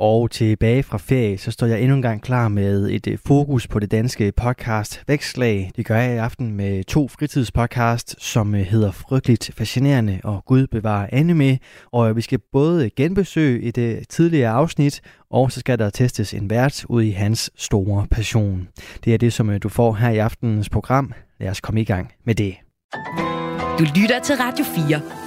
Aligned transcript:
Og 0.00 0.30
tilbage 0.30 0.82
fra 0.82 0.98
ferie, 0.98 1.38
så 1.38 1.50
står 1.50 1.66
jeg 1.66 1.80
endnu 1.80 1.96
en 1.96 2.02
gang 2.02 2.22
klar 2.22 2.48
med 2.48 2.90
et 2.90 3.06
øh, 3.06 3.18
fokus 3.26 3.66
på 3.66 3.78
det 3.78 3.90
danske 3.90 4.32
podcast 4.32 5.02
Vækslag. 5.08 5.70
Det 5.76 5.86
gør 5.86 5.96
jeg 5.96 6.14
i 6.14 6.18
aften 6.18 6.52
med 6.52 6.84
to 6.84 7.08
fritidspodcast, 7.08 8.16
som 8.18 8.54
øh, 8.54 8.60
hedder 8.60 8.90
Frygteligt 8.90 9.50
Fascinerende 9.54 10.20
og 10.24 10.44
Gud 10.44 10.66
bevarer 10.66 11.08
anime. 11.12 11.58
Og 11.92 12.16
vi 12.16 12.20
skal 12.20 12.38
både 12.52 12.90
genbesøge 12.90 13.62
et 13.62 13.78
øh, 13.78 14.02
tidligere 14.08 14.50
afsnit, 14.50 15.00
og 15.30 15.52
så 15.52 15.60
skal 15.60 15.78
der 15.78 15.90
testes 15.90 16.34
en 16.34 16.50
vært 16.50 16.84
ud 16.88 17.02
i 17.02 17.10
hans 17.10 17.50
store 17.56 18.06
passion. 18.10 18.68
Det 19.04 19.14
er 19.14 19.18
det, 19.18 19.32
som 19.32 19.60
du 19.60 19.68
får 19.68 19.92
her 19.92 20.10
i 20.10 20.18
aftenens 20.18 20.68
program. 20.68 21.12
Lad 21.40 21.50
os 21.50 21.60
komme 21.60 21.80
i 21.80 21.84
gang 21.84 22.12
med 22.24 22.34
det. 22.34 22.56
Du 23.78 23.84
lytter 23.94 24.20
til 24.24 24.34
Radio 24.36 24.64
4. 24.64 25.25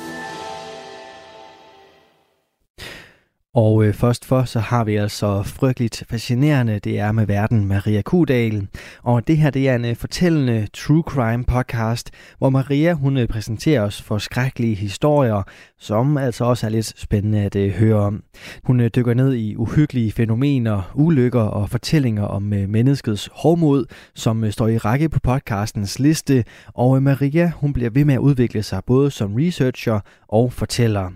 Og 3.56 3.86
øh, 3.86 3.94
først 3.94 4.26
for, 4.26 4.44
så 4.44 4.60
har 4.60 4.84
vi 4.84 4.96
altså 4.96 5.44
frygteligt 5.44 6.04
fascinerende, 6.10 6.80
det 6.80 7.00
er 7.00 7.12
med 7.12 7.26
verden 7.26 7.68
Maria 7.68 8.02
Kudal. 8.02 8.68
Og 9.04 9.28
det 9.28 9.38
her, 9.38 9.50
det 9.50 9.70
er 9.70 9.76
en 9.76 9.86
øh, 9.86 9.96
fortællende 9.96 10.68
true 10.74 11.04
crime 11.08 11.44
podcast, 11.44 12.12
hvor 12.38 12.50
Maria, 12.50 12.94
hun 12.94 13.18
øh, 13.18 13.28
præsenterer 13.28 13.82
os 13.82 14.02
for 14.02 14.18
skrækkelige 14.18 14.76
historier, 14.76 15.44
som 15.80 16.18
altså 16.18 16.46
også 16.46 16.66
er 16.66 16.70
lidt 16.70 17.00
spændende 17.00 17.40
at 17.40 17.56
øh, 17.56 17.72
høre 17.72 17.96
om. 17.96 18.24
Hun 18.64 18.80
øh, 18.80 18.90
dykker 18.96 19.14
ned 19.14 19.34
i 19.34 19.56
uhyggelige 19.56 20.12
fænomener, 20.12 20.92
ulykker 20.96 21.42
og 21.42 21.70
fortællinger 21.70 22.24
om 22.24 22.54
øh, 22.54 22.70
menneskets 22.70 23.30
hårdmod, 23.34 23.86
som 24.16 24.44
øh, 24.44 24.52
står 24.52 24.68
i 24.68 24.78
række 24.78 25.10
på 25.10 25.20
podcastens 25.20 26.00
liste. 26.00 26.44
Og 26.68 26.96
øh, 26.96 27.02
Maria, 27.02 27.52
hun 27.56 27.74
bliver 27.74 27.90
ved 27.90 28.06
med 28.06 28.14
at 28.14 28.20
udvikle 28.20 28.64
sig 28.64 28.82
både 28.88 29.12
som 29.12 29.36
researcher 29.36 30.00
og 30.28 30.54
fortæller. 30.54 31.12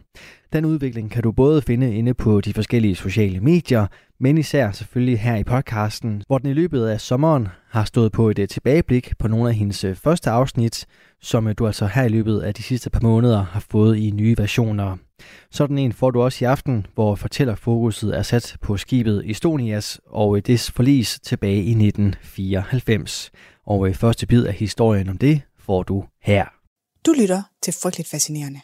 Den 0.53 0.65
udvikling 0.65 1.11
kan 1.11 1.23
du 1.23 1.31
både 1.31 1.61
finde 1.61 1.95
inde 1.95 2.13
på 2.13 2.41
de 2.41 2.53
forskellige 2.53 2.95
sociale 2.95 3.39
medier, 3.39 3.87
men 4.19 4.37
især 4.37 4.71
selvfølgelig 4.71 5.19
her 5.19 5.35
i 5.35 5.43
podcasten, 5.43 6.23
hvor 6.27 6.37
den 6.37 6.49
i 6.49 6.53
løbet 6.53 6.87
af 6.87 7.01
sommeren 7.01 7.47
har 7.69 7.85
stået 7.85 8.11
på 8.11 8.29
et 8.29 8.39
øh, 8.39 8.47
tilbageblik 8.47 9.17
på 9.19 9.27
nogle 9.27 9.49
af 9.49 9.55
hendes 9.55 9.83
øh, 9.83 9.95
første 9.95 10.29
afsnit, 10.29 10.85
som 11.21 11.47
øh, 11.47 11.55
du 11.57 11.67
altså 11.67 11.85
her 11.85 12.03
i 12.03 12.09
løbet 12.09 12.41
af 12.41 12.53
de 12.53 12.63
sidste 12.63 12.89
par 12.89 12.99
måneder 12.99 13.43
har 13.43 13.65
fået 13.71 13.97
i 13.97 14.11
nye 14.11 14.35
versioner. 14.37 14.97
Sådan 15.51 15.77
en 15.77 15.93
får 15.93 16.11
du 16.11 16.21
også 16.21 16.45
i 16.45 16.47
aften, 16.47 16.85
hvor 16.93 17.15
fortællerfokuset 17.15 18.17
er 18.17 18.23
sat 18.23 18.57
på 18.61 18.77
skibet 18.77 19.29
Estonias 19.29 19.99
og 20.05 20.47
dets 20.47 20.71
forlis 20.71 21.19
tilbage 21.19 21.63
i 21.63 21.71
1994. 21.71 23.31
Og 23.65 23.95
første 23.95 24.27
bid 24.27 24.45
af 24.45 24.53
historien 24.53 25.09
om 25.09 25.17
det 25.17 25.41
får 25.59 25.83
du 25.83 26.05
her. 26.21 26.45
Du 27.05 27.13
lytter 27.21 27.41
til 27.63 27.73
Frygteligt 27.81 28.09
Fascinerende. 28.09 28.59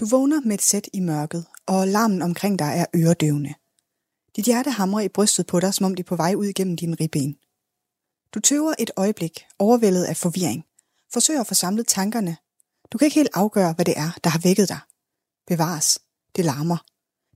Du 0.00 0.06
vågner 0.06 0.40
med 0.40 0.54
et 0.54 0.62
sæt 0.62 0.88
i 0.92 1.00
mørket, 1.00 1.46
og 1.66 1.88
larmen 1.88 2.22
omkring 2.22 2.58
dig 2.58 2.72
er 2.76 2.86
øredøvende. 2.96 3.54
Dit 4.36 4.44
hjerte 4.44 4.70
hamrer 4.70 5.00
i 5.00 5.08
brystet 5.08 5.46
på 5.46 5.60
dig, 5.60 5.74
som 5.74 5.86
om 5.86 5.94
det 5.94 6.02
er 6.02 6.08
på 6.08 6.16
vej 6.16 6.34
ud 6.34 6.46
igennem 6.46 6.76
din 6.76 7.00
ribben. 7.00 7.36
Du 8.34 8.40
tøver 8.40 8.74
et 8.78 8.90
øjeblik, 8.96 9.44
overvældet 9.58 10.04
af 10.04 10.16
forvirring. 10.16 10.64
Forsøger 11.12 11.40
at 11.40 11.46
få 11.46 11.54
samlet 11.54 11.86
tankerne. 11.86 12.36
Du 12.92 12.98
kan 12.98 13.06
ikke 13.06 13.14
helt 13.14 13.30
afgøre, 13.34 13.72
hvad 13.72 13.84
det 13.84 13.98
er, 13.98 14.18
der 14.24 14.30
har 14.30 14.38
vækket 14.38 14.68
dig. 14.68 14.78
Bevares. 15.46 15.98
Det 16.36 16.44
larmer. 16.44 16.84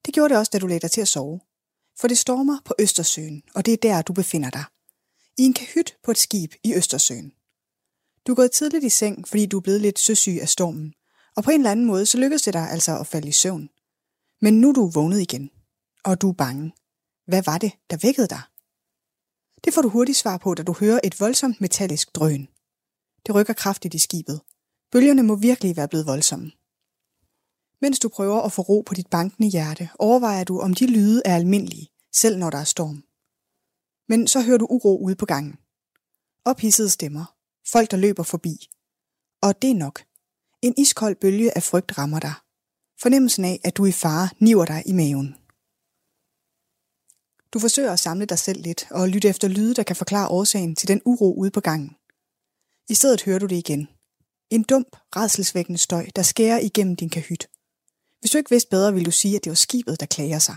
Det 0.06 0.14
gjorde 0.14 0.28
det 0.28 0.38
også, 0.38 0.50
da 0.52 0.58
du 0.58 0.66
lagde 0.66 0.80
dig 0.80 0.90
til 0.90 1.00
at 1.00 1.08
sove. 1.08 1.40
For 2.00 2.08
det 2.08 2.18
stormer 2.18 2.58
på 2.64 2.74
Østersøen, 2.78 3.42
og 3.54 3.66
det 3.66 3.72
er 3.72 3.78
der, 3.82 4.02
du 4.02 4.12
befinder 4.12 4.50
dig. 4.50 4.64
I 5.38 5.42
en 5.42 5.54
kahyt 5.54 5.96
på 6.04 6.10
et 6.10 6.18
skib 6.18 6.54
i 6.64 6.74
Østersøen. 6.74 7.32
Du 8.26 8.32
er 8.32 8.36
gået 8.36 8.52
tidligt 8.52 8.84
i 8.84 8.88
seng, 8.88 9.28
fordi 9.28 9.46
du 9.46 9.56
er 9.56 9.62
blevet 9.62 9.80
lidt 9.80 9.98
søsyg 9.98 10.38
af 10.42 10.48
stormen, 10.48 10.94
og 11.40 11.44
på 11.44 11.50
en 11.50 11.60
eller 11.60 11.70
anden 11.70 11.86
måde, 11.86 12.06
så 12.06 12.18
lykkedes 12.18 12.42
det 12.42 12.54
dig 12.54 12.70
altså 12.70 12.98
at 12.98 13.06
falde 13.06 13.28
i 13.28 13.32
søvn. 13.32 13.70
Men 14.40 14.60
nu 14.60 14.68
er 14.68 14.72
du 14.72 14.86
vågnet 14.86 15.20
igen, 15.20 15.50
og 16.04 16.20
du 16.20 16.28
er 16.28 16.32
bange. 16.32 16.72
Hvad 17.26 17.42
var 17.42 17.58
det, 17.58 17.72
der 17.90 17.96
vækkede 17.96 18.28
dig? 18.28 18.42
Det 19.64 19.74
får 19.74 19.82
du 19.82 19.88
hurtigt 19.88 20.18
svar 20.18 20.36
på, 20.38 20.54
da 20.54 20.62
du 20.62 20.74
hører 20.80 21.00
et 21.04 21.20
voldsomt 21.20 21.60
metallisk 21.60 22.14
drøn. 22.14 22.48
Det 23.26 23.34
rykker 23.34 23.52
kraftigt 23.52 23.94
i 23.94 23.98
skibet. 23.98 24.40
Bølgerne 24.92 25.22
må 25.22 25.36
virkelig 25.36 25.76
være 25.76 25.88
blevet 25.88 26.06
voldsomme. 26.06 26.52
Mens 27.80 27.98
du 27.98 28.08
prøver 28.08 28.42
at 28.42 28.52
få 28.52 28.62
ro 28.62 28.80
på 28.86 28.94
dit 28.94 29.06
bankende 29.10 29.50
hjerte, 29.50 29.88
overvejer 29.98 30.44
du, 30.44 30.60
om 30.60 30.74
de 30.74 30.86
lyde 30.86 31.22
er 31.24 31.36
almindelige, 31.36 31.88
selv 32.12 32.38
når 32.38 32.50
der 32.50 32.58
er 32.58 32.64
storm. 32.64 33.04
Men 34.08 34.26
så 34.26 34.42
hører 34.42 34.58
du 34.58 34.66
uro 34.70 34.98
ude 34.98 35.16
på 35.16 35.26
gangen. 35.26 35.56
Ophidsede 36.44 36.90
stemmer. 36.90 37.34
Folk, 37.72 37.90
der 37.90 37.96
løber 37.96 38.22
forbi. 38.22 38.70
Og 39.42 39.62
det 39.62 39.70
er 39.70 39.74
nok. 39.74 40.09
En 40.62 40.74
iskold 40.76 41.16
bølge 41.16 41.56
af 41.56 41.62
frygt 41.62 41.98
rammer 41.98 42.20
dig. 42.20 42.34
Fornemmelsen 43.02 43.44
af, 43.44 43.60
at 43.64 43.76
du 43.76 43.82
er 43.82 43.86
i 43.86 43.92
fare, 43.92 44.28
niver 44.38 44.64
dig 44.64 44.82
i 44.86 44.92
maven. 44.92 45.34
Du 47.52 47.58
forsøger 47.58 47.92
at 47.92 48.00
samle 48.00 48.26
dig 48.26 48.38
selv 48.38 48.62
lidt 48.62 48.86
og 48.90 49.08
lytte 49.08 49.28
efter 49.28 49.48
lyde, 49.48 49.74
der 49.74 49.82
kan 49.82 49.96
forklare 49.96 50.28
årsagen 50.28 50.76
til 50.76 50.88
den 50.88 51.02
uro 51.04 51.34
ude 51.34 51.50
på 51.50 51.60
gangen. 51.60 51.96
I 52.88 52.94
stedet 52.94 53.22
hører 53.22 53.38
du 53.38 53.46
det 53.46 53.56
igen. 53.56 53.88
En 54.50 54.62
dump, 54.62 54.96
redselsvækkende 55.16 55.78
støj, 55.78 56.06
der 56.16 56.22
skærer 56.22 56.58
igennem 56.58 56.96
din 56.96 57.10
kahyt. 57.10 57.48
Hvis 58.20 58.30
du 58.30 58.38
ikke 58.38 58.50
vidste 58.50 58.70
bedre, 58.70 58.92
ville 58.92 59.06
du 59.06 59.10
sige, 59.10 59.36
at 59.36 59.44
det 59.44 59.50
var 59.50 59.54
skibet, 59.56 60.00
der 60.00 60.06
klager 60.06 60.38
sig. 60.38 60.56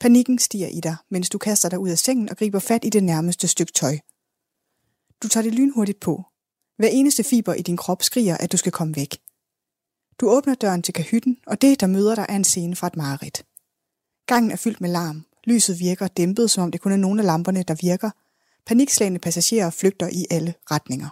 Panikken 0.00 0.38
stiger 0.38 0.68
i 0.68 0.80
dig, 0.80 0.96
mens 1.10 1.30
du 1.30 1.38
kaster 1.38 1.68
dig 1.68 1.78
ud 1.78 1.90
af 1.90 1.98
sengen 1.98 2.28
og 2.28 2.36
griber 2.36 2.58
fat 2.58 2.84
i 2.84 2.90
det 2.90 3.04
nærmeste 3.04 3.48
stykke 3.48 3.72
tøj. 3.72 3.98
Du 5.22 5.28
tager 5.28 5.44
det 5.44 5.54
lynhurtigt 5.54 6.00
på, 6.00 6.24
hver 6.76 6.88
eneste 6.88 7.24
fiber 7.24 7.54
i 7.54 7.62
din 7.62 7.76
krop 7.76 8.02
skriger, 8.02 8.36
at 8.36 8.52
du 8.52 8.56
skal 8.56 8.72
komme 8.72 8.96
væk. 8.96 9.18
Du 10.20 10.30
åbner 10.30 10.54
døren 10.54 10.82
til 10.82 10.94
kahytten, 10.94 11.36
og 11.46 11.62
det, 11.62 11.80
der 11.80 11.86
møder 11.86 12.14
dig, 12.14 12.26
er 12.28 12.36
en 12.36 12.44
scene 12.44 12.76
fra 12.76 12.86
et 12.86 12.96
mareridt. 12.96 13.44
Gangen 14.26 14.50
er 14.50 14.56
fyldt 14.56 14.80
med 14.80 14.90
larm. 14.90 15.24
Lyset 15.44 15.80
virker 15.80 16.08
dæmpet, 16.08 16.50
som 16.50 16.62
om 16.62 16.70
det 16.70 16.80
kun 16.80 16.92
er 16.92 16.96
nogle 16.96 17.20
af 17.20 17.26
lamperne, 17.26 17.62
der 17.62 17.74
virker. 17.80 18.10
Panikslagende 18.66 19.18
passagerer 19.18 19.70
flygter 19.70 20.08
i 20.08 20.26
alle 20.30 20.54
retninger. 20.70 21.08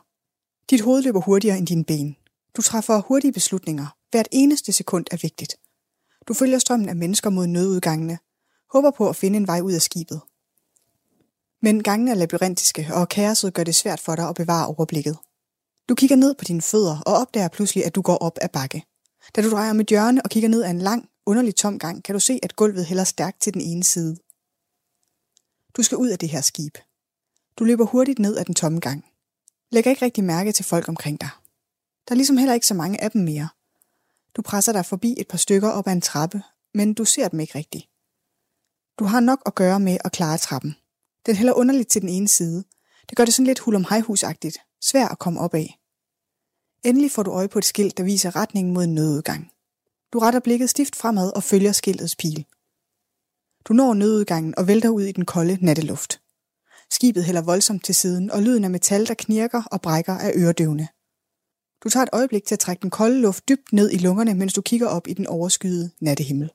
Dit 0.70 0.80
hoved 0.80 1.02
løber 1.02 1.20
hurtigere 1.20 1.58
end 1.58 1.66
dine 1.66 1.84
ben. 1.84 2.16
Du 2.56 2.62
træffer 2.62 3.00
hurtige 3.00 3.32
beslutninger. 3.32 3.86
Hvert 4.10 4.28
eneste 4.32 4.72
sekund 4.72 5.06
er 5.10 5.16
vigtigt. 5.22 5.56
Du 6.28 6.34
følger 6.34 6.58
strømmen 6.58 6.88
af 6.88 6.96
mennesker 6.96 7.30
mod 7.30 7.46
nødudgangene. 7.46 8.18
Håber 8.72 8.90
på 8.90 9.08
at 9.08 9.16
finde 9.16 9.36
en 9.36 9.46
vej 9.46 9.60
ud 9.60 9.72
af 9.72 9.82
skibet. 9.82 10.20
Men 11.62 11.82
gangene 11.82 12.10
er 12.10 12.14
labyrintiske, 12.14 12.88
og 12.92 13.08
kaoset 13.08 13.54
gør 13.54 13.64
det 13.64 13.74
svært 13.74 14.00
for 14.00 14.16
dig 14.16 14.28
at 14.28 14.34
bevare 14.34 14.66
overblikket. 14.66 15.18
Du 15.88 15.94
kigger 15.94 16.16
ned 16.16 16.34
på 16.34 16.44
dine 16.44 16.62
fødder 16.62 17.00
og 17.06 17.14
opdager 17.14 17.48
pludselig, 17.48 17.84
at 17.84 17.94
du 17.94 18.02
går 18.02 18.16
op 18.16 18.38
ad 18.40 18.48
bakke. 18.48 18.84
Da 19.36 19.42
du 19.42 19.50
drejer 19.50 19.72
med 19.72 19.84
hjørne 19.84 20.22
og 20.22 20.30
kigger 20.30 20.48
ned 20.48 20.62
ad 20.62 20.70
en 20.70 20.78
lang, 20.78 21.08
underlig 21.26 21.54
tom 21.54 21.78
gang, 21.78 22.04
kan 22.04 22.12
du 22.12 22.20
se, 22.20 22.40
at 22.42 22.56
gulvet 22.56 22.86
hælder 22.86 23.04
stærkt 23.04 23.40
til 23.40 23.54
den 23.54 23.60
ene 23.60 23.84
side. 23.84 24.16
Du 25.76 25.82
skal 25.82 25.98
ud 25.98 26.08
af 26.08 26.18
det 26.18 26.28
her 26.28 26.40
skib. 26.40 26.78
Du 27.56 27.64
løber 27.64 27.84
hurtigt 27.84 28.18
ned 28.18 28.36
ad 28.36 28.44
den 28.44 28.54
tomme 28.54 28.80
gang. 28.80 29.04
Lægger 29.70 29.90
ikke 29.90 30.04
rigtig 30.04 30.24
mærke 30.24 30.52
til 30.52 30.64
folk 30.64 30.88
omkring 30.88 31.20
dig. 31.20 31.30
Der 32.08 32.12
er 32.12 32.16
ligesom 32.16 32.36
heller 32.36 32.54
ikke 32.54 32.66
så 32.66 32.74
mange 32.74 33.02
af 33.02 33.10
dem 33.10 33.22
mere. 33.22 33.48
Du 34.36 34.42
presser 34.42 34.72
dig 34.72 34.86
forbi 34.86 35.14
et 35.18 35.28
par 35.28 35.38
stykker 35.38 35.68
op 35.68 35.86
ad 35.86 35.92
en 35.92 36.00
trappe, 36.00 36.42
men 36.74 36.94
du 36.94 37.04
ser 37.04 37.28
dem 37.28 37.40
ikke 37.40 37.58
rigtigt. 37.58 37.88
Du 38.98 39.04
har 39.04 39.20
nok 39.20 39.42
at 39.46 39.54
gøre 39.54 39.80
med 39.80 39.98
at 40.04 40.12
klare 40.12 40.38
trappen. 40.38 40.76
Den 41.26 41.36
hælder 41.36 41.52
underligt 41.52 41.90
til 41.90 42.00
den 42.00 42.08
ene 42.08 42.28
side. 42.28 42.64
Det 43.08 43.16
gør 43.16 43.24
det 43.24 43.34
sådan 43.34 43.46
lidt 43.46 43.58
hul 43.58 43.74
om 43.74 43.84
hejhusagtigt, 43.88 44.58
svær 44.82 45.08
at 45.08 45.18
komme 45.18 45.40
op 45.40 45.54
af. 45.54 45.78
Endelig 46.84 47.10
får 47.10 47.22
du 47.22 47.30
øje 47.30 47.48
på 47.48 47.58
et 47.58 47.64
skilt, 47.64 47.96
der 47.96 48.04
viser 48.04 48.36
retningen 48.36 48.74
mod 48.74 48.84
en 48.84 48.94
nødudgang. 48.94 49.50
Du 50.12 50.18
retter 50.18 50.40
blikket 50.40 50.70
stift 50.70 50.96
fremad 50.96 51.32
og 51.36 51.42
følger 51.42 51.72
skiltets 51.72 52.16
pil. 52.16 52.46
Du 53.64 53.72
når 53.72 53.94
nødudgangen 53.94 54.54
og 54.58 54.66
vælter 54.66 54.88
ud 54.88 55.02
i 55.02 55.12
den 55.12 55.24
kolde 55.24 55.58
natteluft. 55.64 56.20
Skibet 56.90 57.24
hælder 57.24 57.42
voldsomt 57.42 57.84
til 57.84 57.94
siden, 57.94 58.30
og 58.30 58.42
lyden 58.42 58.64
af 58.64 58.70
metal, 58.70 59.06
der 59.06 59.14
knirker 59.14 59.62
og 59.62 59.80
brækker, 59.80 60.12
er 60.12 60.32
øredøvende. 60.36 60.88
Du 61.84 61.88
tager 61.88 62.02
et 62.02 62.10
øjeblik 62.12 62.44
til 62.44 62.54
at 62.54 62.58
trække 62.58 62.82
den 62.82 62.90
kolde 62.90 63.20
luft 63.20 63.48
dybt 63.48 63.72
ned 63.72 63.90
i 63.90 63.98
lungerne, 63.98 64.34
mens 64.34 64.52
du 64.52 64.62
kigger 64.62 64.88
op 64.88 65.08
i 65.08 65.14
den 65.14 65.26
overskyede 65.26 65.90
nattehimmel. 66.00 66.50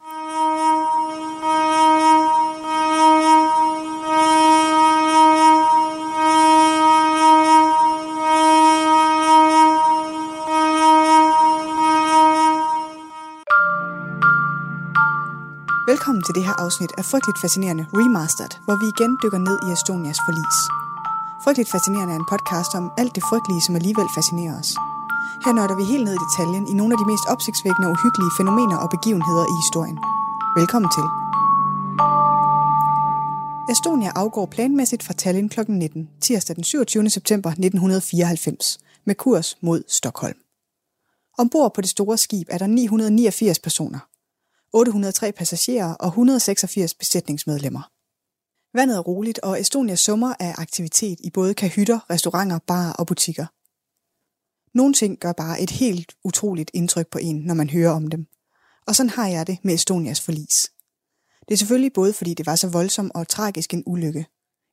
Velkommen 15.97 16.23
til 16.27 16.37
det 16.37 16.47
her 16.49 16.57
afsnit 16.65 16.93
af 16.99 17.05
Frygteligt 17.11 17.41
Fascinerende 17.43 17.85
Remastered, 17.99 18.53
hvor 18.65 18.77
vi 18.81 18.85
igen 18.93 19.11
dykker 19.21 19.41
ned 19.47 19.57
i 19.65 19.67
Estonias 19.75 20.19
forlis. 20.25 20.57
Frygteligt 21.43 21.71
Fascinerende 21.73 22.13
er 22.15 22.19
en 22.23 22.31
podcast 22.33 22.71
om 22.79 22.85
alt 23.01 23.13
det 23.17 23.23
frygtelige, 23.29 23.65
som 23.65 23.75
alligevel 23.79 24.09
fascinerer 24.17 24.55
os. 24.61 24.71
Her 25.45 25.53
nørder 25.57 25.75
vi 25.79 25.85
helt 25.93 26.05
ned 26.07 26.13
i 26.17 26.23
detaljen 26.25 26.65
i 26.71 26.73
nogle 26.79 26.93
af 26.93 26.99
de 27.01 27.09
mest 27.11 27.25
opsigtsvækkende 27.33 27.87
og 27.87 27.93
uhyggelige 27.95 28.35
fænomener 28.39 28.77
og 28.83 28.89
begivenheder 28.95 29.45
i 29.53 29.55
historien. 29.63 29.97
Velkommen 30.59 30.89
til. 30.97 31.05
Estonia 33.73 34.11
afgår 34.21 34.45
planmæssigt 34.55 35.03
fra 35.07 35.17
Tallinn 35.21 35.49
kl. 35.53 35.59
19, 35.67 36.09
tirsdag 36.25 36.55
den 36.59 36.65
27. 36.71 37.09
september 37.17 37.49
1994, 37.49 38.65
med 39.07 39.15
kurs 39.23 39.47
mod 39.67 39.79
Stockholm. 39.97 40.39
Ombord 41.41 41.69
på 41.75 41.81
det 41.83 41.91
store 41.95 42.17
skib 42.25 42.47
er 42.55 42.59
der 42.63 42.67
989 42.67 43.59
personer, 43.67 44.01
803 44.77 45.31
passagerer 45.31 45.93
og 45.93 46.07
186 46.07 46.93
besætningsmedlemmer. 46.93 47.91
Vandet 48.77 48.97
er 48.97 49.01
roligt, 49.01 49.39
og 49.39 49.61
Estonia 49.61 49.95
summer 49.95 50.33
af 50.39 50.55
aktivitet 50.57 51.19
i 51.23 51.29
både 51.29 51.53
kahytter, 51.53 51.99
restauranter, 52.09 52.59
barer 52.67 52.93
og 52.93 53.07
butikker. 53.07 53.45
Nogle 54.77 54.93
ting 54.93 55.19
gør 55.19 55.33
bare 55.33 55.61
et 55.61 55.69
helt 55.69 56.15
utroligt 56.23 56.71
indtryk 56.73 57.07
på 57.07 57.17
en, 57.17 57.35
når 57.35 57.53
man 57.53 57.69
hører 57.69 57.91
om 57.91 58.07
dem. 58.07 58.27
Og 58.87 58.95
sådan 58.95 59.09
har 59.09 59.27
jeg 59.27 59.47
det 59.47 59.57
med 59.63 59.73
Estonias 59.73 60.21
forlis. 60.21 60.71
Det 61.47 61.53
er 61.53 61.57
selvfølgelig 61.57 61.93
både 61.93 62.13
fordi 62.13 62.33
det 62.33 62.45
var 62.45 62.55
så 62.55 62.69
voldsom 62.69 63.11
og 63.15 63.27
tragisk 63.27 63.73
en 63.73 63.83
ulykke. 63.85 64.25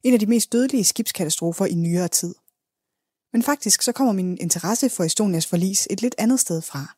En 0.03 0.15
af 0.15 0.21
de 0.21 0.27
mest 0.27 0.53
dødelige 0.53 0.85
skibskatastrofer 0.85 1.67
i 1.67 1.75
nyere 1.75 2.09
tid. 2.09 2.35
Men 3.33 3.43
faktisk 3.43 3.83
så 3.83 3.93
kommer 3.93 4.13
min 4.13 4.39
interesse 4.41 4.91
for 4.91 5.05
Estonias 5.05 5.47
forlis 5.47 5.89
et 5.91 6.03
lidt 6.03 6.15
andet 6.19 6.41
sted 6.41 6.63
fra. 6.63 6.95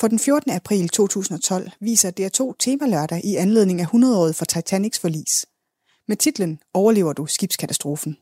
For 0.00 0.08
den 0.08 0.18
14. 0.18 0.50
april 0.50 0.88
2012 0.88 1.70
viser 1.80 2.10
DR2 2.10 2.56
temalørdag 2.58 3.24
i 3.24 3.36
anledning 3.36 3.80
af 3.80 3.84
100-året 3.84 4.36
for 4.36 4.44
Titanics 4.44 4.98
forlis. 4.98 5.46
Med 6.08 6.16
titlen 6.16 6.58
Overlever 6.74 7.12
du 7.12 7.26
skibskatastrofen? 7.26 8.16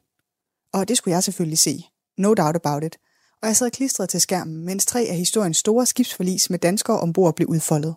Og 0.73 0.89
det 0.89 0.97
skulle 0.97 1.15
jeg 1.15 1.25
selvfølgelig 1.25 1.59
se. 1.59 1.85
No 2.19 2.35
doubt 2.35 2.57
about 2.57 2.85
it. 2.85 2.97
Og 3.43 3.49
jeg 3.49 3.57
sad 3.57 3.71
klistret 3.71 4.09
til 4.09 4.21
skærmen, 4.21 4.65
mens 4.65 4.87
tre 4.87 5.01
af 5.01 5.17
historiens 5.17 5.57
store 5.57 5.87
skibsforlis 5.87 6.51
med 6.51 6.59
danskere 6.59 7.01
ombord 7.01 7.37
blev 7.37 7.49
udfoldet. 7.49 7.95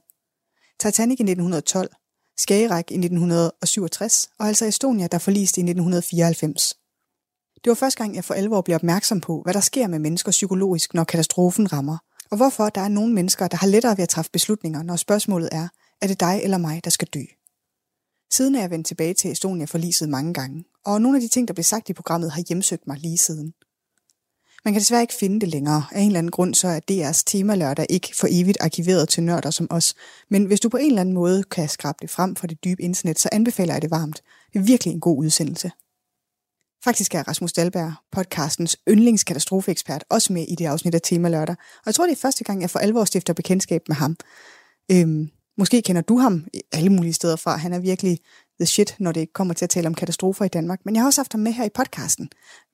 Titanic 0.80 1.20
i 1.20 1.24
1912, 1.24 1.90
Skagerrak 2.38 2.92
i 2.92 2.94
1967 2.94 4.30
og 4.40 4.48
altså 4.48 4.66
Estonia, 4.66 5.08
der 5.08 5.18
forliste 5.18 5.60
i 5.60 5.64
1994. 5.64 6.74
Det 7.64 7.70
var 7.70 7.76
første 7.76 7.98
gang, 7.98 8.16
jeg 8.16 8.24
for 8.24 8.34
alvor 8.34 8.62
blev 8.62 8.76
opmærksom 8.76 9.22
på, 9.22 9.42
hvad 9.42 9.54
der 9.54 9.60
sker 9.60 9.88
med 9.88 10.00
mennesker 10.00 10.32
psykologisk, 10.32 10.94
når 10.94 11.04
katastrofen 11.04 11.74
rammer, 11.74 11.98
og 12.32 12.38
hvorfor 12.38 12.70
der 12.70 12.82
er 12.82 12.88
nogle 12.88 13.14
mennesker, 13.14 13.48
der 13.48 13.58
har 13.58 13.68
lettere 13.68 13.98
ved 13.98 14.04
at 14.04 14.10
træffe 14.10 14.32
beslutninger, 14.32 14.84
når 14.84 14.96
spørgsmålet 14.96 15.50
er, 15.52 15.68
er 16.02 16.08
det 16.08 16.20
dig 16.20 16.40
eller 16.44 16.58
mig, 16.58 16.84
der 16.84 16.90
skal 16.90 17.08
dø? 17.08 17.22
Siden 18.32 18.56
er 18.56 18.60
jeg 18.60 18.72
vendt 18.72 18.88
tilbage 18.88 19.14
til 19.14 19.32
Estonia 19.32 19.66
forliset 19.66 20.10
mange 20.10 20.34
gange, 20.34 20.64
og 20.86 21.02
nogle 21.02 21.18
af 21.18 21.22
de 21.22 21.28
ting, 21.28 21.48
der 21.48 21.54
blev 21.54 21.64
sagt 21.64 21.90
i 21.90 21.94
programmet, 21.94 22.32
har 22.32 22.44
hjemsøgt 22.48 22.88
mig 22.88 22.98
lige 22.98 23.18
siden. 23.18 23.54
Man 24.66 24.74
kan 24.74 24.80
desværre 24.80 25.02
ikke 25.02 25.14
finde 25.14 25.40
det 25.40 25.50
længere. 25.50 25.84
Af 25.92 26.02
en 26.02 26.08
eller 26.08 26.20
anden 26.20 26.32
grund 26.32 26.56
så 26.56 26.68
er 26.68 26.80
DR's 26.92 27.24
temalørdag 27.26 27.86
ikke 27.90 28.16
for 28.16 28.28
evigt 28.32 28.58
arkiveret 28.62 29.10
til 29.10 29.24
nørder 29.24 29.52
som 29.52 29.68
os. 29.70 29.96
Men 30.30 30.46
hvis 30.46 30.60
du 30.60 30.70
på 30.70 30.78
en 30.78 30.88
eller 30.88 31.02
anden 31.02 31.16
måde 31.16 31.44
kan 31.44 31.70
skrabe 31.70 31.98
det 32.02 32.10
frem 32.10 32.36
fra 32.36 32.48
det 32.48 32.64
dybe 32.64 32.82
internet, 32.82 33.20
så 33.20 33.30
anbefaler 33.32 33.74
jeg 33.74 33.82
det 33.82 33.92
varmt. 33.92 34.22
Det 34.54 34.60
er 34.60 34.64
virkelig 34.64 34.92
en 34.92 35.00
god 35.00 35.18
udsendelse. 35.18 35.72
Faktisk 36.84 37.16
er 37.16 37.28
Rasmus 37.28 37.54
Dahlberg, 37.54 37.94
podcastens 38.12 38.78
yndlingskatastrofeekspert, 38.90 40.04
også 40.10 40.34
med 40.34 40.46
i 40.48 40.56
det 40.56 40.66
afsnit 40.66 40.96
af 40.96 41.02
Tema 41.04 41.30
Lørdag. 41.30 41.56
Og 41.60 41.84
jeg 41.86 41.96
tror, 41.96 42.06
det 42.06 42.12
er 42.12 42.22
første 42.22 42.44
gang, 42.44 42.62
jeg 42.62 42.70
for 42.70 42.80
alvor 42.80 43.06
stifter 43.06 43.34
bekendtskab 43.34 43.82
med 43.88 43.96
ham. 43.96 44.16
Øhm, 44.92 45.30
måske 45.58 45.82
kender 45.82 46.02
du 46.02 46.18
ham 46.18 46.48
alle 46.72 46.90
mulige 46.90 47.14
steder 47.14 47.36
fra. 47.36 47.56
Han 47.56 47.74
er 47.74 47.80
virkelig 47.80 48.20
the 48.60 48.66
shit, 48.66 48.96
når 49.00 49.12
det 49.12 49.34
kommer 49.34 49.54
til 49.54 49.66
at 49.66 49.70
tale 49.70 49.88
om 49.88 49.94
katastrofer 49.94 50.46
i 50.46 50.48
Danmark. 50.48 50.80
Men 50.86 50.96
jeg 50.96 51.02
har 51.02 51.08
også 51.08 51.22
haft 51.22 51.34
ham 51.34 51.40
med 51.40 51.52
her 51.52 51.66
i 51.66 51.70
podcasten. 51.70 52.30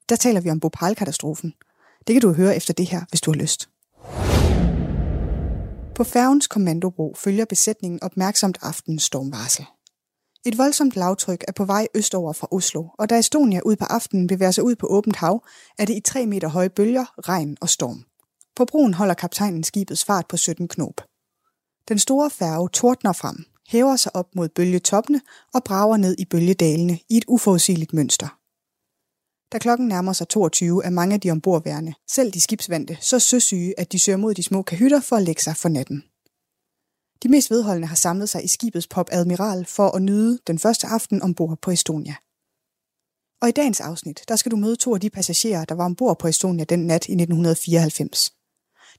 Der 0.09 0.15
taler 0.15 0.41
vi 0.41 0.49
om 0.49 0.59
Bhopal-katastrofen. 0.59 1.53
Det 2.07 2.13
kan 2.13 2.21
du 2.21 2.33
høre 2.33 2.55
efter 2.55 2.73
det 2.73 2.85
her, 2.87 3.01
hvis 3.09 3.21
du 3.21 3.31
har 3.31 3.39
lyst. 3.39 3.69
På 5.95 6.03
færgens 6.03 6.47
kommandobro 6.47 7.15
følger 7.17 7.45
besætningen 7.45 8.03
opmærksomt 8.03 8.57
aftenens 8.61 9.03
stormvarsel. 9.03 9.65
Et 10.45 10.57
voldsomt 10.57 10.95
lavtryk 10.95 11.43
er 11.47 11.51
på 11.51 11.65
vej 11.65 11.87
østover 11.95 12.33
fra 12.33 12.47
Oslo, 12.51 12.87
og 12.99 13.09
da 13.09 13.19
Estonia 13.19 13.59
ud 13.65 13.75
på 13.75 13.85
aftenen 13.85 14.27
bevæger 14.27 14.51
sig 14.51 14.63
ud 14.63 14.75
på 14.75 14.87
åbent 14.87 15.15
hav, 15.15 15.45
er 15.77 15.85
det 15.85 15.95
i 15.95 15.99
3 15.99 16.25
meter 16.25 16.47
høje 16.47 16.69
bølger, 16.69 17.05
regn 17.29 17.57
og 17.61 17.69
storm. 17.69 18.03
På 18.55 18.65
broen 18.65 18.93
holder 18.93 19.13
kaptajnen 19.13 19.63
skibets 19.63 20.05
fart 20.05 20.27
på 20.27 20.37
17 20.37 20.67
knop. 20.67 21.01
Den 21.87 21.99
store 21.99 22.29
færge 22.29 22.69
tordner 22.69 23.13
frem, 23.13 23.45
hæver 23.67 23.95
sig 23.95 24.15
op 24.15 24.35
mod 24.35 24.49
bølgetoppene 24.49 25.21
og 25.53 25.63
brager 25.63 25.97
ned 25.97 26.15
i 26.19 26.25
bølgedalene 26.25 26.99
i 27.09 27.17
et 27.17 27.25
uforudsigeligt 27.27 27.93
mønster. 27.93 28.39
Da 29.51 29.57
klokken 29.59 29.87
nærmer 29.87 30.13
sig 30.13 30.27
22, 30.27 30.85
er 30.85 30.89
mange 30.89 31.13
af 31.13 31.21
de 31.21 31.31
ombordværende, 31.31 31.93
selv 32.07 32.31
de 32.31 32.41
skibsvandte, 32.41 32.97
så 33.01 33.19
søsyge, 33.19 33.79
at 33.79 33.91
de 33.91 33.99
søger 33.99 34.17
mod 34.17 34.33
de 34.33 34.43
små 34.43 34.61
kahytter 34.61 35.01
for 35.01 35.15
at 35.15 35.23
lægge 35.23 35.41
sig 35.41 35.57
for 35.57 35.69
natten. 35.69 36.03
De 37.23 37.29
mest 37.29 37.51
vedholdende 37.51 37.87
har 37.87 37.95
samlet 37.95 38.29
sig 38.29 38.43
i 38.43 38.47
skibets 38.47 38.87
Pop 38.87 39.09
Admiral 39.11 39.65
for 39.65 39.89
at 39.89 40.01
nyde 40.01 40.39
den 40.47 40.59
første 40.59 40.87
aften 40.87 41.21
ombord 41.21 41.57
på 41.61 41.71
Estonia. 41.71 42.15
Og 43.41 43.49
i 43.49 43.51
dagens 43.51 43.81
afsnit, 43.81 44.23
der 44.27 44.35
skal 44.35 44.51
du 44.51 44.55
møde 44.55 44.75
to 44.75 44.93
af 44.93 45.01
de 45.01 45.09
passagerer, 45.09 45.65
der 45.65 45.75
var 45.75 45.85
ombord 45.85 46.19
på 46.19 46.27
Estonia 46.27 46.63
den 46.63 46.79
nat 46.79 47.07
i 47.07 47.11
1994. 47.11 48.33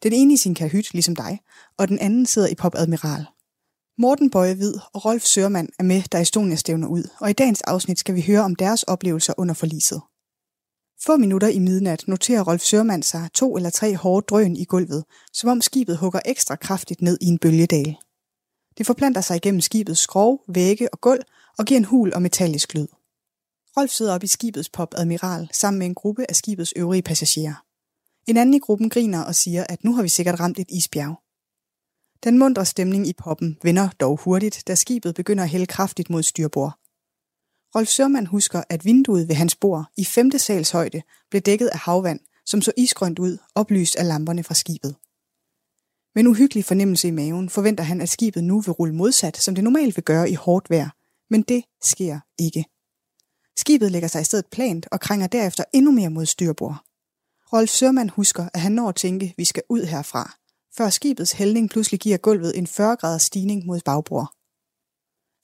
Den 0.03 0.13
ene 0.13 0.35
i 0.35 0.37
sin 0.37 0.55
kahyt, 0.55 0.93
ligesom 0.93 1.17
dig, 1.17 1.41
og 1.79 1.89
den 1.89 1.99
anden 1.99 2.27
sidder 2.27 2.49
i 2.49 2.55
Pop 2.55 2.75
Admiral. 2.75 3.27
Morten 3.99 4.31
Bøje 4.31 4.55
Hvid 4.55 4.75
og 4.93 5.05
Rolf 5.05 5.23
Sørmand 5.23 5.69
er 5.79 5.83
med, 5.83 6.03
da 6.03 6.21
Estonia 6.21 6.57
stævner 6.57 6.89
ud, 6.89 7.05
og 7.21 7.31
i 7.31 7.33
dagens 7.33 7.63
afsnit 7.63 7.99
skal 7.99 8.15
vi 8.15 8.25
høre 8.27 8.41
om 8.41 8.55
deres 8.55 8.83
oplevelser 8.83 9.35
under 9.37 9.55
forliset. 9.55 10.01
Få 11.07 11.17
minutter 11.17 11.49
i 11.49 11.59
midnat 11.59 12.05
noterer 12.09 12.43
Rolf 12.43 12.63
Sørmand 12.63 13.03
sig 13.03 13.29
to 13.35 13.57
eller 13.57 13.71
tre 13.71 13.97
hårde 13.97 14.27
drøn 14.29 14.57
i 14.57 14.65
gulvet, 14.65 15.05
som 15.33 15.51
om 15.51 15.61
skibet 15.61 15.97
hugger 15.97 16.21
ekstra 16.25 16.57
kraftigt 16.57 17.03
ned 17.03 17.19
i 17.21 17.27
en 17.27 17.39
bølgedal. 17.39 17.97
Det 18.79 18.87
forplanter 18.87 19.21
sig 19.21 19.37
igennem 19.37 19.61
skibets 19.61 20.01
skrov, 20.01 20.43
vægge 20.49 20.89
og 20.93 21.01
gulv 21.01 21.23
og 21.59 21.65
giver 21.65 21.79
en 21.79 21.85
hul 21.85 22.15
og 22.15 22.23
metallisk 22.23 22.75
lyd. 22.75 22.87
Rolf 23.77 23.91
sidder 23.91 24.15
op 24.15 24.23
i 24.23 24.27
skibets 24.27 24.69
pop 24.69 24.95
admiral 24.97 25.49
sammen 25.53 25.79
med 25.79 25.87
en 25.87 25.95
gruppe 25.95 26.27
af 26.29 26.37
skibets 26.37 26.73
øvrige 26.77 27.03
passagerer. 27.03 27.65
En 28.27 28.37
anden 28.37 28.55
i 28.55 28.59
gruppen 28.59 28.89
griner 28.91 29.23
og 29.23 29.35
siger, 29.35 29.65
at 29.69 29.85
nu 29.85 29.95
har 29.95 30.03
vi 30.03 30.09
sikkert 30.09 30.41
ramt 30.41 30.59
et 30.59 30.71
isbjerg. 30.71 31.21
Den 32.25 32.39
mundre 32.39 32.65
stemning 32.65 33.07
i 33.09 33.13
poppen 33.13 33.59
vender 33.63 33.89
dog 34.01 34.17
hurtigt, 34.17 34.63
da 34.67 34.75
skibet 34.75 35.15
begynder 35.15 35.45
at 35.45 35.51
hælde 35.51 35.67
kraftigt 35.67 36.11
mod 36.11 36.23
styrbord. 36.23 36.73
Rolf 37.75 37.89
Sørmann 37.89 38.27
husker, 38.27 38.63
at 38.69 38.85
vinduet 38.85 39.29
ved 39.29 39.35
hans 39.35 39.57
bord 39.57 39.85
i 39.97 40.05
femte 40.05 40.39
sals 40.39 40.71
højde 40.71 41.03
blev 41.31 41.43
dækket 41.43 41.69
af 41.69 41.79
havvand, 41.79 42.21
som 42.47 42.63
så 42.63 42.73
isgrønt 42.77 43.19
ud, 43.19 43.39
oplyst 43.55 43.97
af 43.97 44.09
lamperne 44.09 44.45
fra 44.45 44.55
skibet. 44.55 44.97
Med 46.15 46.23
en 46.25 46.27
uhyggelig 46.27 46.65
fornemmelse 46.65 47.09
i 47.09 47.11
maven 47.11 47.49
forventer 47.49 47.85
han, 47.85 48.01
at 48.01 48.09
skibet 48.09 48.45
nu 48.45 48.61
vil 48.61 48.73
rulle 48.73 48.95
modsat, 48.95 49.37
som 49.37 49.55
det 49.55 49.65
normalt 49.65 49.97
vil 49.97 50.05
gøre 50.05 50.31
i 50.31 50.35
hårdt 50.35 50.71
vejr. 50.71 50.91
Men 51.31 51.43
det 51.43 51.65
sker 51.83 52.21
ikke. 52.39 52.65
Skibet 53.57 53.93
lægger 53.93 54.09
sig 54.09 54.21
i 54.21 54.25
stedet 54.25 54.47
plant 54.53 54.87
og 54.93 55.01
krænger 55.01 55.27
derefter 55.27 55.65
endnu 55.73 55.93
mere 55.93 56.11
mod 56.11 56.27
styrbord. 56.27 56.85
Rolf 57.53 57.71
Sørmann 57.71 58.11
husker, 58.11 58.49
at 58.55 58.61
han 58.61 58.73
når 58.73 58.89
at 58.89 58.95
tænke, 58.95 59.35
vi 59.37 59.45
skal 59.45 59.63
ud 59.69 59.85
herfra, 59.85 60.37
før 60.77 60.91
skibets 60.91 61.33
hældning 61.33 61.71
pludselig 61.71 62.01
giver 62.01 62.17
gulvet 62.17 62.59
en 62.59 62.67
40 62.67 62.97
graders 62.97 63.23
stigning 63.23 63.67
mod 63.67 63.81
bagbord. 63.85 64.35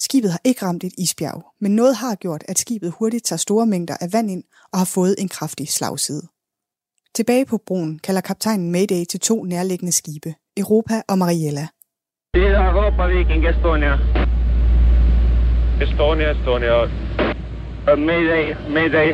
Skibet 0.00 0.30
har 0.30 0.40
ikke 0.44 0.62
ramt 0.62 0.84
et 0.84 0.94
isbjerg, 0.98 1.44
men 1.60 1.76
noget 1.76 1.96
har 1.96 2.14
gjort, 2.14 2.44
at 2.48 2.58
skibet 2.58 2.92
hurtigt 2.98 3.24
tager 3.24 3.36
store 3.38 3.66
mængder 3.66 3.96
af 4.00 4.12
vand 4.12 4.30
ind 4.30 4.44
og 4.72 4.78
har 4.78 4.84
fået 4.84 5.14
en 5.18 5.28
kraftig 5.28 5.68
slagside. 5.68 6.28
Tilbage 7.14 7.46
på 7.46 7.58
broen 7.66 7.98
kalder 7.98 8.20
kaptajnen 8.20 8.72
Mayday 8.72 9.04
til 9.04 9.20
to 9.20 9.44
nærliggende 9.44 9.92
skibe, 9.92 10.34
Europa 10.56 11.02
og 11.08 11.18
Mariella. 11.18 11.68
Det 12.34 12.46
er 12.46 12.72
Europa 12.72 13.06
Viking 13.06 13.48
Estonia. 13.48 13.94
Estonia, 15.82 16.30
Estonia. 16.30 16.82
Uh, 16.82 17.98
Mayday, 17.98 18.44
Mayday. 18.76 19.08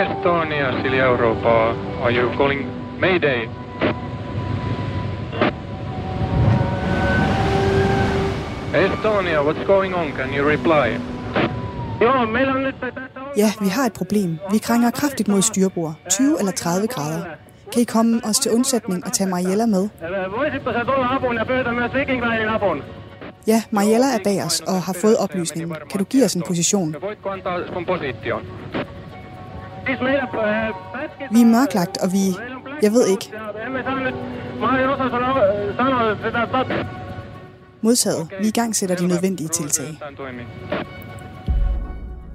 Estonia, 0.00 0.82
Silja 0.82 1.04
Europa. 1.04 1.54
Are 2.04 2.12
you 2.16 2.36
calling 2.38 2.60
Mayday? 3.00 3.40
Estonia, 8.74 9.38
what's 9.46 9.66
going 9.66 9.94
on? 9.94 10.12
Can 10.12 10.34
you 10.34 10.50
reply? 10.50 10.88
Jo, 12.00 12.26
meil 12.26 12.48
on 12.48 12.62
nüüd... 12.62 13.15
Ja, 13.36 13.52
vi 13.60 13.68
har 13.68 13.86
et 13.86 13.92
problem. 13.92 14.38
Vi 14.50 14.58
krænger 14.58 14.90
kraftigt 14.90 15.28
mod 15.28 15.42
styrbord, 15.42 15.94
20 16.10 16.38
eller 16.38 16.52
30 16.52 16.86
grader. 16.86 17.24
Kan 17.72 17.82
I 17.82 17.84
komme 17.84 18.20
os 18.24 18.38
til 18.38 18.52
undsætning 18.52 19.04
og 19.06 19.12
tage 19.12 19.30
Mariella 19.30 19.66
med? 19.66 19.88
Ja 23.46 23.62
Mariella 23.70 24.06
er 24.14 24.18
bag 24.24 24.44
os 24.44 24.60
og 24.60 24.82
har 24.82 24.92
fået 24.92 25.16
oplysningen. 25.16 25.76
Kan 25.90 25.98
du 25.98 26.04
give 26.04 26.24
os 26.24 26.34
en 26.34 26.42
position? 26.46 26.94
Vi 31.30 31.40
er 31.40 31.46
mørklagt, 31.46 31.98
og 31.98 32.12
vi... 32.12 32.24
Jeg 32.82 32.92
ved 32.92 33.06
ikke. 33.06 33.32
Modtaget. 37.80 38.28
Vi 38.40 38.48
i 38.48 38.50
gang 38.50 38.76
sætter 38.76 38.96
de 38.96 39.06
nødvendige 39.06 39.48
tiltag. 39.48 39.98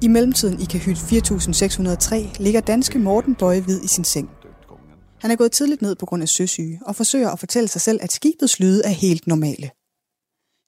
I 0.04 0.08
mellemtiden 0.08 0.62
i 0.62 0.66
kahyt 0.66 0.98
4603 0.98 2.30
ligger 2.40 2.62
danske 2.62 3.00
Morten 3.00 3.36
Bøje 3.36 3.62
Hvid 3.62 3.84
i 3.84 3.88
sin 3.88 4.04
seng. 4.04 4.30
Han 5.22 5.32
er 5.32 5.36
gået 5.36 5.52
tidligt 5.52 5.82
ned 5.82 5.96
på 5.96 6.06
grund 6.06 6.24
af 6.24 6.30
søsyge 6.30 6.80
og 6.86 6.96
forsøger 6.96 7.30
at 7.30 7.40
fortælle 7.40 7.68
sig 7.68 7.82
selv, 7.82 8.00
at 8.02 8.12
skibets 8.12 8.60
lyde 8.60 8.82
er 8.86 8.90
helt 8.90 9.28
normale. 9.28 9.72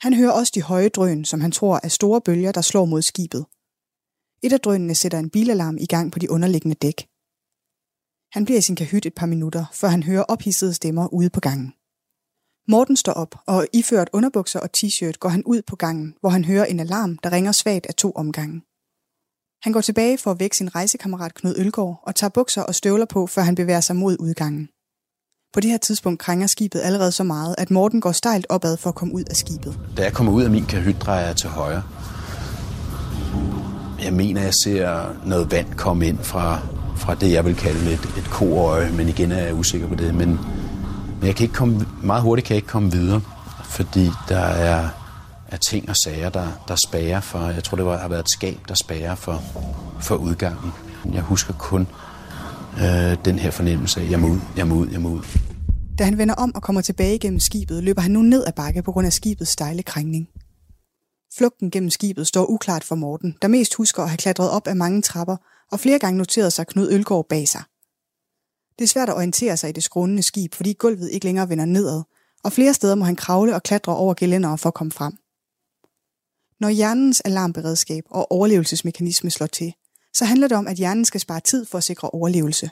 Han 0.01 0.13
hører 0.13 0.31
også 0.31 0.51
de 0.55 0.61
høje 0.61 0.89
drøn, 0.89 1.25
som 1.25 1.41
han 1.41 1.51
tror 1.51 1.79
er 1.83 1.87
store 1.87 2.21
bølger, 2.21 2.51
der 2.51 2.61
slår 2.61 2.85
mod 2.85 3.01
skibet. 3.01 3.45
Et 4.43 4.53
af 4.53 4.59
drønene 4.59 4.95
sætter 4.95 5.19
en 5.19 5.29
bilalarm 5.29 5.77
i 5.77 5.85
gang 5.85 6.11
på 6.11 6.19
de 6.19 6.31
underliggende 6.31 6.75
dæk. 6.75 7.07
Han 8.35 8.45
bliver 8.45 8.57
i 8.57 8.61
sin 8.61 8.75
kahyt 8.75 9.05
et 9.05 9.15
par 9.15 9.25
minutter, 9.25 9.65
før 9.73 9.87
han 9.87 10.03
hører 10.03 10.23
ophidsede 10.23 10.73
stemmer 10.73 11.13
ude 11.13 11.29
på 11.29 11.39
gangen. 11.39 11.73
Morten 12.67 12.97
står 12.97 13.13
op, 13.13 13.35
og 13.47 13.67
iført 13.73 14.09
underbukser 14.13 14.59
og 14.59 14.69
t-shirt 14.77 15.17
går 15.19 15.29
han 15.29 15.43
ud 15.45 15.61
på 15.61 15.75
gangen, 15.75 16.15
hvor 16.19 16.29
han 16.29 16.45
hører 16.45 16.65
en 16.65 16.79
alarm, 16.79 17.17
der 17.17 17.31
ringer 17.31 17.51
svagt 17.51 17.85
af 17.85 17.95
to 17.95 18.11
omgange. 18.11 18.61
Han 19.63 19.73
går 19.73 19.81
tilbage 19.81 20.17
for 20.17 20.31
at 20.31 20.39
vække 20.39 20.57
sin 20.57 20.75
rejsekammerat 20.75 21.33
Knud 21.33 21.53
Ølgaard 21.57 21.99
og 22.03 22.15
tager 22.15 22.29
bukser 22.29 22.61
og 22.61 22.75
støvler 22.75 23.05
på, 23.05 23.27
før 23.27 23.41
han 23.41 23.55
bevæger 23.55 23.81
sig 23.81 23.95
mod 23.95 24.17
udgangen. 24.19 24.69
På 25.53 25.59
det 25.59 25.69
her 25.69 25.77
tidspunkt 25.77 26.19
krænger 26.19 26.47
skibet 26.47 26.81
allerede 26.83 27.11
så 27.11 27.23
meget, 27.23 27.55
at 27.57 27.71
Morten 27.71 28.01
går 28.01 28.11
stejlt 28.11 28.45
opad 28.49 28.77
for 28.77 28.89
at 28.89 28.95
komme 28.95 29.13
ud 29.13 29.23
af 29.29 29.35
skibet. 29.35 29.79
Da 29.97 30.03
jeg 30.03 30.13
kommer 30.13 30.33
ud 30.33 30.43
af 30.43 30.49
min 30.49 30.65
kahyt, 30.65 30.95
drejer 31.01 31.25
jeg 31.25 31.35
til 31.35 31.49
højre. 31.49 31.83
Jeg 34.03 34.13
mener, 34.13 34.41
jeg 34.41 34.53
ser 34.63 35.15
noget 35.25 35.51
vand 35.51 35.73
komme 35.73 36.07
ind 36.07 36.19
fra, 36.19 36.59
fra 36.97 37.15
det, 37.15 37.31
jeg 37.31 37.45
vil 37.45 37.55
kalde 37.55 37.93
et, 37.93 38.13
et 38.17 38.27
koøje, 38.31 38.91
men 38.91 39.09
igen 39.09 39.31
er 39.31 39.43
jeg 39.43 39.55
usikker 39.55 39.87
på 39.87 39.95
det. 39.95 40.15
Men, 40.15 40.29
men 41.19 41.27
jeg 41.27 41.35
kan 41.35 41.43
ikke 41.43 41.55
komme, 41.55 41.85
meget 42.03 42.21
hurtigt 42.21 42.47
kan 42.47 42.53
jeg 42.53 42.57
ikke 42.57 42.67
komme 42.67 42.91
videre, 42.91 43.21
fordi 43.63 44.09
der 44.29 44.39
er, 44.39 44.89
af 45.53 45.59
ting 45.59 45.89
og 45.89 45.95
sager, 45.95 46.29
der, 46.29 46.47
der 46.67 46.75
spærer 46.75 47.19
for, 47.19 47.49
jeg 47.49 47.63
tror, 47.63 47.75
det 47.75 47.85
var, 47.85 47.97
har 47.97 48.07
været 48.07 48.19
et 48.19 48.29
skab, 48.29 48.57
der 48.67 48.73
spærer 48.73 49.15
for, 49.15 49.43
for 50.01 50.15
udgangen. 50.15 50.71
Jeg 51.13 51.21
husker 51.21 51.53
kun 51.53 51.87
øh, 52.77 53.25
den 53.25 53.39
her 53.39 53.51
fornemmelse 53.51 54.01
af, 54.01 54.09
jeg 54.09 54.19
må 54.19 54.27
ud, 54.27 54.39
jeg 54.57 54.67
må 54.67 54.75
ud, 54.75 54.87
jeg 54.91 55.01
må 55.01 55.09
ud. 55.09 55.23
Da 55.99 56.03
han 56.03 56.17
vender 56.17 56.35
om 56.35 56.55
og 56.55 56.61
kommer 56.61 56.81
tilbage 56.81 57.19
gennem 57.19 57.39
skibet, 57.39 57.83
løber 57.83 58.01
han 58.01 58.11
nu 58.11 58.21
ned 58.21 58.43
ad 58.47 58.51
bakke 58.51 58.83
på 58.83 58.91
grund 58.91 59.07
af 59.07 59.13
skibets 59.13 59.51
stejle 59.51 59.83
krængning. 59.83 60.27
Flugten 61.37 61.71
gennem 61.71 61.89
skibet 61.89 62.27
står 62.27 62.45
uklart 62.49 62.83
for 62.83 62.95
Morten, 62.95 63.35
der 63.41 63.47
mest 63.47 63.75
husker 63.75 64.03
at 64.03 64.09
have 64.09 64.17
klatret 64.17 64.49
op 64.49 64.67
af 64.67 64.75
mange 64.75 65.01
trapper 65.01 65.37
og 65.71 65.79
flere 65.79 65.99
gange 65.99 66.17
noteret 66.17 66.53
sig 66.53 66.67
Knud 66.67 66.91
Ølgaard 66.91 67.25
bag 67.29 67.47
sig. 67.47 67.63
Det 68.79 68.83
er 68.83 68.87
svært 68.87 69.09
at 69.09 69.15
orientere 69.15 69.57
sig 69.57 69.69
i 69.69 69.73
det 69.73 69.83
skrånende 69.83 70.23
skib, 70.23 70.53
fordi 70.53 70.73
gulvet 70.73 71.09
ikke 71.11 71.25
længere 71.25 71.49
vender 71.49 71.65
nedad, 71.65 72.01
og 72.43 72.51
flere 72.51 72.73
steder 72.73 72.95
må 72.95 73.05
han 73.05 73.15
kravle 73.15 73.55
og 73.55 73.63
klatre 73.63 73.95
over 73.95 74.13
gelændere 74.13 74.57
for 74.57 74.69
at 74.69 74.73
komme 74.73 74.91
frem. 74.91 75.13
Når 76.63 76.69
hjernens 76.69 77.21
alarmberedskab 77.21 78.03
og 78.09 78.31
overlevelsesmekanisme 78.31 79.29
slår 79.29 79.47
til, 79.47 79.73
så 80.13 80.25
handler 80.25 80.47
det 80.47 80.57
om, 80.57 80.67
at 80.67 80.77
hjernen 80.77 81.05
skal 81.05 81.19
spare 81.19 81.39
tid 81.39 81.65
for 81.65 81.77
at 81.77 81.83
sikre 81.83 82.09
overlevelse. 82.09 82.69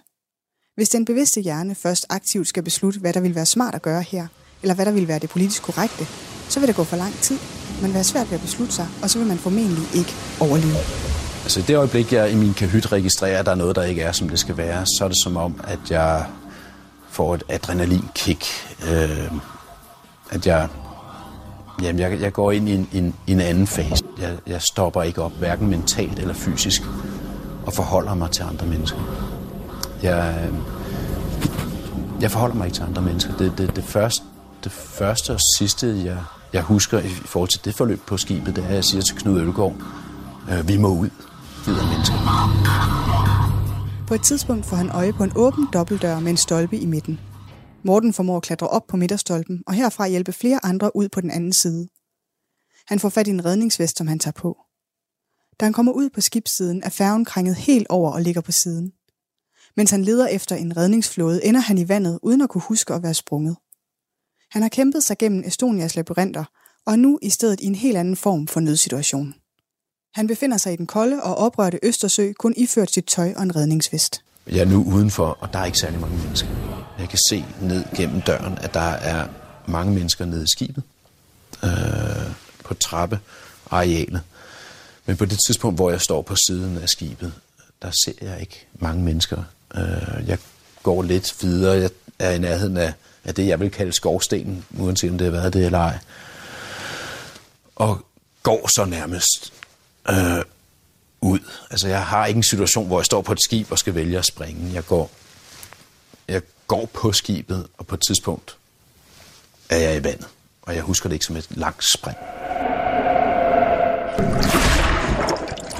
Hvis 0.75 0.89
den 0.89 1.05
bevidste 1.05 1.41
hjerne 1.41 1.75
først 1.75 2.05
aktivt 2.09 2.47
skal 2.47 2.63
beslutte, 2.63 2.99
hvad 2.99 3.13
der 3.13 3.19
vil 3.19 3.35
være 3.35 3.45
smart 3.45 3.75
at 3.75 3.81
gøre 3.81 4.01
her, 4.01 4.27
eller 4.61 4.75
hvad 4.75 4.85
der 4.85 4.91
vil 4.91 5.07
være 5.07 5.19
det 5.19 5.29
politisk 5.29 5.63
korrekte, 5.63 6.07
så 6.49 6.59
vil 6.59 6.67
det 6.67 6.75
gå 6.75 6.83
for 6.83 6.97
lang 6.97 7.13
tid. 7.13 7.37
Man 7.81 7.93
vil 7.93 8.05
svært 8.05 8.31
ved 8.31 8.37
at 8.37 8.41
beslutte 8.41 8.73
sig, 8.73 8.87
og 9.03 9.09
så 9.09 9.19
vil 9.19 9.27
man 9.27 9.37
formentlig 9.37 9.95
ikke 9.95 10.13
overleve. 10.39 10.77
Altså 11.43 11.59
i 11.59 11.63
det 11.63 11.75
øjeblik, 11.75 12.13
jeg 12.13 12.31
i 12.31 12.35
min 12.35 12.53
kahyt 12.53 12.91
registrerer, 12.91 13.39
at 13.39 13.45
der 13.45 13.51
er 13.51 13.55
noget, 13.55 13.75
der 13.75 13.83
ikke 13.83 14.01
er, 14.01 14.11
som 14.11 14.29
det 14.29 14.39
skal 14.39 14.57
være, 14.57 14.85
så 14.85 15.03
er 15.03 15.07
det 15.07 15.17
som 15.23 15.37
om, 15.37 15.61
at 15.63 15.79
jeg 15.89 16.25
får 17.09 17.35
et 17.35 17.43
adrenalinkick. 17.49 18.45
Øh, 18.91 19.31
at 20.29 20.47
jeg, 20.47 20.67
jamen 21.81 21.99
jeg, 21.99 22.21
jeg 22.21 22.33
går 22.33 22.51
ind 22.51 22.69
i 22.69 22.73
en, 22.73 22.89
en, 22.93 23.15
en 23.27 23.39
anden 23.39 23.67
fase. 23.67 24.03
Jeg, 24.21 24.37
jeg 24.47 24.61
stopper 24.61 25.03
ikke 25.03 25.21
op, 25.21 25.31
hverken 25.31 25.69
mentalt 25.69 26.19
eller 26.19 26.33
fysisk, 26.33 26.83
og 27.65 27.73
forholder 27.73 28.13
mig 28.13 28.31
til 28.31 28.43
andre 28.43 28.65
mennesker. 28.65 28.99
Jeg, 30.03 30.47
øh, 30.47 30.55
jeg 32.21 32.31
forholder 32.31 32.55
mig 32.55 32.65
ikke 32.65 32.75
til 32.75 32.83
andre 32.83 33.01
mennesker. 33.01 33.37
Det, 33.37 33.53
det, 33.57 33.75
det, 33.75 33.83
første, 33.83 34.25
det 34.63 34.71
første 34.71 35.33
og 35.33 35.39
sidste, 35.57 36.01
jeg, 36.05 36.17
jeg 36.53 36.61
husker 36.61 36.99
i 36.99 37.09
forhold 37.09 37.49
til 37.49 37.65
det 37.65 37.75
forløb 37.75 38.01
på 38.07 38.17
skibet, 38.17 38.55
det 38.55 38.63
er, 38.63 38.67
at 38.67 38.75
jeg 38.75 38.83
siger 38.83 39.01
til 39.01 39.15
Knud 39.15 39.39
Ølgaard, 39.39 39.75
øh, 40.51 40.67
vi 40.67 40.77
må 40.77 40.87
ud, 40.87 41.09
videre 41.65 41.85
mennesker. 41.93 42.15
På 44.07 44.13
et 44.13 44.21
tidspunkt 44.21 44.65
får 44.65 44.77
han 44.77 44.89
øje 44.89 45.13
på 45.13 45.23
en 45.23 45.31
åben 45.35 45.67
dobbeltdør 45.73 46.19
med 46.19 46.31
en 46.31 46.37
stolpe 46.37 46.77
i 46.77 46.85
midten. 46.85 47.19
Morten 47.83 48.13
formår 48.13 48.37
at 48.37 48.43
klatre 48.43 48.67
op 48.67 48.87
på 48.87 48.97
midterstolpen, 48.97 49.63
og 49.67 49.73
herfra 49.73 50.07
hjælpe 50.07 50.33
flere 50.33 50.65
andre 50.65 50.95
ud 50.95 51.09
på 51.09 51.21
den 51.21 51.31
anden 51.31 51.53
side. 51.53 51.87
Han 52.87 52.99
får 52.99 53.09
fat 53.09 53.27
i 53.27 53.29
en 53.29 53.45
redningsvest, 53.45 53.97
som 53.97 54.07
han 54.07 54.19
tager 54.19 54.33
på. 54.33 54.57
Da 55.59 55.65
han 55.65 55.73
kommer 55.73 55.91
ud 55.91 56.09
på 56.09 56.21
skibssiden, 56.21 56.83
er 56.83 56.89
færgen 56.89 57.25
krænget 57.25 57.55
helt 57.55 57.87
over 57.89 58.11
og 58.11 58.21
ligger 58.21 58.41
på 58.41 58.51
siden. 58.51 58.91
Mens 59.77 59.91
han 59.91 60.03
leder 60.03 60.27
efter 60.27 60.55
en 60.55 60.77
redningsflåde, 60.77 61.45
ender 61.45 61.59
han 61.59 61.77
i 61.77 61.89
vandet 61.89 62.19
uden 62.23 62.41
at 62.41 62.49
kunne 62.49 62.61
huske 62.61 62.93
at 62.93 63.03
være 63.03 63.13
sprunget. 63.13 63.57
Han 64.51 64.61
har 64.61 64.69
kæmpet 64.69 65.03
sig 65.03 65.17
gennem 65.17 65.43
Estonias 65.45 65.95
labyrinter, 65.95 66.45
og 66.85 66.93
er 66.93 66.97
nu 66.97 67.19
i 67.21 67.29
stedet 67.29 67.61
i 67.61 67.65
en 67.65 67.75
helt 67.75 67.97
anden 67.97 68.15
form 68.15 68.47
for 68.47 68.59
nødsituation. 68.59 69.33
Han 70.13 70.27
befinder 70.27 70.57
sig 70.57 70.73
i 70.73 70.75
den 70.75 70.87
kolde 70.87 71.23
og 71.23 71.35
oprørte 71.35 71.79
Østersø, 71.83 72.31
kun 72.33 72.53
iført 72.57 72.91
sit 72.91 73.05
tøj 73.05 73.33
og 73.35 73.43
en 73.43 73.55
redningsvest. 73.55 74.23
Jeg 74.47 74.59
er 74.59 74.65
nu 74.65 74.83
udenfor, 74.95 75.37
og 75.41 75.53
der 75.53 75.59
er 75.59 75.65
ikke 75.65 75.79
særlig 75.79 75.99
mange 75.99 76.17
mennesker. 76.17 76.80
Jeg 77.01 77.09
kan 77.09 77.19
se 77.29 77.45
ned 77.61 77.83
gennem 77.95 78.21
døren, 78.21 78.57
at 78.57 78.73
der 78.73 78.79
er 78.89 79.27
mange 79.65 79.93
mennesker 79.93 80.25
nede 80.25 80.43
i 80.43 80.47
skibet, 80.47 80.83
øh, 81.63 82.31
på 82.63 82.73
trappearealet. 82.73 84.21
Men 85.05 85.17
på 85.17 85.25
det 85.25 85.39
tidspunkt, 85.47 85.77
hvor 85.77 85.89
jeg 85.89 86.01
står 86.01 86.21
på 86.21 86.35
siden 86.35 86.77
af 86.77 86.89
skibet, 86.89 87.33
der 87.81 87.91
ser 88.05 88.13
jeg 88.21 88.39
ikke 88.39 88.67
mange 88.73 89.03
mennesker. 89.03 89.43
Øh, 89.75 90.27
jeg 90.27 90.37
går 90.83 91.01
lidt 91.01 91.35
videre. 91.41 91.77
Jeg 91.77 91.89
er 92.19 92.31
i 92.31 92.39
nærheden 92.39 92.77
af, 92.77 92.93
af 93.23 93.35
det, 93.35 93.47
jeg 93.47 93.59
vil 93.59 93.71
kalde 93.71 93.93
skovstenen, 93.93 94.65
uanset 94.77 95.11
om 95.11 95.17
det 95.17 95.25
har 95.25 95.31
været 95.31 95.53
det 95.53 95.65
eller 95.65 95.79
ej. 95.79 95.99
Og 97.75 98.05
går 98.43 98.67
så 98.67 98.85
nærmest 98.85 99.53
øh, 100.09 100.43
ud. 101.21 101.39
Altså, 101.71 101.87
jeg 101.87 102.05
har 102.05 102.25
ikke 102.25 102.37
en 102.37 102.43
situation, 102.43 102.87
hvor 102.87 102.99
jeg 102.99 103.05
står 103.05 103.21
på 103.21 103.31
et 103.31 103.41
skib 103.41 103.71
og 103.71 103.79
skal 103.79 103.95
vælge 103.95 104.17
at 104.17 104.25
springe. 104.25 104.73
Jeg 104.73 104.85
går, 104.85 105.11
jeg 106.27 106.41
går 106.71 106.89
på 106.93 107.11
skibet, 107.11 107.67
og 107.77 107.87
på 107.87 107.95
et 107.95 108.01
tidspunkt 108.01 108.57
er 109.69 109.77
jeg 109.77 109.97
i 109.97 110.03
vandet. 110.03 110.27
Og 110.61 110.75
jeg 110.75 110.83
husker 110.83 111.09
det 111.09 111.13
ikke 111.15 111.25
som 111.25 111.35
et 111.35 111.47
langt 111.57 111.83
spring. 111.83 112.17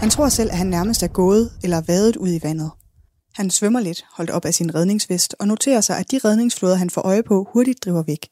Han 0.02 0.10
tror 0.10 0.30
selv, 0.30 0.52
at 0.52 0.58
han 0.58 0.68
nærmest 0.68 1.04
er 1.04 1.08
gået 1.08 1.52
eller 1.64 1.82
vadet 1.82 2.16
ud 2.16 2.30
i 2.30 2.40
vandet. 2.44 2.72
Han 3.34 3.50
svømmer 3.50 3.80
lidt, 3.80 4.06
holdt 4.14 4.30
op 4.30 4.46
af 4.46 4.54
sin 4.54 4.76
redningsvest, 4.76 5.36
og 5.40 5.48
noterer 5.48 5.82
sig, 5.82 5.98
at 5.98 6.12
de 6.12 6.20
redningsflåder, 6.26 6.76
han 6.76 6.90
får 6.90 7.02
øje 7.02 7.24
på, 7.24 7.48
hurtigt 7.54 7.84
driver 7.86 8.04
væk. 8.04 8.28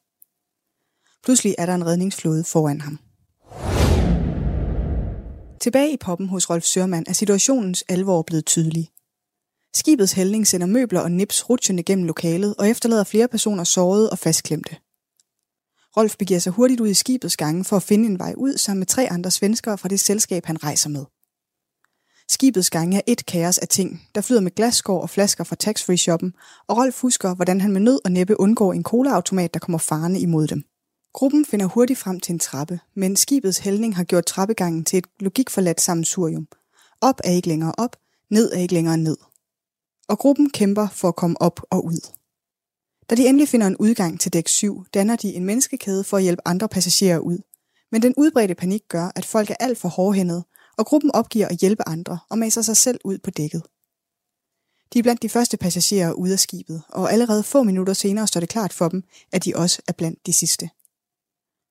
Pludselig 1.24 1.56
er 1.58 1.66
der 1.66 1.76
en 1.76 1.86
redningsflåde 1.86 2.44
foran 2.44 2.82
ham. 2.82 3.00
Tilbage 5.62 5.94
i 5.94 5.98
poppen 5.98 6.30
hos 6.30 6.50
Rolf 6.50 6.64
Sørmand 6.64 7.06
er 7.08 7.14
situationens 7.14 7.84
alvor 7.90 8.22
blevet 8.22 8.46
tydelig. 8.46 8.90
Skibets 9.76 10.12
hældning 10.12 10.48
sender 10.48 10.68
møbler 10.68 11.00
og 11.00 11.12
nips 11.12 11.50
rutsjende 11.50 11.84
gennem 11.84 12.06
lokalet 12.06 12.56
og 12.56 12.70
efterlader 12.70 13.04
flere 13.04 13.28
personer 13.28 13.64
sårede 13.64 14.10
og 14.10 14.20
fastklemte. 14.20 14.76
Rolf 15.98 16.16
begiver 16.18 16.40
sig 16.40 16.52
hurtigt 16.52 16.80
ud 16.80 16.88
i 16.88 16.94
skibets 16.94 17.38
gange 17.38 17.66
for 17.66 17.76
at 17.76 17.84
finde 17.84 18.06
en 18.06 18.20
vej 18.20 18.34
ud 18.38 18.58
sammen 18.58 18.80
med 18.80 18.88
tre 18.88 19.08
andre 19.12 19.32
svenskere 19.32 19.78
fra 19.78 19.90
det 19.90 20.00
selskab, 20.00 20.46
han 20.46 20.64
rejser 20.64 20.90
med. 20.90 21.06
Skibets 22.30 22.70
gange 22.70 22.98
er 22.98 23.02
et 23.08 23.26
kaos 23.26 23.58
af 23.58 23.68
ting, 23.68 24.08
der 24.16 24.22
flyder 24.22 24.42
med 24.42 24.56
glasskår 24.56 25.02
og 25.02 25.10
flasker 25.10 25.44
fra 25.44 25.56
tax-free-shoppen, 25.56 26.34
og 26.68 26.78
Rolf 26.78 27.02
husker, 27.02 27.36
hvordan 27.36 27.62
han 27.62 27.72
med 27.72 27.82
nød 27.82 28.00
og 28.06 28.12
næppe 28.12 28.40
undgår 28.40 28.74
en 28.74 28.84
colaautomat, 28.84 29.54
der 29.54 29.60
kommer 29.60 29.78
farne 29.78 30.20
imod 30.20 30.48
dem. 30.48 30.64
Gruppen 31.14 31.46
finder 31.46 31.66
hurtigt 31.66 32.00
frem 32.00 32.20
til 32.20 32.34
en 32.34 32.40
trappe, 32.40 32.80
men 32.96 33.16
skibets 33.16 33.58
hældning 33.58 33.96
har 33.96 34.04
gjort 34.04 34.26
trappegangen 34.26 34.86
til 34.86 34.98
et 34.98 35.06
logikforladt 35.20 35.82
sammensurium. 35.82 36.48
Op 37.02 37.20
er 37.24 37.32
ikke 37.32 37.48
længere 37.48 37.74
op, 37.78 37.96
ned 38.32 38.52
er 38.54 38.60
ikke 38.60 38.74
længere 38.74 38.98
ned. 38.98 39.18
Og 40.10 40.20
gruppen 40.20 40.50
kæmper 40.50 40.88
for 40.88 41.08
at 41.08 41.16
komme 41.16 41.42
op 41.42 41.62
og 41.70 41.86
ud. 41.86 42.10
Da 43.10 43.16
de 43.16 43.28
endelig 43.28 43.50
finder 43.50 43.68
en 43.68 43.78
udgang 43.78 44.20
til 44.20 44.34
dæk 44.34 44.48
7, 44.48 44.86
danner 44.94 45.16
de 45.16 45.34
en 45.34 45.46
menneskekæde 45.46 46.04
for 46.04 46.18
at 46.18 46.24
hjælpe 46.24 46.42
andre 46.46 46.70
passagerer 46.70 47.20
ud. 47.20 47.38
Men 47.92 48.02
den 48.02 48.14
udbredte 48.18 48.56
panik 48.56 48.84
gør, 48.88 49.12
at 49.16 49.26
folk 49.26 49.50
er 49.50 49.56
alt 49.60 49.78
for 49.78 49.90
hårdhændede, 49.90 50.44
og 50.78 50.86
gruppen 50.86 51.12
opgiver 51.12 51.48
at 51.48 51.58
hjælpe 51.58 51.88
andre 51.88 52.20
og 52.30 52.38
maser 52.38 52.62
sig 52.62 52.78
selv 52.78 53.00
ud 53.06 53.18
på 53.18 53.32
dækket. 53.32 53.64
De 54.94 55.00
er 55.00 55.04
blandt 55.04 55.22
de 55.22 55.30
første 55.30 55.58
passagerer 55.58 56.12
ude 56.12 56.34
af 56.34 56.40
skibet, 56.40 56.82
og 56.90 57.12
allerede 57.12 57.44
få 57.44 57.64
minutter 57.64 57.94
senere 57.94 58.28
står 58.28 58.40
det 58.40 58.50
klart 58.50 58.74
for 58.74 58.90
dem, 58.90 59.04
at 59.32 59.46
de 59.46 59.56
også 59.56 59.82
er 59.88 59.94
blandt 59.94 60.26
de 60.26 60.34
sidste. 60.34 60.70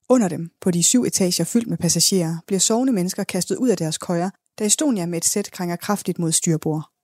Under 0.09 0.29
dem, 0.29 0.51
på 0.61 0.71
de 0.71 0.83
syv 0.83 1.05
etager 1.05 1.45
fyldt 1.45 1.69
med 1.69 1.79
passagerer, 1.79 2.39
bliver 2.47 2.61
sovende 2.61 2.93
mennesker 2.93 3.25
kastet 3.25 3.57
ud 3.57 3.69
af 3.69 3.77
deres 3.77 3.99
køjer, 3.99 4.31
da 4.59 4.65
Estonia 4.65 5.07
med 5.07 5.19
et 5.19 5.25
sæt 5.25 5.51
krænger 5.51 5.77
kraftigt 5.77 6.19
mod 6.19 6.33
styrbord. 6.33 6.98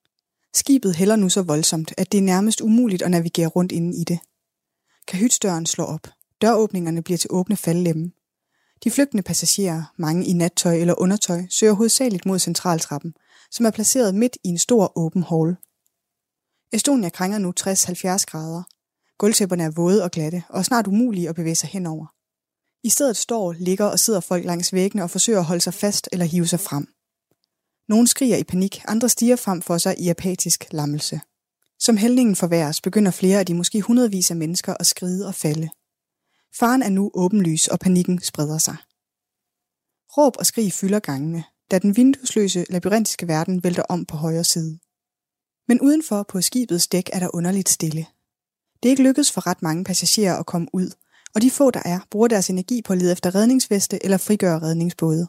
Skibet 0.54 0.96
hælder 0.96 1.16
nu 1.16 1.28
så 1.28 1.42
voldsomt, 1.42 1.94
at 1.98 2.12
det 2.12 2.18
er 2.18 2.22
nærmest 2.22 2.60
umuligt 2.60 3.02
at 3.02 3.10
navigere 3.10 3.46
rundt 3.46 3.72
inde 3.72 4.00
i 4.00 4.04
det. 4.04 4.18
Kahytstøren 5.08 5.66
slår 5.66 5.84
op. 5.84 6.08
Døråbningerne 6.42 7.02
bliver 7.02 7.18
til 7.18 7.30
åbne 7.32 7.56
faldlemme. 7.56 8.10
De 8.84 8.90
flygtende 8.90 9.22
passagerer, 9.22 9.92
mange 9.98 10.26
i 10.26 10.32
nattøj 10.32 10.74
eller 10.74 11.00
undertøj, 11.00 11.42
søger 11.50 11.72
hovedsageligt 11.72 12.26
mod 12.26 12.38
centraltrappen, 12.38 13.14
som 13.50 13.66
er 13.66 13.70
placeret 13.70 14.14
midt 14.14 14.36
i 14.44 14.48
en 14.48 14.58
stor 14.58 14.92
åben 14.98 15.22
hall. 15.22 15.56
Estonia 16.72 17.08
krænger 17.08 17.38
nu 17.38 17.52
60-70 17.60 18.24
grader. 18.24 18.62
Gulvtæpperne 19.18 19.64
er 19.64 19.70
våde 19.70 20.04
og 20.04 20.10
glatte, 20.10 20.42
og 20.48 20.64
snart 20.64 20.86
umulige 20.86 21.28
at 21.28 21.34
bevæge 21.34 21.54
sig 21.54 21.68
henover. 21.68 22.06
I 22.82 22.88
stedet 22.88 23.16
står, 23.16 23.52
ligger 23.52 23.84
og 23.84 23.98
sidder 23.98 24.20
folk 24.20 24.44
langs 24.44 24.72
væggene 24.72 25.02
og 25.02 25.10
forsøger 25.10 25.38
at 25.38 25.44
holde 25.44 25.60
sig 25.60 25.74
fast 25.74 26.08
eller 26.12 26.26
hive 26.26 26.46
sig 26.46 26.60
frem. 26.60 26.93
Nogle 27.88 28.08
skriger 28.08 28.36
i 28.36 28.44
panik, 28.44 28.82
andre 28.88 29.08
stiger 29.08 29.36
frem 29.36 29.62
for 29.62 29.78
sig 29.78 30.00
i 30.00 30.08
apatisk 30.08 30.66
lammelse. 30.70 31.20
Som 31.78 31.96
hældningen 31.96 32.36
forværres, 32.36 32.80
begynder 32.80 33.10
flere 33.10 33.38
af 33.38 33.46
de 33.46 33.54
måske 33.54 33.80
hundredvis 33.80 34.30
af 34.30 34.36
mennesker 34.36 34.74
at 34.80 34.86
skride 34.86 35.26
og 35.26 35.34
falde. 35.34 35.68
Faren 36.58 36.82
er 36.82 36.88
nu 36.88 37.10
åbenlys, 37.14 37.68
og 37.68 37.80
panikken 37.80 38.22
spreder 38.22 38.58
sig. 38.58 38.76
Råb 40.16 40.36
og 40.38 40.46
skrig 40.46 40.72
fylder 40.72 40.98
gangene, 40.98 41.44
da 41.70 41.78
den 41.78 41.96
vinduesløse 41.96 42.66
labyrintiske 42.70 43.28
verden 43.28 43.64
vælter 43.64 43.82
om 43.82 44.06
på 44.06 44.16
højre 44.16 44.44
side. 44.44 44.78
Men 45.68 45.80
udenfor 45.80 46.22
på 46.22 46.40
skibets 46.40 46.88
dæk 46.88 47.10
er 47.12 47.18
der 47.18 47.34
underligt 47.34 47.68
stille. 47.68 48.06
Det 48.82 48.88
er 48.88 48.90
ikke 48.90 49.02
lykkedes 49.02 49.32
for 49.32 49.46
ret 49.46 49.62
mange 49.62 49.84
passagerer 49.84 50.36
at 50.36 50.46
komme 50.46 50.68
ud, 50.72 50.90
og 51.34 51.42
de 51.42 51.50
få, 51.50 51.70
der 51.70 51.82
er, 51.84 52.00
bruger 52.10 52.28
deres 52.28 52.50
energi 52.50 52.82
på 52.82 52.92
at 52.92 52.98
lede 52.98 53.12
efter 53.12 53.34
redningsveste 53.34 54.04
eller 54.04 54.18
frigøre 54.18 54.62
redningsbåde. 54.62 55.28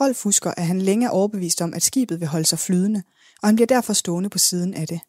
Rolf 0.00 0.22
husker, 0.22 0.50
at 0.50 0.66
han 0.66 0.82
længe 0.82 1.06
er 1.06 1.10
overbevist 1.10 1.62
om, 1.62 1.74
at 1.74 1.82
skibet 1.82 2.20
vil 2.20 2.28
holde 2.28 2.44
sig 2.44 2.58
flydende, 2.58 3.02
og 3.42 3.48
han 3.48 3.54
bliver 3.54 3.66
derfor 3.66 3.92
stående 3.92 4.28
på 4.28 4.38
siden 4.38 4.74
af 4.74 4.86
det. 4.86 5.00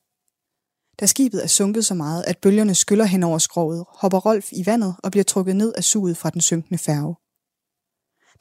Da 0.99 1.05
skibet 1.05 1.43
er 1.43 1.47
sunket 1.47 1.85
så 1.85 1.93
meget, 1.93 2.23
at 2.27 2.37
bølgerne 2.37 2.75
skyller 2.75 3.05
hen 3.05 3.23
over 3.23 3.37
skroget, 3.37 3.85
hopper 3.89 4.19
Rolf 4.19 4.49
i 4.51 4.65
vandet 4.65 4.95
og 5.03 5.11
bliver 5.11 5.23
trukket 5.23 5.55
ned 5.55 5.73
af 5.73 5.83
suget 5.83 6.17
fra 6.17 6.29
den 6.29 6.41
synkende 6.41 6.77
færge. 6.77 7.15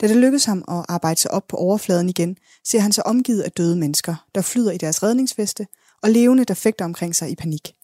Da 0.00 0.08
det 0.08 0.16
lykkes 0.16 0.44
ham 0.44 0.64
at 0.68 0.84
arbejde 0.88 1.20
sig 1.20 1.30
op 1.30 1.46
på 1.48 1.56
overfladen 1.56 2.08
igen, 2.08 2.36
ser 2.64 2.80
han 2.80 2.92
sig 2.92 3.06
omgivet 3.06 3.42
af 3.42 3.52
døde 3.52 3.76
mennesker, 3.76 4.26
der 4.34 4.42
flyder 4.42 4.72
i 4.72 4.78
deres 4.78 5.02
redningsveste, 5.02 5.66
og 6.02 6.10
levende, 6.10 6.44
der 6.44 6.54
fægter 6.54 6.84
omkring 6.84 7.14
sig 7.16 7.30
i 7.30 7.34
panik. 7.34 7.74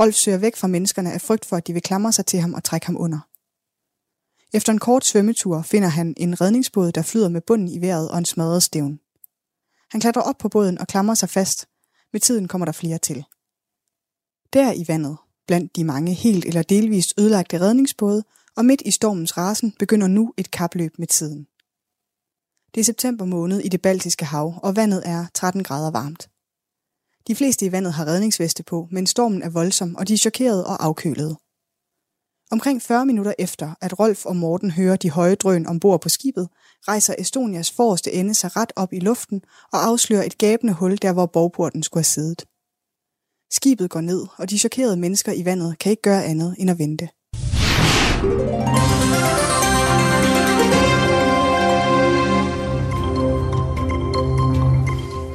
Rolf 0.00 0.14
søger 0.14 0.38
væk 0.38 0.56
fra 0.56 0.68
menneskerne 0.68 1.12
af 1.12 1.20
frygt 1.20 1.44
for, 1.44 1.56
at 1.56 1.66
de 1.66 1.72
vil 1.72 1.82
klamre 1.82 2.12
sig 2.12 2.26
til 2.26 2.40
ham 2.40 2.54
og 2.54 2.64
trække 2.64 2.86
ham 2.86 2.96
under. 3.00 3.18
Efter 4.56 4.72
en 4.72 4.78
kort 4.78 5.04
svømmetur 5.04 5.62
finder 5.62 5.88
han 5.88 6.14
en 6.16 6.40
redningsbåd, 6.40 6.92
der 6.92 7.02
flyder 7.02 7.28
med 7.28 7.40
bunden 7.40 7.68
i 7.68 7.80
vejret 7.80 8.10
og 8.10 8.18
en 8.18 8.24
smadret 8.24 8.62
stævn. 8.62 9.00
Han 9.90 10.00
klatrer 10.00 10.22
op 10.22 10.38
på 10.38 10.48
båden 10.48 10.78
og 10.78 10.86
klamrer 10.86 11.14
sig 11.14 11.28
fast. 11.28 11.68
Med 12.12 12.20
tiden 12.20 12.48
kommer 12.48 12.64
der 12.64 12.72
flere 12.72 12.98
til. 12.98 13.24
Der 14.52 14.72
i 14.72 14.84
vandet, 14.88 15.16
blandt 15.46 15.76
de 15.76 15.84
mange 15.84 16.14
helt 16.14 16.44
eller 16.44 16.62
delvist 16.62 17.14
ødelagte 17.18 17.60
redningsbåde, 17.60 18.24
og 18.56 18.64
midt 18.64 18.82
i 18.84 18.90
stormens 18.90 19.36
rasen 19.36 19.74
begynder 19.78 20.06
nu 20.06 20.34
et 20.36 20.50
kapløb 20.50 20.98
med 20.98 21.06
tiden. 21.06 21.46
Det 22.74 22.80
er 22.80 22.84
september 22.84 23.24
måned 23.24 23.60
i 23.60 23.68
det 23.68 23.82
baltiske 23.82 24.24
hav, 24.24 24.60
og 24.62 24.76
vandet 24.76 25.02
er 25.04 25.26
13 25.34 25.64
grader 25.64 25.90
varmt. 25.90 26.28
De 27.26 27.34
fleste 27.34 27.66
i 27.66 27.72
vandet 27.72 27.92
har 27.92 28.06
redningsveste 28.06 28.62
på, 28.62 28.88
men 28.90 29.06
stormen 29.06 29.42
er 29.42 29.50
voldsom, 29.50 29.96
og 29.96 30.08
de 30.08 30.14
er 30.14 30.18
chokerede 30.18 30.66
og 30.66 30.84
afkølede. 30.84 31.36
Omkring 32.50 32.82
40 32.82 33.06
minutter 33.06 33.32
efter, 33.38 33.74
at 33.80 33.98
Rolf 33.98 34.26
og 34.26 34.36
Morten 34.36 34.70
hører 34.70 34.96
de 34.96 35.10
høje 35.10 35.34
drøn 35.34 35.66
ombord 35.66 36.00
på 36.00 36.08
skibet, 36.08 36.48
rejser 36.88 37.14
Estonias 37.18 37.70
forreste 37.70 38.12
ende 38.12 38.34
sig 38.34 38.56
ret 38.56 38.72
op 38.76 38.92
i 38.92 38.98
luften 38.98 39.42
og 39.72 39.84
afslører 39.84 40.22
et 40.22 40.38
gabende 40.38 40.72
hul 40.72 40.96
der, 41.02 41.12
hvor 41.12 41.26
borgporten 41.26 41.82
skulle 41.82 41.98
have 41.98 42.04
siddet. 42.04 42.44
Skibet 43.50 43.90
går 43.90 44.00
ned, 44.00 44.26
og 44.38 44.50
de 44.50 44.58
chokerede 44.58 44.96
mennesker 44.96 45.32
i 45.32 45.44
vandet 45.44 45.78
kan 45.78 45.90
ikke 45.90 46.02
gøre 46.02 46.24
andet 46.24 46.56
end 46.58 46.70
at 46.70 46.78
vente. 46.78 47.08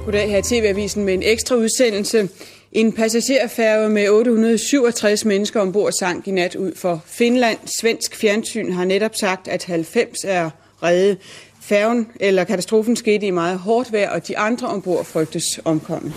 Goddag 0.05 0.29
her 0.29 0.37
i 0.37 0.41
TV-avisen 0.41 1.05
med 1.05 1.13
en 1.13 1.23
ekstra 1.23 1.55
udsendelse. 1.55 2.29
En 2.71 2.93
passagerfærge 2.93 3.89
med 3.89 4.09
867 4.09 5.25
mennesker 5.25 5.61
ombord 5.61 5.91
sank 5.91 6.27
i 6.27 6.31
nat 6.31 6.55
ud 6.55 6.75
for 6.75 7.01
Finland. 7.05 7.57
Svensk 7.65 8.15
fjernsyn 8.15 8.71
har 8.71 8.85
netop 8.85 9.15
sagt, 9.15 9.47
at 9.47 9.63
90 9.63 10.17
er 10.23 10.49
reddet. 10.83 11.17
Færgen 11.61 12.07
eller 12.19 12.43
katastrofen 12.43 12.95
skete 12.95 13.25
i 13.25 13.31
meget 13.31 13.59
hårdt 13.59 13.91
vejr, 13.91 14.09
og 14.09 14.27
de 14.27 14.37
andre 14.37 14.67
ombord 14.67 15.05
frygtes 15.05 15.43
omkommet. 15.65 16.13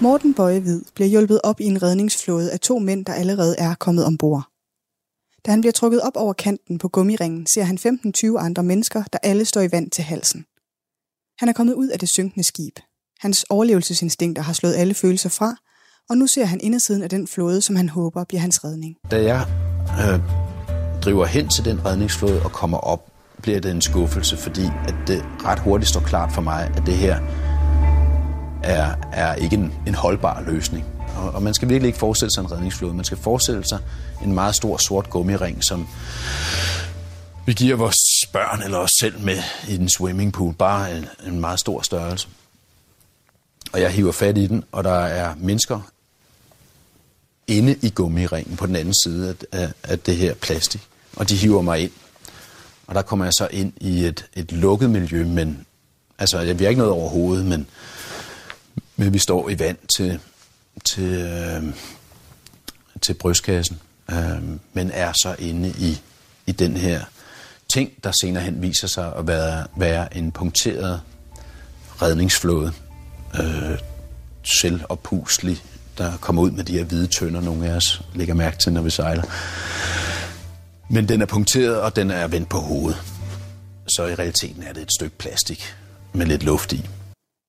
Morten 0.00 0.34
Bøje 0.34 0.62
bliver 0.94 1.08
hjulpet 1.08 1.40
op 1.44 1.60
i 1.60 1.64
en 1.64 1.82
redningsflåde 1.82 2.52
af 2.52 2.60
to 2.60 2.78
mænd, 2.78 3.04
der 3.04 3.14
allerede 3.14 3.56
er 3.58 3.74
kommet 3.74 4.04
ombord. 4.04 4.42
Da 5.46 5.50
han 5.50 5.60
bliver 5.60 5.72
trukket 5.72 6.00
op 6.00 6.16
over 6.16 6.32
kanten 6.32 6.78
på 6.78 6.88
gummiringen, 6.88 7.46
ser 7.46 7.62
han 7.62 7.78
15-20 8.38 8.44
andre 8.44 8.62
mennesker, 8.62 9.02
der 9.12 9.18
alle 9.22 9.44
står 9.44 9.60
i 9.60 9.72
vand 9.72 9.90
til 9.90 10.04
halsen. 10.04 10.46
Han 11.38 11.48
er 11.48 11.52
kommet 11.52 11.74
ud 11.74 11.88
af 11.88 11.98
det 11.98 12.08
synkende 12.08 12.44
skib. 12.44 12.78
Hans 13.24 13.44
overlevelsesinstinkter 13.50 14.42
har 14.42 14.52
slået 14.52 14.74
alle 14.74 14.94
følelser 14.94 15.28
fra, 15.28 15.56
og 16.10 16.16
nu 16.16 16.26
ser 16.26 16.44
han 16.44 16.60
indersiden 16.62 17.02
af 17.02 17.10
den 17.10 17.28
flåde, 17.28 17.62
som 17.62 17.76
han 17.76 17.88
håber 17.88 18.24
bliver 18.24 18.40
hans 18.40 18.64
redning. 18.64 18.96
Da 19.10 19.22
jeg 19.22 19.46
øh, 20.00 20.20
driver 21.04 21.26
hen 21.26 21.48
til 21.48 21.64
den 21.64 21.84
redningsflåde 21.84 22.42
og 22.42 22.52
kommer 22.52 22.78
op, 22.78 23.06
bliver 23.42 23.60
det 23.60 23.70
en 23.70 23.80
skuffelse, 23.80 24.36
fordi 24.36 24.64
at 24.88 24.94
det 25.06 25.24
ret 25.44 25.58
hurtigt 25.58 25.88
står 25.88 26.00
klart 26.00 26.32
for 26.32 26.42
mig, 26.42 26.72
at 26.76 26.82
det 26.86 26.94
her 26.94 27.20
er, 28.62 28.94
er 29.12 29.34
ikke 29.34 29.56
en, 29.56 29.72
en 29.86 29.94
holdbar 29.94 30.42
løsning. 30.46 30.84
Og, 31.16 31.30
og 31.30 31.42
man 31.42 31.54
skal 31.54 31.68
virkelig 31.68 31.86
ikke 31.86 31.98
forestille 31.98 32.30
sig 32.30 32.40
en 32.40 32.52
redningsflåde. 32.52 32.94
Man 32.94 33.04
skal 33.04 33.18
forestille 33.18 33.64
sig 33.64 33.78
en 34.24 34.32
meget 34.34 34.54
stor 34.54 34.76
sort 34.76 35.10
gummiring, 35.10 35.64
som 35.64 35.86
vi 37.46 37.52
giver 37.52 37.76
vores 37.76 37.96
børn 38.32 38.62
eller 38.62 38.78
os 38.78 38.90
selv 39.00 39.20
med 39.20 39.38
i 39.68 39.76
den 39.76 39.88
swimmingpool. 39.88 40.54
Bare 40.54 40.96
en, 40.96 41.06
en 41.26 41.40
meget 41.40 41.58
stor 41.58 41.82
størrelse. 41.82 42.28
Og 43.74 43.80
jeg 43.80 43.90
hiver 43.90 44.12
fat 44.12 44.38
i 44.38 44.46
den, 44.46 44.64
og 44.72 44.84
der 44.84 45.00
er 45.00 45.34
mennesker 45.38 45.80
inde 47.46 47.76
i 47.82 47.90
gummiringen 47.90 48.56
på 48.56 48.66
den 48.66 48.76
anden 48.76 48.94
side 49.04 49.36
af, 49.52 49.72
af, 49.82 49.98
det 49.98 50.16
her 50.16 50.34
plastik. 50.34 50.80
Og 51.16 51.28
de 51.28 51.36
hiver 51.36 51.62
mig 51.62 51.80
ind. 51.80 51.90
Og 52.86 52.94
der 52.94 53.02
kommer 53.02 53.24
jeg 53.24 53.32
så 53.32 53.48
ind 53.50 53.72
i 53.76 54.04
et, 54.04 54.26
et 54.34 54.52
lukket 54.52 54.90
miljø, 54.90 55.24
men 55.24 55.66
altså, 56.18 56.40
jeg 56.40 56.56
har 56.56 56.68
ikke 56.68 56.78
noget 56.78 56.92
over 56.92 57.08
hovedet, 57.08 57.46
men, 57.46 57.66
men 58.96 59.12
vi 59.12 59.18
står 59.18 59.48
i 59.48 59.58
vand 59.58 59.78
til, 59.96 60.20
til, 60.84 61.12
øh, 61.12 61.62
til 63.02 63.14
brystkassen, 63.14 63.80
øh, 64.10 64.42
men 64.72 64.90
er 64.90 65.12
så 65.12 65.36
inde 65.38 65.68
i, 65.68 66.00
i 66.46 66.52
den 66.52 66.76
her 66.76 67.04
ting, 67.68 67.92
der 68.04 68.12
senere 68.20 68.42
hen 68.42 68.62
viser 68.62 68.88
sig 68.88 69.16
at 69.16 69.26
være, 69.26 69.66
være 69.76 70.16
en 70.16 70.32
punkteret 70.32 71.00
redningsflåde. 72.02 72.72
Øh, 73.40 73.78
selvoppuslig, 74.42 75.62
der 75.98 76.16
kommer 76.16 76.42
ud 76.42 76.50
med 76.50 76.64
de 76.64 76.72
her 76.72 76.84
hvide 76.84 77.06
tønder, 77.06 77.40
nogle 77.40 77.68
af 77.68 77.76
os 77.76 78.02
lægger 78.14 78.34
mærke 78.34 78.58
til, 78.58 78.72
når 78.72 78.82
vi 78.82 78.90
sejler. 78.90 79.22
Men 80.90 81.08
den 81.08 81.22
er 81.22 81.26
punkteret, 81.26 81.80
og 81.80 81.96
den 81.96 82.10
er 82.10 82.28
vendt 82.28 82.48
på 82.48 82.58
hovedet. 82.58 83.02
Så 83.86 84.06
i 84.06 84.14
realiteten 84.14 84.62
er 84.62 84.72
det 84.72 84.82
et 84.82 84.92
stykke 84.92 85.18
plastik 85.18 85.76
med 86.14 86.26
lidt 86.26 86.42
luft 86.42 86.72
i. 86.72 86.88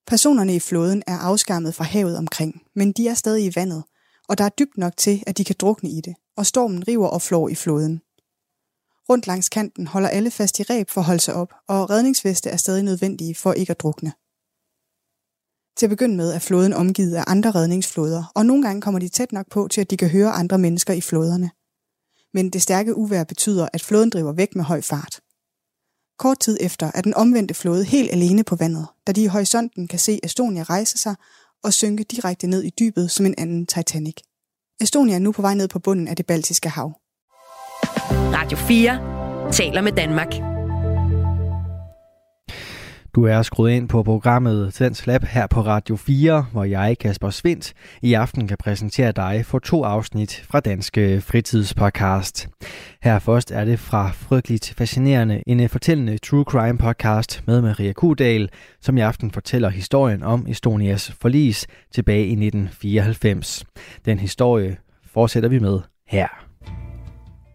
Personerne 0.07 0.55
i 0.55 0.59
flåden 0.59 1.03
er 1.07 1.17
afskærmet 1.17 1.75
fra 1.75 1.83
havet 1.83 2.17
omkring, 2.17 2.61
men 2.75 2.91
de 2.91 3.07
er 3.07 3.13
stadig 3.13 3.45
i 3.45 3.51
vandet, 3.55 3.83
og 4.29 4.37
der 4.37 4.43
er 4.43 4.49
dybt 4.49 4.77
nok 4.77 4.97
til, 4.97 5.23
at 5.27 5.37
de 5.37 5.43
kan 5.43 5.55
drukne 5.59 5.89
i 5.89 6.01
det, 6.01 6.15
og 6.37 6.45
stormen 6.45 6.87
river 6.87 7.07
og 7.07 7.21
flår 7.21 7.49
i 7.49 7.55
floden. 7.55 8.01
Rundt 9.09 9.27
langs 9.27 9.49
kanten 9.49 9.87
holder 9.87 10.09
alle 10.09 10.31
fast 10.31 10.59
i 10.59 10.63
reb 10.63 10.89
for 10.89 11.01
at 11.01 11.07
holde 11.07 11.19
sig 11.19 11.33
op, 11.33 11.53
og 11.67 11.89
redningsveste 11.89 12.49
er 12.49 12.57
stadig 12.57 12.83
nødvendige 12.83 13.35
for 13.35 13.53
ikke 13.53 13.71
at 13.71 13.79
drukne. 13.79 14.13
Til 15.77 15.85
at 15.85 15.89
begynde 15.89 16.15
med 16.15 16.33
er 16.33 16.39
floden 16.39 16.73
omgivet 16.73 17.15
af 17.15 17.23
andre 17.27 17.51
redningsfloder, 17.51 18.31
og 18.35 18.45
nogle 18.45 18.63
gange 18.63 18.81
kommer 18.81 18.99
de 18.99 19.09
tæt 19.09 19.31
nok 19.31 19.45
på 19.51 19.67
til, 19.67 19.81
at 19.81 19.89
de 19.89 19.97
kan 19.97 20.09
høre 20.09 20.31
andre 20.31 20.57
mennesker 20.57 20.93
i 20.93 21.01
floderne. 21.01 21.51
Men 22.33 22.49
det 22.49 22.61
stærke 22.61 22.97
uvær 22.97 23.23
betyder, 23.23 23.67
at 23.73 23.81
floden 23.81 24.09
driver 24.09 24.33
væk 24.33 24.55
med 24.55 24.63
høj 24.63 24.81
fart. 24.81 25.19
Kort 26.19 26.39
tid 26.39 26.57
efter 26.61 26.91
er 26.93 27.01
den 27.01 27.13
omvendte 27.13 27.53
flåde 27.53 27.85
helt 27.85 28.11
alene 28.11 28.43
på 28.43 28.55
vandet, 28.55 28.87
da 29.07 29.11
de 29.11 29.23
i 29.23 29.27
horisonten 29.27 29.87
kan 29.87 29.99
se 29.99 30.19
Estonia 30.23 30.63
rejse 30.63 30.97
sig 30.97 31.15
og 31.63 31.73
synke 31.73 32.03
direkte 32.03 32.47
ned 32.47 32.63
i 32.63 32.69
dybet 32.79 33.11
som 33.11 33.25
en 33.25 33.35
anden 33.37 33.65
Titanic. 33.65 34.15
Estonia 34.81 35.15
er 35.15 35.19
nu 35.19 35.31
på 35.31 35.41
vej 35.41 35.53
ned 35.53 35.67
på 35.67 35.79
bunden 35.79 36.07
af 36.07 36.15
det 36.15 36.25
baltiske 36.25 36.69
hav. 36.69 36.93
Radio 38.33 38.57
4 38.57 39.51
taler 39.51 39.81
med 39.81 39.91
Danmark. 39.91 40.54
Du 43.15 43.23
er 43.23 43.41
skruet 43.41 43.71
ind 43.71 43.89
på 43.89 44.03
programmet 44.03 44.73
Tens 44.73 45.07
Lab 45.07 45.23
her 45.23 45.47
på 45.47 45.61
Radio 45.61 45.95
4, 45.95 46.45
hvor 46.51 46.63
jeg, 46.63 46.97
Kasper 46.99 47.29
Svindt, 47.29 47.73
i 48.01 48.13
aften 48.13 48.47
kan 48.47 48.57
præsentere 48.57 49.11
dig 49.11 49.45
for 49.45 49.59
to 49.59 49.83
afsnit 49.83 50.45
fra 50.49 50.59
Danske 50.59 51.21
Fritidspodcast. 51.21 52.47
Her 53.03 53.19
først 53.19 53.51
er 53.51 53.65
det 53.65 53.79
fra 53.79 54.11
Frygteligt 54.11 54.73
Fascinerende, 54.77 55.43
en 55.47 55.59
øh, 55.59 55.69
fortællende 55.69 56.17
true 56.17 56.43
crime 56.43 56.77
podcast 56.77 57.43
med 57.47 57.61
Maria 57.61 57.93
Kudal, 57.93 58.49
som 58.81 58.97
i 58.97 59.01
aften 59.01 59.31
fortæller 59.31 59.69
historien 59.69 60.23
om 60.23 60.45
Estonias 60.47 61.11
forlis 61.21 61.67
tilbage 61.93 62.25
i 62.25 62.31
1994. 62.31 63.65
Den 64.05 64.19
historie 64.19 64.77
fortsætter 65.13 65.49
vi 65.49 65.59
med 65.59 65.79
her. 66.07 66.27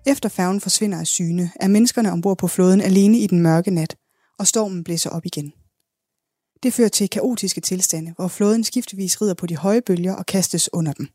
Efter 0.07 0.29
færgen 0.29 0.61
forsvinder 0.61 1.01
af 1.01 1.07
syne, 1.07 1.51
er 1.61 1.69
menneskerne 1.69 2.13
ombord 2.13 2.39
på 2.39 2.47
flåden 2.47 2.81
alene 2.81 3.19
i 3.19 3.27
den 3.27 3.41
mørke 3.41 3.71
nat, 3.71 3.97
og 4.41 4.47
stormen 4.47 4.85
blæser 4.85 5.11
op 5.11 5.27
igen. 5.27 5.53
Det 6.63 6.73
fører 6.73 6.89
til 6.89 7.11
kaotiske 7.11 7.61
tilstande, 7.61 8.13
hvor 8.17 8.29
flåden 8.29 8.65
skiftevis 8.65 9.23
rider 9.23 9.35
på 9.35 9.47
de 9.47 9.57
høje 9.57 9.83
bølger 9.83 10.15
og 10.15 10.27
kastes 10.27 10.73
under 10.73 10.93
dem. 10.93 11.09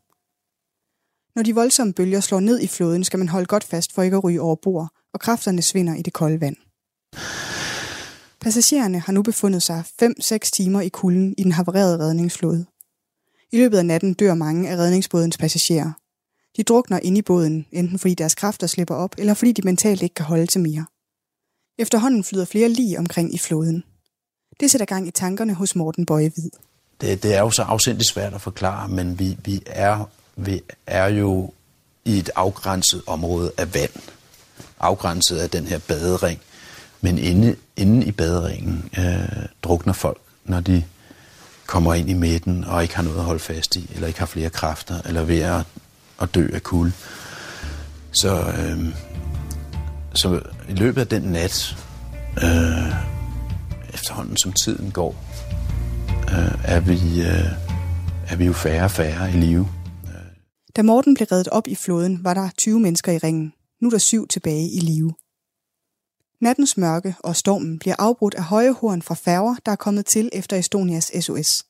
Når 1.34 1.42
de 1.42 1.54
voldsomme 1.54 1.92
bølger 1.92 2.20
slår 2.20 2.40
ned 2.40 2.60
i 2.60 2.66
floden, 2.66 3.04
skal 3.04 3.18
man 3.18 3.28
holde 3.28 3.46
godt 3.46 3.64
fast 3.64 3.92
for 3.92 4.02
ikke 4.02 4.16
at 4.16 4.24
ryge 4.24 4.40
over 4.40 4.56
bord, 4.56 4.88
og 5.14 5.20
kræfterne 5.20 5.62
svinder 5.62 5.94
i 5.94 6.02
det 6.02 6.12
kolde 6.12 6.40
vand. 6.40 6.56
Passagererne 8.40 8.98
har 8.98 9.12
nu 9.12 9.22
befundet 9.22 9.62
sig 9.62 9.84
5-6 10.02 10.38
timer 10.38 10.80
i 10.80 10.88
kulden 10.88 11.34
i 11.38 11.42
den 11.42 11.52
havarerede 11.52 11.98
redningsflåde. 11.98 12.66
I 13.52 13.56
løbet 13.56 13.78
af 13.78 13.86
natten 13.86 14.14
dør 14.14 14.34
mange 14.34 14.70
af 14.70 14.76
redningsbådens 14.76 15.38
passagerer. 15.38 15.92
De 16.56 16.62
drukner 16.62 16.98
ind 17.02 17.18
i 17.18 17.22
båden, 17.22 17.66
enten 17.72 17.98
fordi 17.98 18.14
deres 18.14 18.34
kræfter 18.34 18.66
slipper 18.66 18.94
op, 18.94 19.14
eller 19.18 19.34
fordi 19.34 19.52
de 19.52 19.62
mentalt 19.62 20.02
ikke 20.02 20.14
kan 20.14 20.26
holde 20.26 20.46
til 20.46 20.60
mere. 20.60 20.86
Efterhånden 21.78 22.24
flyder 22.24 22.44
flere 22.44 22.68
lige 22.68 22.98
omkring 22.98 23.34
i 23.34 23.38
floden. 23.38 23.84
Det 24.60 24.70
sætter 24.70 24.86
gang 24.86 25.08
i 25.08 25.10
tankerne 25.10 25.54
hos 25.54 25.76
Morten 25.76 26.06
Bøjevid. 26.06 26.50
Det, 27.00 27.22
det 27.22 27.34
er 27.34 27.40
jo 27.40 27.50
så 27.50 27.62
afsindigt 27.62 28.08
svært 28.08 28.34
at 28.34 28.40
forklare, 28.40 28.88
men 28.88 29.18
vi, 29.18 29.36
vi, 29.44 29.62
er, 29.66 30.08
vi 30.36 30.62
er 30.86 31.06
jo 31.06 31.52
i 32.04 32.18
et 32.18 32.30
afgrænset 32.36 33.02
område 33.06 33.52
af 33.58 33.74
vand. 33.74 33.90
Afgrænset 34.80 35.38
af 35.38 35.50
den 35.50 35.66
her 35.66 35.78
badering. 35.78 36.40
Men 37.00 37.18
inde, 37.18 37.56
inde 37.76 38.06
i 38.06 38.12
baderingen 38.12 38.90
øh, 38.98 39.46
drukner 39.62 39.92
folk, 39.92 40.20
når 40.44 40.60
de 40.60 40.84
kommer 41.66 41.94
ind 41.94 42.10
i 42.10 42.14
midten 42.14 42.64
og 42.64 42.82
ikke 42.82 42.96
har 42.96 43.02
noget 43.02 43.18
at 43.18 43.24
holde 43.24 43.40
fast 43.40 43.76
i, 43.76 43.90
eller 43.94 44.06
ikke 44.08 44.18
har 44.18 44.26
flere 44.26 44.50
kræfter, 44.50 45.00
eller 45.04 45.22
ved 45.22 45.40
at, 45.40 45.62
at 46.20 46.34
dø 46.34 46.48
af 46.54 46.62
kulde. 46.62 46.92
Så, 48.12 48.40
øh, 48.58 48.94
så 50.16 50.42
i 50.68 50.72
løbet 50.72 51.00
af 51.00 51.08
den 51.08 51.22
nat, 51.22 51.76
øh, 52.36 52.94
efterhånden 53.94 54.36
som 54.36 54.52
tiden 54.52 54.90
går, 54.90 55.14
øh, 56.30 56.64
er, 56.64 56.80
vi, 56.80 57.20
øh, 57.20 57.52
er 58.28 58.36
vi 58.36 58.44
jo 58.44 58.52
færre 58.52 58.84
og 58.84 58.90
færre 58.90 59.30
i 59.30 59.32
live. 59.32 59.68
Da 60.76 60.82
Morten 60.82 61.14
blev 61.14 61.26
reddet 61.32 61.48
op 61.48 61.68
i 61.68 61.74
floden, 61.74 62.24
var 62.24 62.34
der 62.34 62.48
20 62.58 62.80
mennesker 62.80 63.12
i 63.12 63.18
ringen. 63.18 63.52
Nu 63.80 63.88
er 63.88 63.90
der 63.90 63.98
syv 63.98 64.28
tilbage 64.28 64.70
i 64.70 64.80
live. 64.80 65.12
Nattens 66.40 66.76
mørke 66.76 67.14
og 67.18 67.36
stormen 67.36 67.78
bliver 67.78 67.96
afbrudt 67.98 68.34
af 68.34 68.42
høje 68.42 68.72
horn 68.72 69.02
fra 69.02 69.14
færger, 69.14 69.56
der 69.66 69.72
er 69.72 69.76
kommet 69.76 70.06
til 70.06 70.30
efter 70.32 70.56
Estonias 70.56 71.12
SOS. 71.20 71.64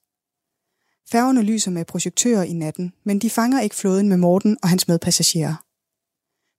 Færgerne 1.11 1.43
lyser 1.43 1.71
med 1.71 1.85
projektører 1.85 2.43
i 2.43 2.53
natten, 2.53 2.93
men 3.05 3.19
de 3.19 3.31
fanger 3.31 3.61
ikke 3.61 3.77
floden 3.77 4.09
med 4.09 4.17
Morten 4.17 4.57
og 4.63 4.69
hans 4.69 4.89
medpassagerer. 4.89 5.65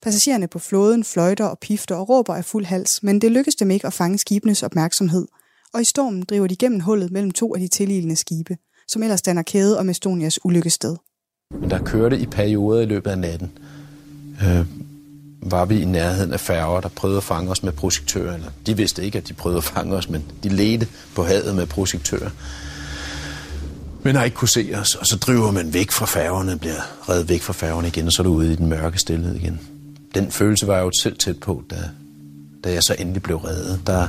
Passagererne 0.04 0.48
på 0.48 0.60
floden 0.60 1.04
fløjter 1.04 1.46
og 1.46 1.60
pifter 1.60 1.96
og 1.96 2.10
råber 2.10 2.36
af 2.36 2.46
fuld 2.46 2.66
hals, 2.66 3.04
men 3.04 3.22
det 3.22 3.32
lykkes 3.32 3.56
dem 3.56 3.72
ikke 3.72 3.88
at 3.88 3.94
fange 3.94 4.18
skibenes 4.18 4.64
opmærksomhed, 4.64 5.28
og 5.74 5.82
i 5.82 5.84
stormen 5.84 6.22
driver 6.22 6.48
de 6.48 6.56
gennem 6.56 6.80
hullet 6.80 7.12
mellem 7.12 7.32
to 7.32 7.56
af 7.56 7.60
de 7.60 7.68
tililende 7.68 8.16
skibe, 8.16 8.58
som 8.88 9.04
ellers 9.04 9.22
danner 9.22 9.42
kæde 9.42 9.80
om 9.80 9.90
Estonias 9.90 10.46
ulykkested. 10.46 10.96
Der 11.70 11.84
kørte 11.84 12.20
i 12.20 12.26
perioder 12.26 12.82
i 12.82 12.86
løbet 12.86 13.12
af 13.12 13.18
natten, 13.18 13.52
øh, 14.44 14.66
var 15.42 15.66
vi 15.66 15.82
i 15.82 15.86
nærheden 15.86 16.34
af 16.34 16.40
færger, 16.40 16.82
der 16.82 16.90
prøvede 16.90 17.18
at 17.18 17.24
fange 17.24 17.52
os 17.52 17.64
med 17.64 17.72
projektører. 17.72 18.34
Eller 18.34 18.52
de 18.66 18.78
vidste 18.78 19.06
ikke, 19.06 19.18
at 19.18 19.28
de 19.28 19.34
prøvede 19.34 19.58
at 19.58 19.64
fange 19.64 19.96
os, 19.96 20.10
men 20.10 20.26
de 20.44 20.50
ledte 20.50 20.88
på 21.16 21.24
havet 21.24 21.56
med 21.56 21.66
projektører. 21.66 22.30
Men 24.04 24.16
har 24.16 24.24
ikke 24.24 24.38
kunne 24.38 24.50
se 24.50 24.72
os, 24.76 24.96
og 24.96 25.08
så 25.08 25.18
driver 25.18 25.52
man 25.52 25.74
væk 25.74 25.92
fra 25.92 26.06
færgerne, 26.06 26.60
bliver 26.60 27.10
reddet 27.10 27.30
væk 27.30 27.42
fra 27.42 27.54
færgerne 27.54 27.88
igen, 27.88 28.06
og 28.06 28.12
så 28.12 28.22
er 28.22 28.24
du 28.24 28.34
ude 28.34 28.54
i 28.54 28.56
den 28.56 28.70
mørke 28.70 28.98
stillhed 28.98 29.36
igen. 29.36 29.60
Den 30.16 30.32
følelse 30.32 30.68
var 30.68 30.76
jeg 30.76 30.84
jo 30.84 30.92
selv 31.02 31.18
tæt 31.18 31.40
på, 31.40 31.64
da, 31.70 31.76
da 32.64 32.74
jeg 32.74 32.84
så 32.84 32.96
endelig 33.00 33.24
blev 33.24 33.38
reddet. 33.38 33.82
Der, 33.88 34.08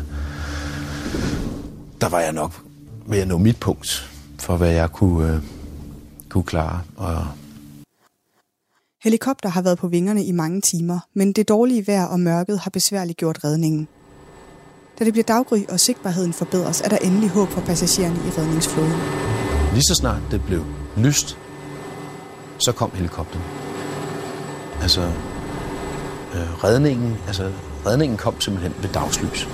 der 2.00 2.08
var 2.08 2.20
jeg 2.20 2.32
nok 2.32 2.62
ved 3.06 3.18
at 3.18 3.28
nå 3.28 3.38
mit 3.38 3.61
punkt 3.61 4.11
for, 4.38 4.56
hvad 4.56 4.70
jeg 4.70 4.92
kunne, 4.92 5.34
øh, 5.34 5.42
kunne 6.28 6.44
klare. 6.44 6.80
Og 6.96 7.26
Helikopter 9.04 9.48
har 9.48 9.62
været 9.62 9.78
på 9.78 9.88
vingerne 9.88 10.24
i 10.24 10.32
mange 10.32 10.61
timer, 10.61 10.98
men 11.14 11.32
det 11.32 11.48
dårlige 11.48 11.87
vejr 11.87 12.04
og 12.04 12.20
mørket 12.20 12.58
har 12.58 12.70
besværligt 12.70 13.18
gjort 13.18 13.44
redningen. 13.44 13.88
Da 14.98 15.04
det 15.04 15.12
bliver 15.12 15.24
daggry 15.24 15.58
og 15.68 15.80
sigtbarheden 15.80 16.32
forbedres, 16.32 16.80
er 16.80 16.88
der 16.88 16.96
endelig 16.96 17.30
håb 17.30 17.48
for 17.48 17.61
passagererne 17.61 18.16
i 18.16 18.30
redningsflåden. 18.38 18.92
lige 19.72 19.82
så 19.82 19.94
snart 19.94 20.22
det 20.30 20.42
blev 20.46 20.64
lyst, 20.96 21.38
så 22.58 22.72
kom 22.72 22.90
helikopteren. 22.94 23.44
Altså, 24.82 25.12
øh, 26.35 26.64
redningen, 26.64 27.17
altså, 27.27 27.53
redningen 27.87 28.19
kom 28.19 28.41
simpelthen 28.41 28.83
ved 28.83 28.93
dagslys. 28.93 29.49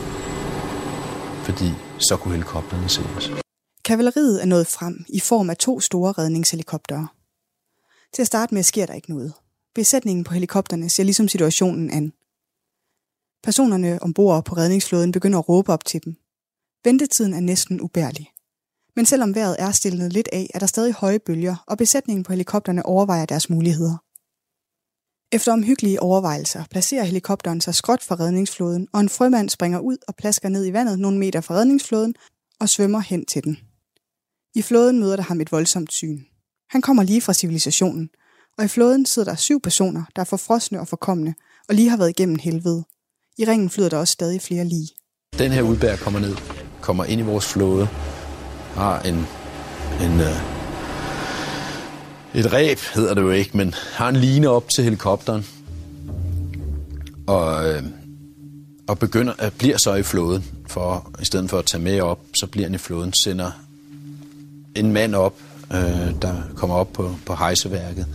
Fordi 1.44 1.70
så 1.98 2.16
kunne 2.16 2.34
helikopterne 2.34 2.88
se 2.88 3.02
os. 3.16 3.30
Kavaleriet 3.84 4.42
er 4.42 4.46
nået 4.46 4.66
frem 4.66 5.04
i 5.08 5.20
form 5.20 5.50
af 5.50 5.56
to 5.56 5.80
store 5.80 6.12
redningshelikoptere. 6.12 7.08
Til 8.12 8.22
at 8.22 8.26
starte 8.26 8.54
med 8.54 8.62
sker 8.62 8.86
der 8.86 8.94
ikke 8.94 9.10
noget. 9.10 9.32
Besætningen 9.74 10.24
på 10.24 10.34
helikopterne 10.34 10.88
ser 10.90 11.04
ligesom 11.04 11.28
situationen 11.28 11.90
an. 11.90 12.12
Personerne 13.42 14.02
ombord 14.02 14.44
på 14.44 14.54
redningsflåden 14.54 15.12
begynder 15.12 15.38
at 15.38 15.48
råbe 15.48 15.72
op 15.72 15.84
til 15.84 16.04
dem. 16.04 16.16
Ventetiden 16.84 17.34
er 17.34 17.40
næsten 17.40 17.80
ubærlig. 17.80 18.30
Men 18.96 19.06
selvom 19.06 19.34
vejret 19.34 19.56
er 19.58 19.70
stillet 19.70 20.12
lidt 20.12 20.28
af, 20.32 20.50
er 20.54 20.58
der 20.58 20.66
stadig 20.66 20.92
høje 20.92 21.18
bølger, 21.18 21.64
og 21.66 21.78
besætningen 21.78 22.24
på 22.24 22.32
helikopterne 22.32 22.86
overvejer 22.86 23.26
deres 23.26 23.50
muligheder. 23.50 24.03
Efter 25.34 25.52
omhyggelige 25.52 26.02
overvejelser 26.02 26.64
placerer 26.70 27.04
helikopteren 27.04 27.60
sig 27.60 27.74
skråt 27.74 28.02
for 28.02 28.20
redningsflåden, 28.20 28.88
og 28.92 29.00
en 29.00 29.08
frømand 29.08 29.48
springer 29.48 29.78
ud 29.78 29.96
og 30.08 30.14
plasker 30.16 30.48
ned 30.48 30.66
i 30.66 30.72
vandet 30.72 30.98
nogle 30.98 31.18
meter 31.18 31.40
fra 31.40 31.54
redningsflåden 31.54 32.14
og 32.60 32.68
svømmer 32.68 33.00
hen 33.00 33.26
til 33.26 33.44
den. 33.44 33.58
I 34.54 34.62
flåden 34.62 35.00
møder 35.00 35.16
der 35.16 35.22
ham 35.22 35.40
et 35.40 35.52
voldsomt 35.52 35.92
syn. 35.92 36.20
Han 36.70 36.82
kommer 36.82 37.02
lige 37.02 37.20
fra 37.20 37.32
civilisationen, 37.32 38.10
og 38.58 38.64
i 38.64 38.68
flåden 38.68 39.06
sidder 39.06 39.30
der 39.30 39.36
syv 39.36 39.60
personer, 39.60 40.04
der 40.16 40.22
er 40.22 40.26
forfrosne 40.26 40.80
og 40.80 40.88
forkommende, 40.88 41.34
og 41.68 41.74
lige 41.74 41.88
har 41.88 41.96
været 41.96 42.10
igennem 42.10 42.38
helvede. 42.38 42.84
I 43.38 43.44
ringen 43.44 43.70
flyder 43.70 43.88
der 43.88 43.98
også 43.98 44.12
stadig 44.12 44.40
flere 44.40 44.64
lige. 44.64 44.88
Den 45.38 45.52
her 45.52 45.62
udbær 45.62 45.96
kommer 45.96 46.20
ned, 46.20 46.36
kommer 46.80 47.04
ind 47.04 47.20
i 47.20 47.24
vores 47.24 47.46
flåde, 47.46 47.86
har 48.74 49.02
en, 49.02 49.14
en 50.00 50.20
uh 50.20 50.53
et 52.34 52.52
ræb, 52.52 52.78
hedder 52.94 53.14
det 53.14 53.22
jo 53.22 53.30
ikke, 53.30 53.56
men 53.56 53.74
har 53.92 54.08
en 54.08 54.16
line 54.16 54.48
op 54.48 54.68
til 54.74 54.84
helikopteren, 54.84 55.46
og, 57.26 57.68
øh, 57.68 57.82
og 58.86 58.98
begynder, 58.98 59.32
at 59.38 59.52
bliver 59.52 59.76
så 59.76 59.94
i 59.94 60.02
flåden, 60.02 60.44
for 60.66 61.10
i 61.22 61.24
stedet 61.24 61.50
for 61.50 61.58
at 61.58 61.64
tage 61.64 61.82
med 61.82 62.00
op, 62.00 62.20
så 62.34 62.46
bliver 62.46 62.66
han 62.66 62.74
i 62.74 62.78
flåden, 62.78 63.12
sender 63.24 63.50
en 64.74 64.92
mand 64.92 65.14
op, 65.14 65.34
øh, 65.72 66.22
der 66.22 66.34
kommer 66.56 66.76
op 66.76 66.92
på, 66.92 67.16
på 67.26 67.34
hejseværket, 67.34 68.06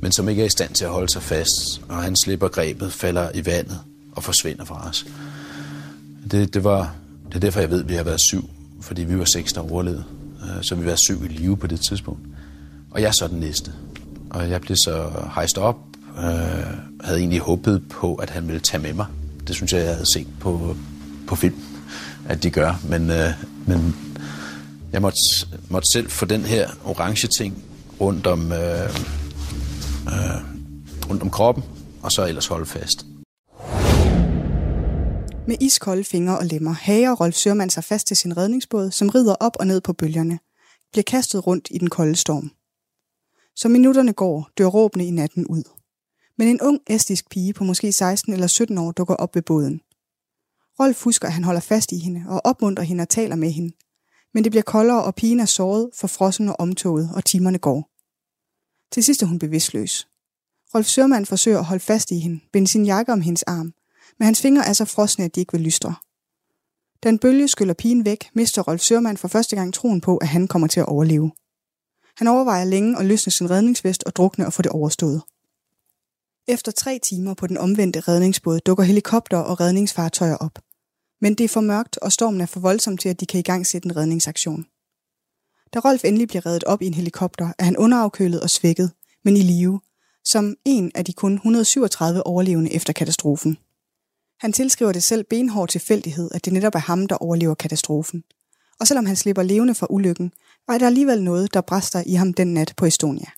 men 0.00 0.12
som 0.12 0.28
ikke 0.28 0.42
er 0.42 0.46
i 0.46 0.50
stand 0.50 0.74
til 0.74 0.84
at 0.84 0.90
holde 0.90 1.12
sig 1.12 1.22
fast, 1.22 1.80
og 1.88 1.96
han 1.96 2.16
slipper 2.16 2.48
grebet, 2.48 2.92
falder 2.92 3.30
i 3.34 3.46
vandet 3.46 3.80
og 4.12 4.24
forsvinder 4.24 4.64
fra 4.64 4.88
os. 4.88 5.06
Det, 6.30 6.54
det, 6.54 6.64
var, 6.64 6.94
det 7.28 7.34
er 7.34 7.40
derfor, 7.40 7.60
jeg 7.60 7.70
ved, 7.70 7.82
at 7.82 7.88
vi 7.88 7.94
har 7.94 8.02
været 8.02 8.20
syv, 8.20 8.50
fordi 8.80 9.04
vi 9.04 9.18
var 9.18 9.24
seks, 9.24 9.52
der 9.52 9.72
overlevede. 9.72 10.04
Øh, 10.42 10.62
så 10.62 10.74
vi 10.74 10.86
var 10.86 10.96
syv 10.96 11.24
i 11.24 11.28
live 11.28 11.56
på 11.56 11.66
det 11.66 11.80
tidspunkt. 11.88 12.20
Og 12.90 13.00
jeg 13.00 13.08
er 13.08 13.12
så 13.12 13.28
den 13.28 13.40
næste. 13.40 13.72
Og 14.30 14.50
jeg 14.50 14.60
blev 14.60 14.76
så 14.76 15.10
hejst 15.34 15.58
op. 15.58 15.76
Øh, 16.18 16.24
havde 17.00 17.18
egentlig 17.18 17.40
håbet 17.40 17.88
på, 17.88 18.14
at 18.14 18.30
han 18.30 18.46
ville 18.46 18.60
tage 18.60 18.82
med 18.82 18.92
mig. 18.92 19.06
Det 19.46 19.54
synes 19.54 19.72
jeg, 19.72 19.80
jeg 19.80 19.94
havde 19.94 20.12
set 20.12 20.26
på, 20.40 20.76
på 21.26 21.36
film, 21.36 21.54
at 22.28 22.42
de 22.42 22.50
gør. 22.50 22.80
Men, 22.88 23.10
øh, 23.10 23.30
men 23.66 23.96
jeg 24.92 25.02
måtte, 25.02 25.18
måtte 25.68 25.88
selv 25.92 26.10
få 26.10 26.24
den 26.24 26.40
her 26.40 26.70
orange 26.84 27.28
ting 27.38 27.64
rundt 28.00 28.26
om, 28.26 28.52
øh, 28.52 28.84
øh, 30.06 30.40
rundt 31.10 31.22
om 31.22 31.30
kroppen, 31.30 31.64
og 32.02 32.12
så 32.12 32.26
ellers 32.26 32.46
holde 32.46 32.66
fast. 32.66 33.06
Med 35.46 35.56
iskolde 35.60 36.04
fingre 36.04 36.38
og 36.38 36.46
lemmer 36.46 36.72
hager 36.72 37.12
Rolf 37.12 37.34
Sørmann 37.34 37.70
sig 37.70 37.84
fast 37.84 38.06
til 38.06 38.16
sin 38.16 38.36
redningsbåd, 38.36 38.90
som 38.90 39.08
rider 39.08 39.34
op 39.40 39.56
og 39.60 39.66
ned 39.66 39.80
på 39.80 39.92
bølgerne, 39.92 40.38
bliver 40.92 41.04
kastet 41.04 41.46
rundt 41.46 41.68
i 41.70 41.78
den 41.78 41.90
kolde 41.90 42.16
storm. 42.16 42.50
Som 43.60 43.70
minutterne 43.70 44.12
går, 44.12 44.50
dør 44.58 44.66
råbene 44.66 45.06
i 45.06 45.10
natten 45.10 45.46
ud. 45.46 45.62
Men 46.38 46.48
en 46.48 46.60
ung 46.60 46.80
estisk 46.86 47.30
pige 47.30 47.52
på 47.52 47.64
måske 47.64 47.92
16 47.92 48.32
eller 48.32 48.46
17 48.46 48.78
år 48.78 48.92
dukker 48.92 49.14
op 49.14 49.34
ved 49.34 49.42
båden. 49.42 49.80
Rolf 50.80 51.02
husker, 51.04 51.28
at 51.28 51.34
han 51.34 51.44
holder 51.44 51.60
fast 51.60 51.92
i 51.92 51.98
hende 51.98 52.24
og 52.28 52.40
opmuntrer 52.44 52.84
hende 52.84 53.02
og 53.02 53.08
taler 53.08 53.36
med 53.36 53.50
hende. 53.50 53.72
Men 54.34 54.44
det 54.44 54.52
bliver 54.52 54.62
koldere, 54.62 55.04
og 55.04 55.14
pigen 55.14 55.40
er 55.40 55.44
såret, 55.44 55.90
forfrossen 55.94 56.48
og 56.48 56.56
omtoget, 56.58 57.10
og 57.14 57.24
timerne 57.24 57.58
går. 57.58 57.90
Til 58.92 59.04
sidst 59.04 59.22
er 59.22 59.26
hun 59.26 59.38
bevidstløs. 59.38 60.08
Rolf 60.74 60.86
Sørmand 60.86 61.26
forsøger 61.26 61.58
at 61.58 61.64
holde 61.64 61.84
fast 61.84 62.10
i 62.10 62.18
hende, 62.18 62.40
binde 62.52 62.68
sin 62.68 62.86
jakke 62.86 63.12
om 63.12 63.20
hendes 63.20 63.42
arm, 63.42 63.72
men 64.18 64.24
hans 64.24 64.40
fingre 64.40 64.66
er 64.66 64.72
så 64.72 64.84
frosne, 64.84 65.24
at 65.24 65.34
de 65.34 65.40
ikke 65.40 65.52
vil 65.52 65.62
lystre. 65.62 65.94
Da 67.02 67.08
en 67.08 67.18
bølge 67.18 67.48
skyller 67.48 67.74
pigen 67.74 68.04
væk, 68.04 68.30
mister 68.34 68.62
Rolf 68.62 68.80
Sørmand 68.80 69.16
for 69.16 69.28
første 69.28 69.56
gang 69.56 69.74
troen 69.74 70.00
på, 70.00 70.16
at 70.16 70.28
han 70.28 70.48
kommer 70.48 70.68
til 70.68 70.80
at 70.80 70.86
overleve. 70.86 71.30
Han 72.20 72.28
overvejer 72.28 72.64
længe 72.64 72.98
at 72.98 73.06
løsne 73.06 73.32
sin 73.32 73.50
redningsvest 73.50 74.04
og 74.04 74.16
drukne 74.16 74.46
og 74.46 74.52
få 74.52 74.62
det 74.62 74.72
overstået. 74.72 75.22
Efter 76.48 76.72
tre 76.72 76.98
timer 77.02 77.34
på 77.34 77.46
den 77.46 77.58
omvendte 77.58 78.00
redningsbåd 78.00 78.60
dukker 78.60 78.84
helikopter 78.84 79.38
og 79.38 79.60
redningsfartøjer 79.60 80.36
op. 80.36 80.58
Men 81.20 81.34
det 81.34 81.44
er 81.44 81.48
for 81.48 81.60
mørkt, 81.60 81.98
og 81.98 82.12
stormen 82.12 82.40
er 82.40 82.46
for 82.46 82.60
voldsom 82.60 82.96
til, 82.96 83.08
at 83.08 83.20
de 83.20 83.26
kan 83.26 83.40
i 83.40 83.42
gang 83.42 83.66
sætte 83.66 83.86
en 83.86 83.96
redningsaktion. 83.96 84.66
Da 85.74 85.78
Rolf 85.78 86.04
endelig 86.04 86.28
bliver 86.28 86.46
reddet 86.46 86.64
op 86.64 86.82
i 86.82 86.86
en 86.86 86.94
helikopter, 86.94 87.52
er 87.58 87.64
han 87.64 87.76
underafkølet 87.76 88.40
og 88.40 88.50
svækket, 88.50 88.90
men 89.24 89.36
i 89.36 89.42
live, 89.42 89.80
som 90.24 90.56
en 90.64 90.92
af 90.94 91.04
de 91.04 91.12
kun 91.12 91.34
137 91.34 92.26
overlevende 92.26 92.72
efter 92.72 92.92
katastrofen. 92.92 93.58
Han 94.40 94.52
tilskriver 94.52 94.92
det 94.92 95.02
selv 95.02 95.24
benhård 95.24 95.68
tilfældighed, 95.68 96.30
at 96.34 96.44
det 96.44 96.52
netop 96.52 96.74
er 96.74 96.78
ham, 96.78 97.06
der 97.06 97.16
overlever 97.16 97.54
katastrofen. 97.54 98.24
Og 98.80 98.86
selvom 98.86 99.06
han 99.06 99.16
slipper 99.16 99.42
levende 99.42 99.74
fra 99.74 99.86
ulykken, 99.90 100.32
var 100.68 100.78
der 100.78 100.86
alligevel 100.86 101.22
noget, 101.22 101.54
der 101.54 101.60
bræster 101.60 102.02
i 102.06 102.14
ham 102.14 102.32
den 102.32 102.54
nat 102.54 102.74
på 102.76 102.84
Estonia. 102.84 103.30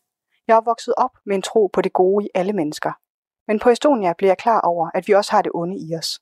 Jeg 0.47 0.57
er 0.57 0.61
vokset 0.61 0.95
op 0.97 1.19
med 1.27 1.37
en 1.37 1.43
tro 1.43 1.67
på 1.73 1.81
det 1.81 1.93
gode 1.93 2.25
i 2.25 2.29
alle 2.35 2.53
mennesker. 2.53 2.93
Men 3.49 3.59
på 3.59 3.69
Estonia 3.71 4.13
blev 4.19 4.29
jeg 4.29 4.39
klar 4.39 4.61
over, 4.61 4.91
at 4.95 5.09
vi 5.09 5.13
også 5.13 5.31
har 5.33 5.43
det 5.43 5.53
onde 5.55 5.77
i 5.77 5.97
os. 5.97 6.21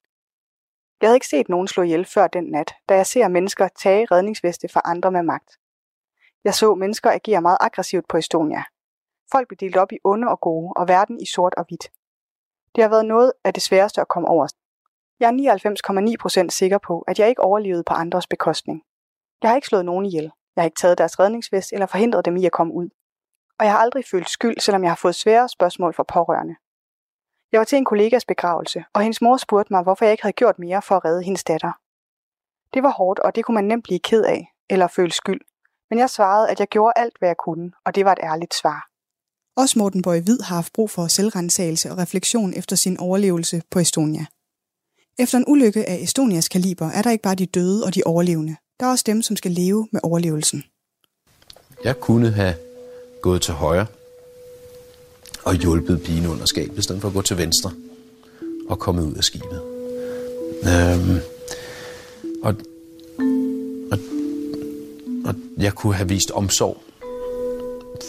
Jeg 1.00 1.08
havde 1.08 1.16
ikke 1.16 1.28
set 1.28 1.48
nogen 1.48 1.68
slå 1.68 1.82
ihjel 1.82 2.04
før 2.04 2.26
den 2.26 2.44
nat, 2.44 2.74
da 2.88 2.94
jeg 2.94 3.06
ser 3.06 3.28
mennesker 3.28 3.68
tage 3.68 4.06
redningsveste 4.10 4.68
fra 4.68 4.82
andre 4.84 5.10
med 5.10 5.22
magt. 5.22 5.50
Jeg 6.44 6.54
så 6.54 6.74
mennesker 6.74 7.10
agere 7.10 7.42
meget 7.42 7.58
aggressivt 7.60 8.08
på 8.08 8.16
Estonia. 8.16 8.62
Folk 9.32 9.48
blev 9.48 9.56
delt 9.56 9.76
op 9.76 9.92
i 9.92 9.98
onde 10.04 10.28
og 10.28 10.40
gode, 10.40 10.72
og 10.76 10.88
verden 10.88 11.20
i 11.20 11.26
sort 11.26 11.54
og 11.54 11.64
hvidt. 11.68 11.90
Det 12.74 12.84
har 12.84 12.88
været 12.88 13.06
noget 13.06 13.32
af 13.44 13.54
det 13.54 13.62
sværeste 13.62 14.00
at 14.00 14.08
komme 14.08 14.28
over. 14.28 14.48
Jeg 15.20 15.28
er 15.28 16.44
99,9% 16.44 16.48
sikker 16.48 16.78
på, 16.78 17.04
at 17.08 17.18
jeg 17.18 17.28
ikke 17.28 17.42
overlevede 17.42 17.84
på 17.84 17.94
andres 17.94 18.26
bekostning. 18.26 18.82
Jeg 19.42 19.50
har 19.50 19.56
ikke 19.56 19.68
slået 19.68 19.84
nogen 19.84 20.06
ihjel. 20.06 20.32
Jeg 20.60 20.64
har 20.64 20.68
ikke 20.68 20.80
taget 20.80 20.98
deres 20.98 21.20
redningsvest 21.20 21.72
eller 21.72 21.86
forhindret 21.86 22.24
dem 22.24 22.36
i 22.36 22.46
at 22.46 22.52
komme 22.52 22.72
ud. 22.74 22.88
Og 23.58 23.64
jeg 23.64 23.72
har 23.72 23.78
aldrig 23.78 24.04
følt 24.10 24.30
skyld, 24.30 24.60
selvom 24.60 24.82
jeg 24.82 24.90
har 24.90 24.96
fået 24.96 25.14
svære 25.14 25.48
spørgsmål 25.48 25.94
fra 25.94 26.02
pårørende. 26.02 26.54
Jeg 27.52 27.58
var 27.58 27.64
til 27.64 27.78
en 27.78 27.84
kollegas 27.84 28.24
begravelse, 28.24 28.84
og 28.94 29.02
hendes 29.02 29.20
mor 29.20 29.36
spurgte 29.36 29.72
mig, 29.72 29.82
hvorfor 29.82 30.04
jeg 30.04 30.12
ikke 30.12 30.22
havde 30.22 30.32
gjort 30.32 30.58
mere 30.58 30.82
for 30.82 30.96
at 30.96 31.04
redde 31.04 31.22
hendes 31.22 31.44
datter. 31.44 31.72
Det 32.74 32.82
var 32.82 32.90
hårdt, 32.90 33.18
og 33.18 33.34
det 33.34 33.44
kunne 33.44 33.54
man 33.54 33.64
nemt 33.64 33.84
blive 33.84 33.98
ked 33.98 34.24
af, 34.24 34.48
eller 34.70 34.86
føle 34.86 35.12
skyld. 35.12 35.40
Men 35.90 35.98
jeg 35.98 36.10
svarede, 36.10 36.50
at 36.50 36.60
jeg 36.60 36.68
gjorde 36.68 36.92
alt, 36.96 37.18
hvad 37.18 37.28
jeg 37.28 37.36
kunne, 37.36 37.72
og 37.84 37.94
det 37.94 38.04
var 38.04 38.12
et 38.12 38.22
ærligt 38.22 38.54
svar. 38.54 38.88
Også 39.56 39.78
Morten 39.78 40.02
Bøje 40.02 40.20
Hvid 40.20 40.40
har 40.40 40.54
haft 40.54 40.72
brug 40.72 40.90
for 40.90 41.06
selvrensagelse 41.06 41.90
og 41.90 41.98
refleksion 41.98 42.52
efter 42.54 42.76
sin 42.76 43.00
overlevelse 43.00 43.62
på 43.70 43.78
Estonia. 43.78 44.26
Efter 45.18 45.38
en 45.38 45.44
ulykke 45.48 45.88
af 45.88 45.94
Estonias 45.94 46.48
kaliber 46.48 46.86
er 46.86 47.02
der 47.02 47.10
ikke 47.10 47.22
bare 47.22 47.34
de 47.34 47.46
døde 47.46 47.84
og 47.84 47.94
de 47.94 48.02
overlevende. 48.06 48.56
Der 48.80 48.86
er 48.86 48.90
også 48.90 49.04
dem, 49.06 49.22
som 49.22 49.36
skal 49.36 49.50
leve 49.50 49.88
med 49.92 50.00
overlevelsen. 50.02 50.64
Jeg 51.84 52.00
kunne 52.00 52.30
have 52.30 52.54
gået 53.22 53.42
til 53.42 53.54
højre 53.54 53.86
og 55.44 55.54
hjulpet 55.54 56.02
pigen 56.02 56.26
under 56.26 56.46
skabet, 56.46 56.78
i 56.78 56.82
stedet 56.82 57.00
for 57.00 57.08
at 57.08 57.14
gå 57.14 57.22
til 57.22 57.38
venstre 57.38 57.72
og 58.68 58.78
komme 58.78 59.02
ud 59.02 59.14
af 59.14 59.24
skibet. 59.24 59.62
Øhm, 60.62 61.18
og, 62.42 62.54
og, 63.92 63.98
og 65.24 65.34
jeg 65.58 65.72
kunne 65.74 65.94
have 65.94 66.08
vist 66.08 66.30
omsorg 66.30 66.82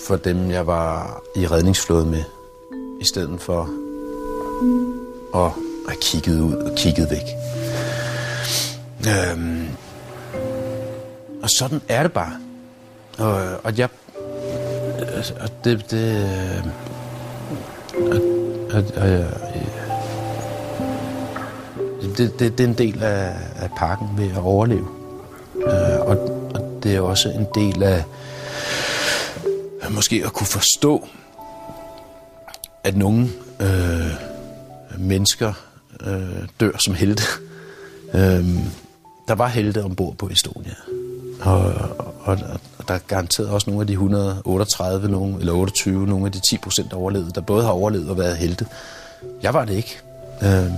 for 0.08 0.16
dem, 0.16 0.52
jeg 0.52 0.68
var 0.68 1.24
i 1.36 1.48
redningsflåde 1.48 2.06
med, 2.06 2.24
i 3.02 3.06
stedet 3.06 3.42
for 3.42 3.62
at 5.36 5.52
have 5.88 6.02
kigget 6.02 6.42
ud 6.42 6.54
og 6.54 6.78
kigget 6.78 7.08
væk. 7.10 7.28
Øhm, 9.08 9.68
og 11.44 11.50
sådan 11.50 11.82
er 11.88 12.04
det 12.04 12.12
bare. 12.12 12.34
Og, 13.18 13.60
og 13.64 13.78
jeg... 13.78 13.90
Og 15.40 15.50
det... 15.64 15.92
det 15.92 16.64
og, 17.96 18.22
og, 18.74 18.84
og, 18.98 19.10
øh, 19.10 19.26
det, 22.18 22.40
det, 22.40 22.58
det 22.58 22.64
er 22.64 22.68
en 22.68 22.78
del 22.78 23.04
af, 23.04 23.36
af 23.56 23.70
pakken 23.78 24.08
ved 24.18 24.32
at 24.32 24.38
overleve. 24.38 24.88
Øh, 25.56 26.00
og, 26.00 26.18
og 26.56 26.80
det 26.84 26.96
er 26.96 27.02
også 27.02 27.30
en 27.30 27.48
del 27.56 27.84
af 27.84 28.04
måske 29.90 30.22
at 30.26 30.34
kunne 30.34 30.48
forstå, 30.48 31.08
at 32.84 32.98
nogle 32.98 33.30
øh, 33.60 34.12
mennesker 34.98 35.54
øh, 36.02 36.48
dør 36.60 36.78
som 36.78 36.94
helte. 36.94 37.24
Øh, 38.14 38.46
der 39.28 39.36
var 39.36 39.48
helte 39.48 39.84
ombord 39.84 40.16
på 40.16 40.30
Estonia. 40.30 40.74
Og, 41.42 41.74
og, 42.20 42.38
og 42.78 42.88
der 42.88 42.94
er 42.94 43.00
garanteret 43.00 43.50
også 43.50 43.70
nogle 43.70 43.82
af 43.82 43.88
de 43.88 43.94
138, 43.94 45.10
nogle, 45.10 45.40
eller 45.40 45.54
28, 45.54 46.08
nogle 46.08 46.26
af 46.26 46.32
de 46.32 46.40
10 46.50 46.58
procent 46.58 46.94
overlevede, 46.94 47.32
der 47.36 47.42
både 47.42 47.64
har 47.64 47.72
overlevet 47.72 48.10
og 48.10 48.18
været 48.18 48.38
helte. 48.38 48.68
Jeg 49.42 49.54
var 49.54 49.66
det 49.66 49.74
ikke. 49.74 50.00
Øh, 50.44 50.72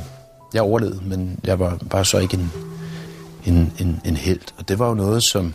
jeg 0.53 0.61
overlevede, 0.61 1.01
men 1.03 1.39
jeg 1.43 1.59
var 1.59 1.77
bare 1.89 2.05
så 2.05 2.17
ikke 2.17 2.37
en, 2.37 2.51
en, 3.45 3.73
en, 3.79 4.01
en 4.05 4.17
held. 4.17 4.41
Og 4.57 4.67
det 4.67 4.79
var 4.79 4.87
jo 4.87 4.93
noget, 4.93 5.23
som, 5.23 5.53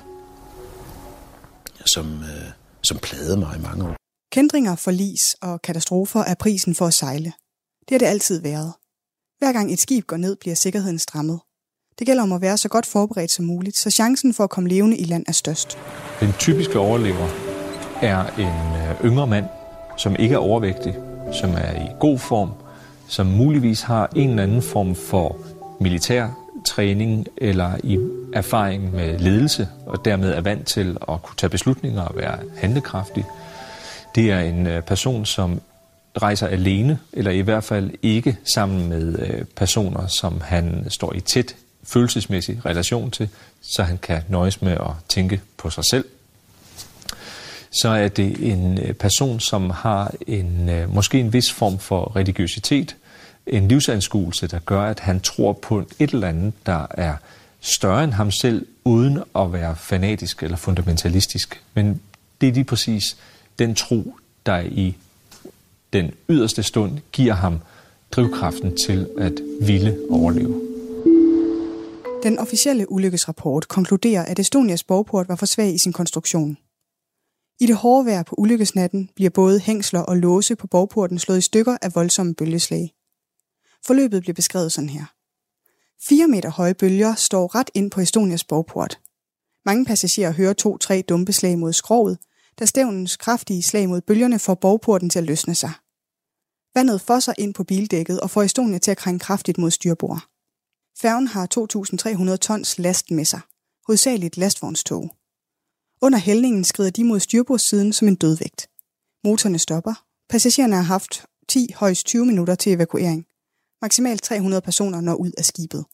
som, 1.86 2.06
øh, 2.06 2.50
som 2.82 2.98
plagede 2.98 3.36
mig 3.36 3.56
i 3.58 3.62
mange 3.62 3.84
år. 3.84 3.96
Kendringer, 4.32 4.76
forlis 4.76 5.36
og 5.42 5.62
katastrofer 5.62 6.20
er 6.20 6.34
prisen 6.34 6.74
for 6.74 6.86
at 6.86 6.94
sejle. 6.94 7.32
Det 7.80 7.90
har 7.90 7.98
det 7.98 8.06
altid 8.06 8.42
været. 8.42 8.72
Hver 9.38 9.52
gang 9.52 9.72
et 9.72 9.80
skib 9.80 10.06
går 10.06 10.16
ned, 10.16 10.36
bliver 10.36 10.56
sikkerheden 10.56 10.98
strammet. 10.98 11.40
Det 11.98 12.06
gælder 12.06 12.22
om 12.22 12.32
at 12.32 12.40
være 12.40 12.56
så 12.56 12.68
godt 12.68 12.86
forberedt 12.86 13.30
som 13.30 13.44
muligt, 13.44 13.76
så 13.76 13.90
chancen 13.90 14.34
for 14.34 14.44
at 14.44 14.50
komme 14.50 14.68
levende 14.68 14.96
i 14.96 15.04
land 15.04 15.24
er 15.28 15.32
størst. 15.32 15.78
Den 16.20 16.32
typiske 16.38 16.78
overlever 16.78 17.28
er 18.02 18.26
en 18.38 18.80
øh, 18.80 19.10
yngre 19.10 19.26
mand, 19.26 19.44
som 19.96 20.16
ikke 20.18 20.34
er 20.34 20.38
overvægtig, 20.38 20.96
som 21.32 21.50
er 21.50 21.72
i 21.84 21.88
god 22.00 22.18
form, 22.18 22.50
som 23.08 23.26
muligvis 23.26 23.82
har 23.82 24.10
en 24.16 24.30
eller 24.30 24.42
anden 24.42 24.62
form 24.62 24.94
for 24.94 25.36
militær 25.80 26.28
træning 26.66 27.26
eller 27.36 27.70
i 27.84 27.98
erfaring 28.34 28.94
med 28.94 29.18
ledelse, 29.18 29.68
og 29.86 30.04
dermed 30.04 30.30
er 30.32 30.40
vant 30.40 30.66
til 30.66 30.96
at 31.08 31.22
kunne 31.22 31.36
tage 31.36 31.50
beslutninger 31.50 32.02
og 32.02 32.16
være 32.16 32.38
handlekraftig. 32.56 33.24
Det 34.14 34.32
er 34.32 34.40
en 34.40 34.66
øh, 34.66 34.82
person, 34.82 35.26
som 35.26 35.60
rejser 36.22 36.46
alene, 36.46 36.98
eller 37.12 37.30
i 37.30 37.40
hvert 37.40 37.64
fald 37.64 37.90
ikke 38.02 38.36
sammen 38.44 38.88
med 38.88 39.18
øh, 39.18 39.44
personer, 39.56 40.06
som 40.06 40.40
han 40.40 40.86
står 40.88 41.12
i 41.12 41.20
tæt 41.20 41.54
følelsesmæssig 41.84 42.60
relation 42.66 43.10
til, 43.10 43.28
så 43.60 43.82
han 43.82 43.98
kan 43.98 44.22
nøjes 44.28 44.62
med 44.62 44.72
at 44.72 44.90
tænke 45.08 45.40
på 45.56 45.70
sig 45.70 45.84
selv. 45.90 46.04
Så 47.70 47.88
er 47.88 48.08
det 48.08 48.52
en 48.52 48.78
øh, 48.78 48.94
person, 48.94 49.40
som 49.40 49.70
har 49.70 50.14
en 50.26 50.68
øh, 50.68 50.94
måske 50.94 51.20
en 51.20 51.32
vis 51.32 51.52
form 51.52 51.78
for 51.78 52.16
religiøsitet, 52.16 52.96
en 53.46 53.68
livsanskuelse, 53.68 54.46
der 54.46 54.58
gør, 54.58 54.82
at 54.82 55.00
han 55.00 55.20
tror 55.20 55.52
på 55.52 55.84
et 55.98 56.10
eller 56.10 56.28
andet, 56.28 56.52
der 56.66 56.86
er 56.90 57.14
større 57.60 58.04
end 58.04 58.12
ham 58.12 58.30
selv, 58.30 58.66
uden 58.84 59.22
at 59.36 59.52
være 59.52 59.76
fanatisk 59.76 60.42
eller 60.42 60.56
fundamentalistisk. 60.56 61.62
Men 61.74 62.00
det 62.40 62.48
er 62.48 62.52
lige 62.52 62.64
præcis 62.64 63.16
den 63.58 63.74
tro, 63.74 64.16
der 64.46 64.60
i 64.60 64.96
den 65.92 66.10
yderste 66.28 66.62
stund 66.62 66.98
giver 67.12 67.34
ham 67.34 67.60
drivkraften 68.12 68.76
til 68.86 69.08
at 69.18 69.32
ville 69.60 69.98
overleve. 70.10 70.67
Den 72.22 72.38
officielle 72.38 72.92
ulykkesrapport 72.92 73.68
konkluderer, 73.68 74.24
at 74.24 74.38
Estonias 74.38 74.84
borgport 74.84 75.28
var 75.28 75.36
for 75.36 75.46
svag 75.46 75.74
i 75.74 75.78
sin 75.78 75.92
konstruktion. 75.92 76.58
I 77.60 77.66
det 77.66 77.76
hårde 77.76 78.06
vejr 78.06 78.22
på 78.22 78.34
ulykkesnatten 78.38 79.10
bliver 79.14 79.30
både 79.30 79.60
hængsler 79.60 80.00
og 80.00 80.16
låse 80.16 80.56
på 80.56 80.66
borgporten 80.66 81.18
slået 81.18 81.38
i 81.38 81.40
stykker 81.40 81.76
af 81.82 81.94
voldsomme 81.94 82.34
bølgeslag. 82.34 82.94
Forløbet 83.86 84.22
bliver 84.22 84.34
beskrevet 84.34 84.72
sådan 84.72 84.88
her. 84.88 85.04
4 86.08 86.28
meter 86.28 86.50
høje 86.50 86.74
bølger 86.74 87.14
står 87.14 87.54
ret 87.54 87.70
ind 87.74 87.90
på 87.90 88.00
Estonias 88.00 88.44
borgport. 88.44 89.00
Mange 89.64 89.84
passagerer 89.84 90.32
hører 90.32 90.52
to-tre 90.52 91.02
dumpeslag 91.08 91.58
mod 91.58 91.72
skroget, 91.72 92.18
da 92.58 92.64
stævnens 92.64 93.16
kraftige 93.16 93.62
slag 93.62 93.88
mod 93.88 94.00
bølgerne 94.00 94.38
får 94.38 94.54
borgporten 94.54 95.10
til 95.10 95.18
at 95.18 95.24
løsne 95.24 95.54
sig. 95.54 95.72
Vandet 96.74 97.00
fosser 97.00 97.32
ind 97.38 97.54
på 97.54 97.64
bildækket 97.64 98.20
og 98.20 98.30
får 98.30 98.42
Estonia 98.42 98.78
til 98.78 98.90
at 98.90 98.96
krænge 98.96 99.18
kraftigt 99.18 99.58
mod 99.58 99.70
styrbord. 99.70 100.28
Færgen 101.00 101.26
har 101.26 101.48
2.300 102.30 102.36
tons 102.36 102.78
last 102.78 103.10
med 103.10 103.24
sig, 103.24 103.40
hovedsageligt 103.86 104.36
lastvognstog. 104.36 105.10
Under 106.00 106.18
hældningen 106.18 106.64
skrider 106.64 106.90
de 106.90 107.04
mod 107.04 107.20
styrbordssiden 107.20 107.92
som 107.92 108.08
en 108.08 108.14
dødvægt. 108.14 108.68
Motorerne 109.24 109.58
stopper. 109.58 110.04
Passagererne 110.28 110.76
har 110.76 110.82
haft 110.82 111.26
10 111.48 111.72
højst 111.76 112.06
20 112.06 112.26
minutter 112.26 112.54
til 112.54 112.72
evakuering. 112.72 113.26
Maksimalt 113.82 114.22
300 114.22 114.60
personer 114.60 115.00
når 115.00 115.14
ud 115.14 115.30
af 115.38 115.44
skibet. 115.44 115.84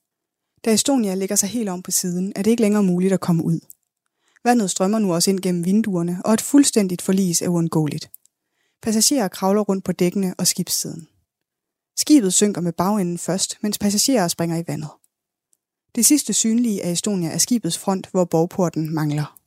Da 0.64 0.73
Estonia 0.73 1.14
ligger 1.14 1.37
sig 1.37 1.49
helt 1.49 1.69
om 1.69 1.83
på 1.83 1.90
siden, 1.90 2.33
er 2.37 2.43
det 2.43 2.51
ikke 2.51 2.62
længere 2.62 2.83
muligt 2.83 3.12
at 3.12 3.21
komme 3.21 3.45
ud. 3.45 3.61
Vandet 4.45 4.71
strømmer 4.71 4.99
nu 4.99 5.14
også 5.14 5.31
ind 5.31 5.40
gennem 5.40 5.64
vinduerne, 5.64 6.21
og 6.25 6.35
et 6.35 6.40
fuldstændigt 6.40 7.03
forlis 7.03 7.43
er 7.43 7.49
uundgåeligt. 7.49 8.11
Passagerer 8.83 9.29
kravler 9.29 9.62
rundt 9.62 9.85
på 9.85 9.93
dækkene 9.93 10.35
og 10.38 10.47
skibssiden. 10.47 11.09
Skibet 11.97 12.35
synker 12.35 12.61
med 12.61 12.73
bagenden 12.73 13.19
først, 13.19 13.59
mens 13.61 13.79
passagerer 13.79 14.29
springer 14.29 14.57
i 14.57 14.65
vandet. 14.67 14.91
Det 15.95 16.07
sidste 16.07 16.33
synlige 16.33 16.85
af 16.85 16.91
Estonia 16.91 17.29
er 17.29 17.39
skibets 17.39 17.79
front, 17.79 18.09
hvor 18.11 18.25
borgporten 18.25 18.95
mangler. 18.95 19.39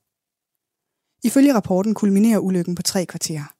Ifølge 1.24 1.54
rapporten 1.54 1.94
kulminerer 1.94 2.40
ulykken 2.40 2.76
på 2.76 2.84
tre 2.84 3.06
kvarterer. 3.06 3.54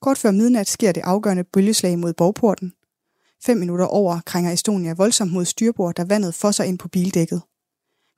Kort 0.00 0.18
før 0.18 0.30
midnat 0.30 0.68
sker 0.68 0.92
det 0.92 1.00
afgørende 1.00 1.44
bølgeslag 1.44 1.98
mod 1.98 2.12
borgporten, 2.12 2.72
Fem 3.42 3.56
minutter 3.56 3.86
over 3.86 4.20
krænger 4.26 4.52
Estonia 4.52 4.92
voldsomt 4.92 5.32
mod 5.32 5.44
styrbord, 5.44 5.94
da 5.94 6.04
vandet 6.04 6.34
fosser 6.34 6.64
ind 6.64 6.78
på 6.78 6.88
bildækket. 6.88 7.42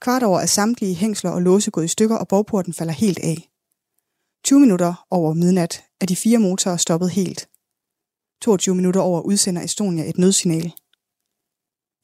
Kvart 0.00 0.22
over 0.22 0.40
er 0.40 0.46
samtlige 0.46 0.94
hængsler 0.94 1.30
og 1.30 1.42
låse 1.42 1.70
gået 1.70 1.84
i 1.84 1.88
stykker, 1.88 2.16
og 2.16 2.28
borgporten 2.28 2.72
falder 2.72 2.92
helt 2.92 3.18
af. 3.18 3.48
20 4.44 4.60
minutter 4.60 5.06
over 5.10 5.34
midnat 5.34 5.84
er 6.00 6.06
de 6.06 6.16
fire 6.16 6.38
motorer 6.38 6.76
stoppet 6.76 7.10
helt. 7.10 7.48
22 8.42 8.74
minutter 8.74 9.00
over 9.00 9.20
udsender 9.20 9.62
Estonia 9.62 10.08
et 10.08 10.18
nødsignal. 10.18 10.72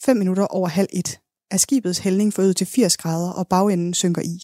5 0.05 0.16
minutter 0.16 0.46
over 0.46 0.68
halv 0.68 0.88
et 0.92 1.20
er 1.51 1.57
skibets 1.57 1.98
hældning 1.98 2.35
forøget 2.35 2.57
til 2.57 2.66
80 2.66 2.96
grader, 2.96 3.31
og 3.31 3.48
bagenden 3.48 3.94
synker 3.94 4.22
i. 4.22 4.40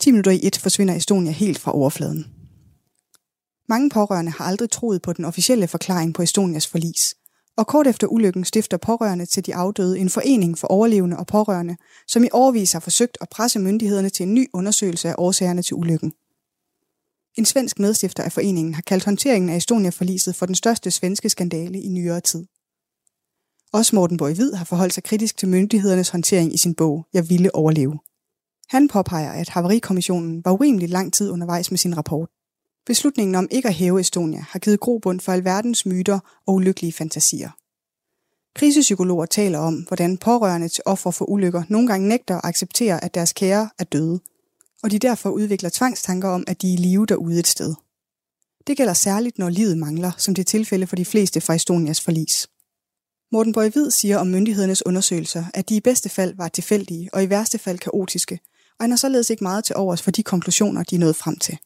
10 0.00 0.10
minutter 0.10 0.32
i 0.32 0.40
et 0.42 0.58
forsvinder 0.58 0.94
Estonia 0.94 1.32
helt 1.32 1.58
fra 1.58 1.74
overfladen. 1.74 2.26
Mange 3.68 3.90
pårørende 3.90 4.32
har 4.32 4.44
aldrig 4.44 4.70
troet 4.70 5.02
på 5.02 5.12
den 5.12 5.24
officielle 5.24 5.68
forklaring 5.68 6.14
på 6.14 6.22
Estonias 6.22 6.66
forlis, 6.66 7.14
og 7.56 7.66
kort 7.66 7.86
efter 7.86 8.06
ulykken 8.06 8.44
stifter 8.44 8.76
pårørende 8.76 9.26
til 9.26 9.46
de 9.46 9.54
afdøde 9.54 9.98
en 9.98 10.10
forening 10.10 10.58
for 10.58 10.66
overlevende 10.66 11.16
og 11.16 11.26
pårørende, 11.26 11.76
som 12.08 12.24
i 12.24 12.28
overvis 12.32 12.72
har 12.72 12.80
forsøgt 12.80 13.18
at 13.20 13.28
presse 13.28 13.58
myndighederne 13.58 14.08
til 14.08 14.22
en 14.22 14.34
ny 14.34 14.46
undersøgelse 14.52 15.08
af 15.08 15.14
årsagerne 15.18 15.62
til 15.62 15.74
ulykken. 15.74 16.12
En 17.38 17.44
svensk 17.44 17.78
medstifter 17.78 18.22
af 18.22 18.32
foreningen 18.32 18.74
har 18.74 18.82
kaldt 18.82 19.04
håndteringen 19.04 19.50
af 19.50 19.56
Estonia-forliset 19.56 20.34
for 20.34 20.46
den 20.46 20.54
største 20.54 20.90
svenske 20.90 21.30
skandale 21.30 21.80
i 21.80 21.88
nyere 21.88 22.20
tid. 22.20 22.46
Også 23.72 23.96
Morten 23.96 24.16
Borg 24.16 24.34
Hvid 24.34 24.52
har 24.52 24.64
forholdt 24.64 24.94
sig 24.94 25.02
kritisk 25.02 25.36
til 25.36 25.48
myndighedernes 25.48 26.08
håndtering 26.08 26.54
i 26.54 26.58
sin 26.58 26.74
bog 26.74 27.06
Jeg 27.12 27.30
ville 27.30 27.54
overleve. 27.54 27.98
Han 28.68 28.88
påpeger, 28.88 29.32
at 29.32 29.48
Havarikommissionen 29.48 30.44
var 30.44 30.52
urimelig 30.52 30.88
lang 30.88 31.12
tid 31.12 31.30
undervejs 31.30 31.70
med 31.70 31.78
sin 31.78 31.96
rapport. 31.96 32.28
Beslutningen 32.86 33.34
om 33.34 33.48
ikke 33.50 33.68
at 33.68 33.74
hæve 33.74 34.00
Estonia 34.00 34.44
har 34.48 34.58
givet 34.58 34.80
grobund 34.80 35.20
for 35.20 35.32
alverdens 35.32 35.86
myter 35.86 36.18
og 36.46 36.54
ulykkelige 36.54 36.92
fantasier. 36.92 37.50
Krisepsykologer 38.54 39.26
taler 39.26 39.58
om, 39.58 39.74
hvordan 39.74 40.18
pårørende 40.18 40.68
til 40.68 40.82
ofre 40.86 41.12
for 41.12 41.24
ulykker 41.24 41.62
nogle 41.68 41.88
gange 41.88 42.08
nægter 42.08 42.36
at 42.36 42.44
acceptere, 42.44 43.04
at 43.04 43.14
deres 43.14 43.32
kære 43.32 43.70
er 43.78 43.84
døde, 43.84 44.20
og 44.82 44.90
de 44.90 44.98
derfor 44.98 45.30
udvikler 45.30 45.70
tvangstanker 45.72 46.28
om, 46.28 46.44
at 46.46 46.62
de 46.62 46.68
er 46.68 46.72
i 46.72 46.76
live 46.76 47.06
derude 47.06 47.38
et 47.38 47.46
sted. 47.46 47.74
Det 48.66 48.76
gælder 48.76 48.94
særligt, 48.94 49.38
når 49.38 49.48
livet 49.48 49.78
mangler, 49.78 50.12
som 50.18 50.34
det 50.34 50.42
er 50.42 50.50
tilfælde 50.50 50.86
for 50.86 50.96
de 50.96 51.04
fleste 51.04 51.40
fra 51.40 51.54
Estonias 51.54 52.00
forlis. 52.00 52.48
Morten 53.32 53.52
Bøjvid 53.52 53.90
siger 53.90 54.18
om 54.18 54.26
myndighedernes 54.26 54.86
undersøgelser, 54.86 55.44
at 55.54 55.68
de 55.68 55.76
i 55.76 55.80
bedste 55.80 56.08
fald 56.08 56.34
var 56.36 56.48
tilfældige 56.48 57.10
og 57.12 57.24
i 57.24 57.30
værste 57.30 57.58
fald 57.58 57.78
kaotiske, 57.78 58.40
og 58.78 58.84
han 58.84 58.90
har 58.90 58.96
således 58.96 59.30
ikke 59.30 59.44
meget 59.44 59.64
til 59.64 59.76
overs 59.76 60.02
for 60.02 60.10
de 60.10 60.22
konklusioner, 60.22 60.82
de 60.82 60.94
er 60.94 61.00
nået 61.00 61.16
frem 61.16 61.38
til. 61.38 61.58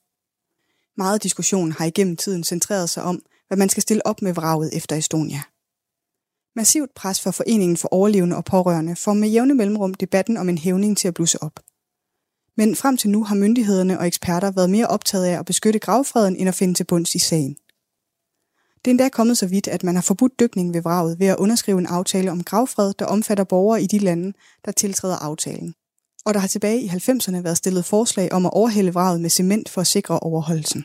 Meget 0.96 1.22
diskussion 1.22 1.72
har 1.72 1.84
igennem 1.84 2.16
tiden 2.16 2.44
centreret 2.44 2.90
sig 2.90 3.02
om, 3.02 3.22
hvad 3.48 3.58
man 3.58 3.68
skal 3.68 3.82
stille 3.82 4.06
op 4.06 4.22
med 4.22 4.32
vraget 4.32 4.76
efter 4.76 4.96
Estonia. 4.96 5.40
Massivt 6.56 6.94
pres 6.94 7.20
fra 7.20 7.30
Foreningen 7.30 7.76
for 7.76 7.88
Overlevende 7.88 8.36
og 8.36 8.44
Pårørende 8.44 8.96
får 8.96 9.12
med 9.12 9.28
jævne 9.28 9.54
mellemrum 9.54 9.94
debatten 9.94 10.36
om 10.36 10.48
en 10.48 10.58
hævning 10.58 10.98
til 10.98 11.08
at 11.08 11.14
blusse 11.14 11.42
op. 11.42 11.60
Men 12.56 12.76
frem 12.76 12.96
til 12.96 13.10
nu 13.10 13.24
har 13.24 13.34
myndighederne 13.34 13.98
og 13.98 14.06
eksperter 14.06 14.50
været 14.50 14.70
mere 14.70 14.86
optaget 14.86 15.24
af 15.24 15.38
at 15.38 15.46
beskytte 15.46 15.78
gravfreden 15.78 16.36
end 16.36 16.48
at 16.48 16.54
finde 16.54 16.74
til 16.74 16.84
bunds 16.84 17.14
i 17.14 17.18
sagen. 17.18 17.56
Det 18.84 18.90
er 18.90 18.90
endda 18.90 19.08
kommet 19.08 19.38
så 19.38 19.46
vidt, 19.46 19.68
at 19.68 19.84
man 19.84 19.94
har 19.94 20.02
forbudt 20.02 20.40
dykning 20.40 20.74
ved 20.74 20.82
vraget 20.82 21.18
ved 21.20 21.26
at 21.26 21.36
underskrive 21.36 21.78
en 21.78 21.86
aftale 21.86 22.30
om 22.30 22.44
gravfred, 22.44 22.92
der 22.98 23.06
omfatter 23.06 23.44
borgere 23.44 23.82
i 23.82 23.86
de 23.86 23.98
lande, 23.98 24.32
der 24.64 24.72
tiltræder 24.72 25.16
aftalen. 25.16 25.74
Og 26.24 26.34
der 26.34 26.40
har 26.40 26.48
tilbage 26.48 26.80
i 26.80 26.88
90'erne 26.88 27.42
været 27.42 27.56
stillet 27.56 27.84
forslag 27.84 28.32
om 28.32 28.46
at 28.46 28.52
overhælde 28.52 28.94
vraget 28.94 29.20
med 29.20 29.30
cement 29.30 29.68
for 29.68 29.80
at 29.80 29.86
sikre 29.86 30.18
overholdelsen. 30.18 30.84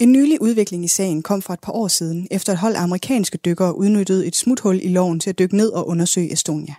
En 0.00 0.12
nylig 0.12 0.42
udvikling 0.42 0.84
i 0.84 0.88
sagen 0.88 1.22
kom 1.22 1.42
for 1.42 1.52
et 1.52 1.60
par 1.60 1.72
år 1.72 1.88
siden, 1.88 2.28
efter 2.30 2.52
et 2.52 2.58
hold 2.58 2.76
amerikanske 2.76 3.38
dykkere 3.38 3.76
udnyttede 3.76 4.26
et 4.26 4.36
smuthul 4.36 4.80
i 4.82 4.88
loven 4.88 5.20
til 5.20 5.30
at 5.30 5.38
dykke 5.38 5.56
ned 5.56 5.68
og 5.68 5.88
undersøge 5.88 6.32
Estonia. 6.32 6.74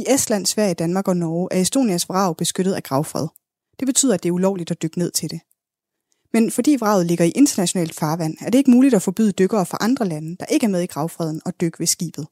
I 0.00 0.04
Estland, 0.08 0.46
Sverige, 0.46 0.74
Danmark 0.74 1.08
og 1.08 1.16
Norge 1.16 1.48
er 1.50 1.60
Estonias 1.60 2.08
vrag 2.08 2.36
beskyttet 2.36 2.72
af 2.72 2.82
gravfred. 2.82 3.28
Det 3.80 3.86
betyder, 3.86 4.14
at 4.14 4.22
det 4.22 4.28
er 4.28 4.32
ulovligt 4.32 4.70
at 4.70 4.82
dykke 4.82 4.98
ned 4.98 5.10
til 5.10 5.30
det. 5.30 5.40
Men 6.32 6.50
fordi 6.50 6.76
vraget 6.80 7.06
ligger 7.06 7.24
i 7.24 7.30
internationalt 7.30 7.94
farvand, 7.94 8.36
er 8.40 8.50
det 8.50 8.58
ikke 8.58 8.70
muligt 8.70 8.94
at 8.94 9.02
forbyde 9.02 9.32
dykkere 9.32 9.66
fra 9.66 9.78
andre 9.80 10.08
lande, 10.08 10.36
der 10.40 10.46
ikke 10.46 10.64
er 10.64 10.70
med 10.70 10.82
i 10.82 10.86
gravfreden, 10.86 11.40
at 11.46 11.60
dykke 11.60 11.78
ved 11.78 11.86
skibet. 11.86 12.26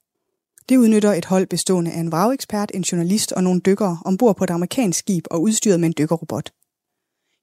Det 0.69 0.77
udnytter 0.77 1.13
et 1.13 1.25
hold 1.25 1.47
bestående 1.47 1.93
af 1.93 2.01
en 2.01 2.13
vragekspert, 2.13 2.71
en 2.75 2.83
journalist 2.83 3.33
og 3.33 3.45
nogle 3.45 3.61
dykkere 3.61 3.99
ombord 4.05 4.37
på 4.37 4.45
et 4.45 4.51
amerikansk 4.51 4.99
skib 4.99 5.25
og 5.31 5.43
udstyret 5.43 5.81
med 5.81 5.89
en 5.89 5.95
dykkerrobot. 5.99 6.53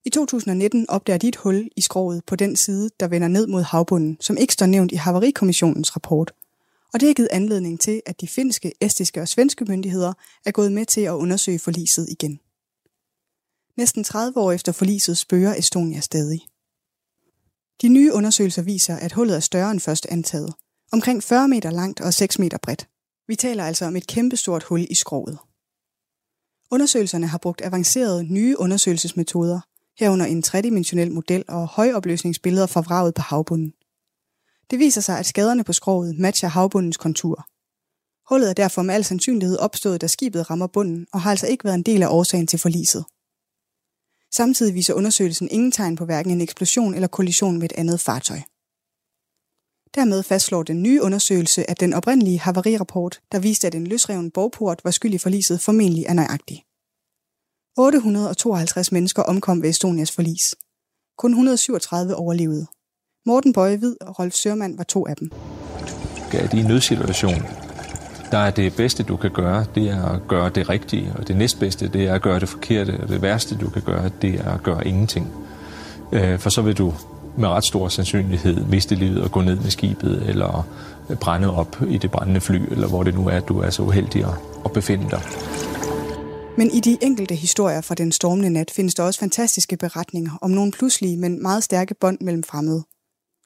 I 0.06 0.10
2019 0.10 0.90
opdager 0.90 1.18
de 1.18 1.28
et 1.28 1.36
hul 1.36 1.70
i 1.78 1.82
skroget 1.82 2.26
på 2.28 2.36
den 2.36 2.56
side, 2.56 2.90
der 3.00 3.08
vender 3.08 3.28
ned 3.28 3.48
mod 3.48 3.62
havbunden, 3.62 4.18
som 4.22 4.38
ikke 4.38 4.54
står 4.54 4.66
nævnt 4.66 4.92
i 4.92 4.96
Havarikommissionens 4.96 5.96
rapport. 5.96 6.34
Og 6.96 7.02
det 7.02 7.10
har 7.10 7.14
givet 7.14 7.30
anledning 7.32 7.80
til, 7.80 8.02
at 8.06 8.22
de 8.22 8.28
finske, 8.28 8.72
estiske 8.82 9.22
og 9.22 9.28
svenske 9.28 9.66
myndigheder 9.66 10.14
er 10.46 10.52
gået 10.52 10.72
med 10.72 10.86
til 10.86 11.02
at 11.02 11.12
undersøge 11.12 11.60
forliset 11.60 12.08
igen. 12.10 12.40
Næsten 13.78 14.04
30 14.04 14.40
år 14.40 14.52
efter 14.52 14.72
forliset 14.72 15.18
spørger 15.18 15.56
Estonia 15.56 16.00
stadig. 16.00 16.40
De 17.82 17.88
nye 17.88 18.14
undersøgelser 18.14 18.62
viser, 18.62 18.96
at 18.96 19.12
hullet 19.12 19.36
er 19.36 19.40
større 19.40 19.72
end 19.72 19.80
først 19.80 20.06
antaget. 20.06 20.54
Omkring 20.92 21.24
40 21.24 21.48
meter 21.48 21.72
langt 21.72 22.02
og 22.02 22.14
6 22.14 22.40
meter 22.40 22.58
bredt. 22.58 22.88
Vi 23.28 23.36
taler 23.36 23.64
altså 23.64 23.86
om 23.86 23.96
et 23.96 24.08
kæmpestort 24.08 24.64
hul 24.64 24.88
i 24.90 24.96
skroget. 24.96 25.38
Undersøgelserne 26.72 27.28
har 27.28 27.38
brugt 27.38 27.62
avancerede 27.62 28.24
nye 28.24 28.60
undersøgelsesmetoder, 28.60 29.60
herunder 30.00 30.26
en 30.26 30.42
tredimensionel 30.42 31.12
model 31.12 31.44
og 31.48 31.68
højopløsningsbilleder 31.68 32.68
fra 32.68 32.82
vraget 32.82 33.14
på 33.14 33.22
havbunden. 33.22 33.74
Det 34.70 34.80
viser 34.80 35.02
sig, 35.02 35.20
at 35.20 35.26
skaderne 35.26 35.64
på 35.64 35.74
skroget 35.74 36.20
matcher 36.20 36.50
havbundens 36.50 36.98
kontur. 36.98 37.46
Hullet 38.30 38.50
er 38.50 38.54
derfor 38.54 38.82
med 38.82 38.96
al 38.96 39.06
sandsynlighed 39.06 39.58
opstået, 39.58 40.02
da 40.02 40.08
skibet 40.08 40.50
rammer 40.50 40.68
bunden, 40.68 41.08
og 41.14 41.22
har 41.22 41.32
altså 41.32 41.48
ikke 41.48 41.64
været 41.64 41.76
en 41.76 41.84
del 41.84 42.04
af 42.04 42.08
årsagen 42.08 42.48
til 42.48 42.60
forliset. 42.60 43.06
Samtidig 44.36 44.74
viser 44.74 44.94
undersøgelsen 44.94 45.48
ingen 45.52 45.72
tegn 45.72 45.96
på 45.96 46.06
hverken 46.06 46.32
en 46.32 46.42
eksplosion 46.42 46.94
eller 46.94 47.08
kollision 47.08 47.58
med 47.58 47.66
et 47.72 47.78
andet 47.78 48.00
fartøj. 48.00 48.40
Dermed 49.96 50.24
fastslår 50.24 50.64
den 50.64 50.84
nye 50.84 51.02
undersøgelse, 51.02 51.70
at 51.70 51.80
den 51.80 51.94
oprindelige 51.94 52.40
havarirapport, 52.40 53.22
der 53.32 53.40
viste, 53.40 53.68
at 53.68 53.76
en 53.76 53.88
løsreven 53.88 54.32
borgport 54.32 54.82
var 54.84 54.92
skyld 54.92 55.14
i 55.14 55.18
forliset, 55.18 55.62
formentlig 55.62 56.06
er 56.06 56.14
nøjagtig. 56.14 56.64
852 57.78 58.92
mennesker 58.92 59.24
omkom 59.24 59.62
ved 59.62 59.70
Estonias 59.70 60.12
forlis. 60.12 60.56
Kun 61.18 61.32
137 61.32 62.16
overlevede. 62.16 62.68
Morten 63.28 63.54
Bøje 63.54 63.78
Hvid 63.78 63.96
og 64.02 64.20
Rolf 64.20 64.34
Sørmand 64.34 64.78
var 64.78 64.84
to 64.84 65.08
af 65.08 65.16
dem. 65.16 65.32
Ja, 66.34 66.48
i 66.54 66.60
en 66.60 66.66
nødsituation, 66.66 67.44
der 68.32 68.38
er 68.38 68.52
det 68.52 68.76
bedste, 68.76 69.04
du 69.04 69.16
kan 69.16 69.32
gøre, 69.32 69.66
det 69.76 69.90
er 69.90 70.06
at 70.06 70.28
gøre 70.28 70.50
det 70.50 70.70
rigtige, 70.70 71.14
og 71.20 71.28
det 71.28 71.36
næstbedste, 71.36 71.88
det 71.88 72.08
er 72.08 72.14
at 72.14 72.22
gøre 72.22 72.40
det 72.40 72.50
forkerte, 72.50 73.00
og 73.02 73.10
det 73.10 73.22
værste, 73.22 73.58
du 73.58 73.70
kan 73.70 73.82
gøre, 73.82 74.10
det 74.22 74.40
er 74.40 74.52
at 74.52 74.64
gøre 74.64 74.88
ingenting. 74.88 75.28
Øh, 76.12 76.40
for 76.40 76.50
så 76.50 76.62
vil 76.62 76.78
du 76.78 76.94
med 77.38 77.48
ret 77.48 77.66
stor 77.66 77.88
sandsynlighed 77.88 78.66
miste 78.66 78.96
livet 78.96 79.24
og 79.24 79.32
gå 79.32 79.42
ned 79.42 79.56
med 79.56 79.70
skibet, 79.70 80.24
eller 80.30 80.68
brænde 81.22 81.56
op 81.56 81.78
i 81.90 81.98
det 81.98 82.12
brændende 82.12 82.42
fly, 82.42 82.62
eller 82.72 82.88
hvor 82.88 83.04
det 83.04 83.16
nu 83.16 83.28
er, 83.28 83.40
du 83.40 83.60
er 83.60 83.70
så 83.70 83.84
uheldig 83.84 84.26
at 84.66 84.72
befinde 84.72 85.10
dig. 85.10 85.22
Men 86.58 86.72
i 86.72 86.80
de 86.80 86.98
enkelte 87.02 87.36
historier 87.36 87.82
fra 87.82 87.96
den 87.96 88.12
stormende 88.12 88.50
nat 88.50 88.72
findes 88.72 88.96
der 88.96 89.04
også 89.04 89.20
fantastiske 89.20 89.78
beretninger 89.78 90.32
om 90.42 90.52
nogle 90.52 90.72
pludselige, 90.72 91.18
men 91.18 91.42
meget 91.42 91.64
stærke 91.64 91.94
bånd 91.94 92.18
mellem 92.22 92.44
fremmede. 92.44 92.84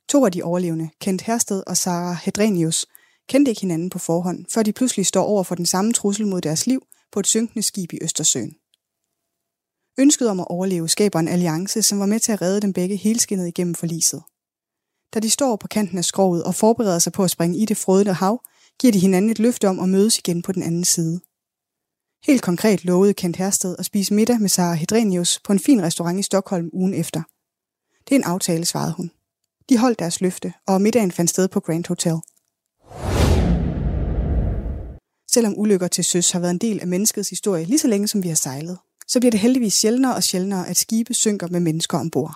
To 0.09 0.25
af 0.25 0.31
de 0.31 0.43
overlevende, 0.43 0.89
Kent 1.01 1.21
Hersted 1.21 1.63
og 1.67 1.77
Sara 1.77 2.17
Hedrenius, 2.23 2.85
kendte 3.27 3.49
ikke 3.49 3.61
hinanden 3.61 3.89
på 3.89 3.99
forhånd, 3.99 4.45
før 4.53 4.63
de 4.63 4.73
pludselig 4.73 5.05
står 5.05 5.23
over 5.23 5.43
for 5.43 5.55
den 5.55 5.65
samme 5.65 5.93
trussel 5.93 6.27
mod 6.27 6.41
deres 6.41 6.67
liv 6.67 6.81
på 7.11 7.19
et 7.19 7.27
synkende 7.27 7.63
skib 7.63 7.93
i 7.93 7.99
Østersøen. 8.01 8.55
Ønsket 9.99 10.29
om 10.29 10.39
at 10.39 10.47
overleve 10.49 10.89
skaber 10.89 11.19
en 11.19 11.27
alliance, 11.27 11.81
som 11.81 11.99
var 11.99 12.05
med 12.05 12.19
til 12.19 12.31
at 12.31 12.41
redde 12.41 12.61
dem 12.61 12.73
begge 12.73 12.95
helskindet 12.95 13.47
igennem 13.47 13.75
forliset. 13.75 14.23
Da 15.13 15.19
de 15.19 15.29
står 15.29 15.55
på 15.55 15.67
kanten 15.67 15.97
af 15.97 16.05
skroget 16.05 16.43
og 16.43 16.55
forbereder 16.55 16.99
sig 16.99 17.13
på 17.13 17.23
at 17.23 17.31
springe 17.31 17.57
i 17.57 17.65
det 17.65 17.77
frødende 17.77 18.13
hav, 18.13 18.41
giver 18.79 18.93
de 18.93 18.99
hinanden 18.99 19.31
et 19.31 19.39
løfte 19.39 19.69
om 19.69 19.79
at 19.79 19.89
mødes 19.89 20.17
igen 20.17 20.41
på 20.41 20.51
den 20.51 20.63
anden 20.63 20.85
side. 20.85 21.19
Helt 22.25 22.41
konkret 22.41 22.85
lovede 22.85 23.13
Kent 23.13 23.35
Hersted 23.35 23.75
at 23.79 23.85
spise 23.85 24.13
middag 24.13 24.39
med 24.39 24.49
Sara 24.49 24.73
Hedrenius 24.73 25.39
på 25.43 25.51
en 25.53 25.59
fin 25.59 25.81
restaurant 25.81 26.19
i 26.19 26.23
Stockholm 26.23 26.69
ugen 26.73 26.93
efter. 26.93 27.21
Det 28.07 28.15
er 28.15 28.19
en 28.19 28.23
aftale, 28.23 28.65
svarede 28.65 28.93
hun. 28.93 29.11
De 29.69 29.77
holdt 29.77 29.99
deres 29.99 30.21
løfte, 30.21 30.53
og 30.67 30.81
middagen 30.81 31.11
fandt 31.11 31.29
sted 31.29 31.47
på 31.47 31.59
Grand 31.59 31.87
Hotel. 31.87 32.17
Selvom 35.31 35.53
ulykker 35.57 35.87
til 35.87 36.03
søs 36.03 36.31
har 36.31 36.39
været 36.39 36.51
en 36.51 36.57
del 36.57 36.79
af 36.79 36.87
menneskets 36.87 37.29
historie 37.29 37.65
lige 37.65 37.79
så 37.79 37.87
længe 37.87 38.07
som 38.07 38.23
vi 38.23 38.27
har 38.27 38.35
sejlet, 38.35 38.77
så 39.07 39.19
bliver 39.19 39.31
det 39.31 39.39
heldigvis 39.39 39.73
sjældnere 39.73 40.15
og 40.15 40.23
sjældnere, 40.23 40.67
at 40.67 40.77
skibe 40.77 41.13
synker 41.13 41.47
med 41.47 41.59
mennesker 41.59 41.97
ombord. 41.97 42.35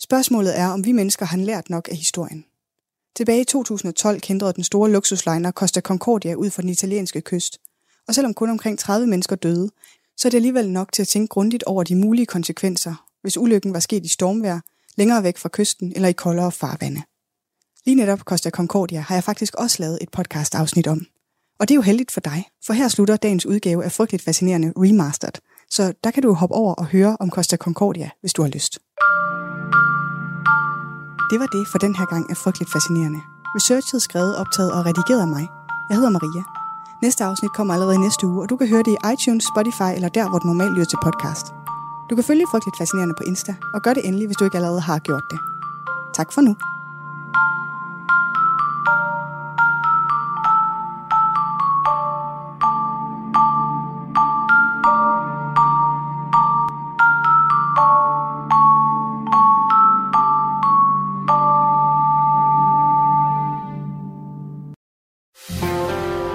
Spørgsmålet 0.00 0.58
er, 0.58 0.68
om 0.68 0.84
vi 0.84 0.92
mennesker 0.92 1.26
har 1.26 1.36
lært 1.36 1.70
nok 1.70 1.88
af 1.90 1.96
historien. 1.96 2.44
Tilbage 3.16 3.40
i 3.40 3.44
2012 3.44 4.20
kendte 4.20 4.52
den 4.52 4.64
store 4.64 4.90
luksusliner 4.90 5.52
Costa 5.52 5.80
Concordia 5.80 6.34
ud 6.34 6.50
for 6.50 6.62
den 6.62 6.70
italienske 6.70 7.20
kyst, 7.20 7.58
og 8.08 8.14
selvom 8.14 8.34
kun 8.34 8.50
omkring 8.50 8.78
30 8.78 9.06
mennesker 9.06 9.36
døde, 9.36 9.70
så 10.16 10.28
er 10.28 10.30
det 10.30 10.38
alligevel 10.38 10.70
nok 10.70 10.92
til 10.92 11.02
at 11.02 11.08
tænke 11.08 11.28
grundigt 11.28 11.62
over 11.62 11.82
de 11.84 11.96
mulige 11.96 12.26
konsekvenser, 12.26 13.06
hvis 13.22 13.38
ulykken 13.38 13.74
var 13.74 13.80
sket 13.80 14.04
i 14.04 14.08
stormvejr, 14.08 14.60
længere 14.96 15.22
væk 15.22 15.38
fra 15.38 15.48
kysten 15.52 15.92
eller 15.94 16.08
i 16.08 16.12
koldere 16.12 16.52
farvande. 16.52 17.02
Lige 17.86 17.94
netop 17.94 18.18
Costa 18.18 18.50
Concordia 18.50 19.00
har 19.00 19.14
jeg 19.14 19.24
faktisk 19.24 19.54
også 19.54 19.76
lavet 19.80 19.98
et 20.00 20.10
podcast-afsnit 20.10 20.86
om. 20.86 21.06
Og 21.58 21.68
det 21.68 21.74
er 21.74 21.76
jo 21.76 21.82
heldigt 21.82 22.10
for 22.10 22.20
dig, 22.20 22.48
for 22.66 22.72
her 22.72 22.88
slutter 22.88 23.16
dagens 23.16 23.46
udgave 23.46 23.84
af 23.84 23.92
Frygteligt 23.92 24.24
Fascinerende 24.24 24.72
Remastered, 24.76 25.32
så 25.70 25.92
der 26.04 26.10
kan 26.10 26.22
du 26.22 26.32
hoppe 26.32 26.54
over 26.54 26.74
og 26.74 26.86
høre 26.86 27.16
om 27.20 27.30
Costa 27.30 27.56
Concordia, 27.56 28.10
hvis 28.20 28.32
du 28.32 28.42
har 28.42 28.48
lyst. 28.48 28.78
Det 31.30 31.40
var 31.40 31.46
det 31.46 31.64
for 31.72 31.78
den 31.78 31.94
her 31.96 32.06
gang 32.06 32.30
af 32.30 32.36
Frygteligt 32.36 32.72
Fascinerende. 32.72 33.20
Researchet, 33.56 34.02
skrevet, 34.02 34.36
optaget 34.36 34.72
og 34.72 34.86
redigeret 34.86 35.20
af 35.20 35.28
mig. 35.28 35.46
Jeg 35.88 35.96
hedder 35.96 36.10
Maria. 36.10 36.42
Næste 37.02 37.24
afsnit 37.24 37.52
kommer 37.52 37.74
allerede 37.74 37.94
i 37.94 37.98
næste 37.98 38.26
uge, 38.26 38.42
og 38.42 38.50
du 38.50 38.56
kan 38.56 38.68
høre 38.68 38.82
det 38.82 38.96
i 38.96 39.12
iTunes, 39.12 39.44
Spotify 39.52 39.90
eller 39.94 40.08
der, 40.08 40.28
hvor 40.28 40.38
du 40.38 40.46
normalt 40.46 40.72
lytter 40.72 40.90
til 40.90 40.98
podcast. 41.02 41.46
Du 42.10 42.14
kan 42.14 42.24
følge 42.24 42.46
Frygteligt 42.50 42.78
Fascinerende 42.78 43.14
på 43.14 43.22
Insta, 43.26 43.54
og 43.74 43.82
gør 43.82 43.94
det 43.94 44.06
endelig, 44.06 44.26
hvis 44.26 44.36
du 44.36 44.44
ikke 44.44 44.56
allerede 44.56 44.80
har 44.80 44.98
gjort 44.98 45.22
det. 45.30 45.38
Tak 46.14 46.32
for 46.32 46.40
nu. 46.40 46.56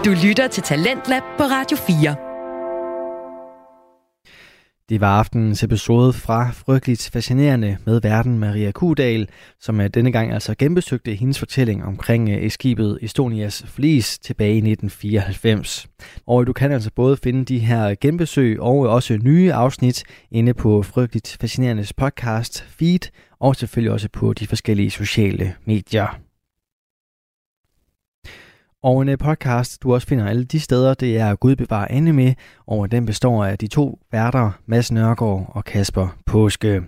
Du 0.05 0.27
lytter 0.27 0.47
til 0.47 0.63
Talentlab 0.63 1.23
på 1.37 1.43
Radio 1.43 1.77
4. 1.77 2.30
Det 4.91 5.01
var 5.01 5.19
aftenens 5.19 5.63
episode 5.63 6.13
fra 6.13 6.49
Frygteligt 6.51 7.09
Fascinerende 7.13 7.77
med 7.85 8.01
verden 8.01 8.39
Maria 8.39 8.71
Kudal, 8.71 9.27
som 9.59 9.81
er 9.81 9.87
denne 9.87 10.11
gang 10.11 10.31
altså 10.33 10.55
genbesøgte 10.57 11.13
hendes 11.13 11.39
fortælling 11.39 11.83
omkring 11.83 12.29
øh, 12.29 12.51
skibet 12.51 12.99
Estonias 13.01 13.65
flis 13.67 14.19
tilbage 14.19 14.53
i 14.53 14.57
1994. 14.57 15.87
Og 16.27 16.47
du 16.47 16.53
kan 16.53 16.71
altså 16.71 16.91
både 16.95 17.17
finde 17.17 17.45
de 17.45 17.59
her 17.59 17.95
genbesøg 18.01 18.61
og 18.61 18.77
også 18.77 19.17
nye 19.17 19.53
afsnit 19.53 20.03
inde 20.31 20.53
på 20.53 20.83
Frygteligt 20.83 21.37
Fascinerendes 21.41 21.93
podcast 21.93 22.65
feed, 22.69 23.11
og 23.39 23.55
selvfølgelig 23.55 23.91
også 23.91 24.09
på 24.13 24.33
de 24.33 24.47
forskellige 24.47 24.91
sociale 24.91 25.53
medier. 25.65 26.30
Og 28.83 29.01
en 29.01 29.09
øh, 29.09 29.17
podcast, 29.17 29.83
du 29.83 29.93
også 29.93 30.07
finder 30.07 30.27
alle 30.27 30.43
de 30.43 30.59
steder, 30.59 30.93
det 30.93 31.17
er 31.17 31.35
Gud 31.35 31.55
bevarer 31.55 31.87
anime, 31.89 32.35
og 32.67 32.91
den 32.91 33.05
består 33.05 33.45
af 33.45 33.57
de 33.57 33.67
to 33.67 33.99
værter, 34.11 34.51
Mads 34.65 34.91
Nørgaard 34.91 35.51
og 35.55 35.65
Kasper 35.65 36.17
Påske. 36.25 36.81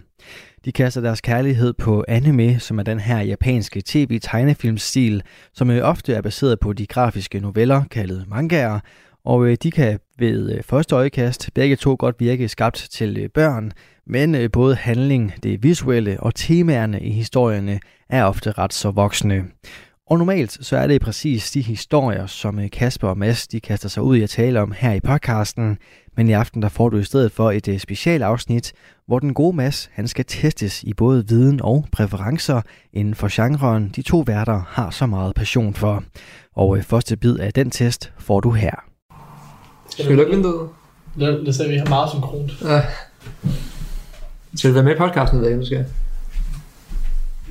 De 0.66 0.72
kaster 0.72 1.02
deres 1.02 1.22
kærlighed 1.22 1.74
på 1.74 2.04
anime, 2.08 2.60
som 2.60 2.80
er 2.80 2.84
den 2.84 3.00
her 3.00 3.20
japanske 3.20 3.82
tv-tegnefilmstil, 3.86 5.22
som 5.54 5.70
øh, 5.70 5.82
ofte 5.84 6.14
er 6.14 6.22
baseret 6.22 6.60
på 6.60 6.74
de 6.74 6.88
grafiske 6.88 7.40
noveller, 7.40 7.84
kaldet 7.92 8.26
mangaer, 8.28 8.80
og 9.26 9.46
øh, 9.46 9.58
de 9.64 9.72
kan 9.72 10.00
ved 10.20 10.64
første 10.64 10.96
øjekast 10.96 11.50
begge 11.56 11.76
to 11.76 11.96
godt 12.00 12.16
virke 12.20 12.50
skabt 12.50 12.88
til 12.92 13.30
børn, 13.34 13.72
men 14.08 14.52
både 14.52 14.76
handling, 14.76 15.34
det 15.44 15.64
visuelle 15.64 16.20
og 16.20 16.36
temaerne 16.36 17.02
i 17.02 17.12
historierne 17.12 17.80
er 18.10 18.24
ofte 18.24 18.52
ret 18.52 18.74
så 18.74 18.92
voksne. 18.92 19.44
Og 20.14 20.20
normalt 20.20 20.58
så 20.62 20.78
er 20.78 20.88
det 20.88 21.02
præcis 21.02 21.52
de 21.52 21.62
historier, 21.62 22.26
som 22.26 22.60
øh, 22.60 22.70
Kasper 22.70 23.08
og 23.08 23.18
Mads 23.18 23.48
de 23.48 23.60
kaster 23.60 23.90
sig 23.90 24.04
ud 24.04 24.16
i 24.18 24.22
at 24.22 24.30
tale 24.30 24.62
om 24.62 24.74
her 24.78 24.94
i 24.94 25.00
podcasten. 25.00 25.78
Men 26.18 26.30
i 26.30 26.32
aften 26.32 26.62
der 26.62 26.70
får 26.70 26.90
du 26.90 26.98
i 26.98 27.04
stedet 27.04 27.32
for 27.32 27.52
et 27.52 27.68
øh, 27.68 27.80
specialafsnit, 27.80 28.74
hvor 29.08 29.20
den 29.20 29.34
gode 29.34 29.56
Mads 29.56 29.90
han 29.94 30.08
skal 30.08 30.26
testes 30.26 30.84
i 30.84 30.94
både 30.94 31.28
viden 31.28 31.62
og 31.62 31.86
præferencer 31.92 32.62
inden 32.94 33.16
for 33.16 33.28
genren, 33.32 33.90
de 33.96 34.02
to 34.02 34.24
værter 34.28 34.62
har 34.68 34.90
så 34.90 35.06
meget 35.06 35.36
passion 35.36 35.74
for. 35.74 36.04
Og 36.56 36.78
øh, 36.78 36.84
første 36.84 37.18
bid 37.18 37.40
af 37.40 37.54
den 37.54 37.72
test 37.72 38.14
får 38.20 38.40
du 38.40 38.52
her. 38.52 38.76
Skal 39.90 40.10
vi 40.10 40.16
lukke 40.16 40.32
vinduet? 40.32 40.70
Lad, 41.16 41.32
lad 41.32 41.50
os 41.50 41.70
vi 41.70 41.78
har 41.78 41.90
meget 41.90 42.10
synkront. 42.10 42.52
Ja. 42.62 42.82
Skal 44.56 44.70
du 44.70 44.74
være 44.74 44.84
med 44.84 44.96
i 44.96 44.98
podcasten 44.98 45.40
i 45.40 45.44
dag, 45.44 45.58
måske? 45.58 45.86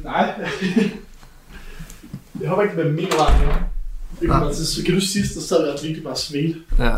Nej. 0.05 0.31
Jeg 2.41 2.49
håber 2.49 2.63
ikke, 2.63 2.77
det 2.77 2.85
bliver 2.85 3.03
mega 3.03 3.17
varmt 3.17 3.47
nu. 3.47 3.53
Det 4.21 4.29
kommer 4.29 4.53
til, 4.53 4.67
så 4.67 4.85
kan 4.85 4.95
du 4.95 5.01
sidst, 5.01 5.35
der 5.35 5.41
sad 5.41 5.67
jeg 5.67 5.79
virkelig 5.83 6.05
bare 6.05 6.17
svedt. 6.17 6.57
Ja. 6.79 6.97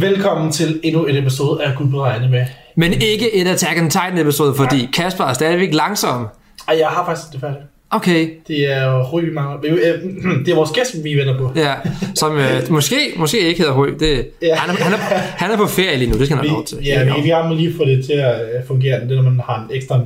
Velkommen 0.00 0.52
til 0.52 0.80
endnu 0.84 1.06
et 1.06 1.18
episode 1.18 1.64
af 1.64 1.76
Gud 1.76 1.90
beregnet 1.90 2.30
med. 2.30 2.46
Men 2.76 2.92
ikke 2.92 3.34
et 3.34 3.48
Attack 3.48 3.80
on 3.80 3.90
Titan 3.90 4.18
episode, 4.18 4.54
fordi 4.54 4.88
Kasper 4.92 5.24
er 5.24 5.32
stadigvæk 5.32 5.74
langsom. 5.74 6.28
Ej, 6.68 6.78
jeg 6.78 6.88
har 6.88 7.04
faktisk 7.04 7.32
det 7.32 7.40
færdigt. 7.40 7.73
Okay. 7.94 8.28
Det 8.48 8.72
er 8.72 8.84
jo 8.84 9.02
Røg, 9.02 9.32
mangler. 9.32 9.60
Det 10.44 10.48
er 10.48 10.54
vores 10.54 10.70
gæst, 10.70 11.04
vi 11.04 11.14
venter 11.14 11.38
på. 11.38 11.52
Ja, 11.56 11.74
som 12.14 12.38
øh, 12.38 12.62
måske, 12.76 12.96
måske 13.16 13.40
ikke 13.40 13.60
hedder 13.60 13.74
Røg. 13.74 14.00
Det, 14.00 14.26
ja. 14.42 14.54
han, 14.54 14.70
er, 14.70 14.84
han, 14.84 14.92
er, 14.92 14.96
han 15.16 15.50
er 15.50 15.56
på 15.56 15.66
ferie 15.66 15.96
lige 15.96 16.10
nu, 16.10 16.18
det 16.18 16.26
skal 16.26 16.36
han 16.36 16.46
have 16.46 16.56
lov 16.56 16.64
til. 16.64 16.78
Ja, 16.84 17.04
vi, 17.04 17.22
vi 17.22 17.28
har 17.28 17.54
lige 17.54 17.74
få 17.76 17.84
det 17.84 18.04
til 18.04 18.12
at 18.12 18.40
øh, 18.40 18.66
fungere. 18.66 19.00
Det 19.00 19.10
er, 19.10 19.14
når 19.14 19.22
man 19.22 19.40
har 19.46 19.66
en 19.70 19.76
ekstra, 19.76 20.00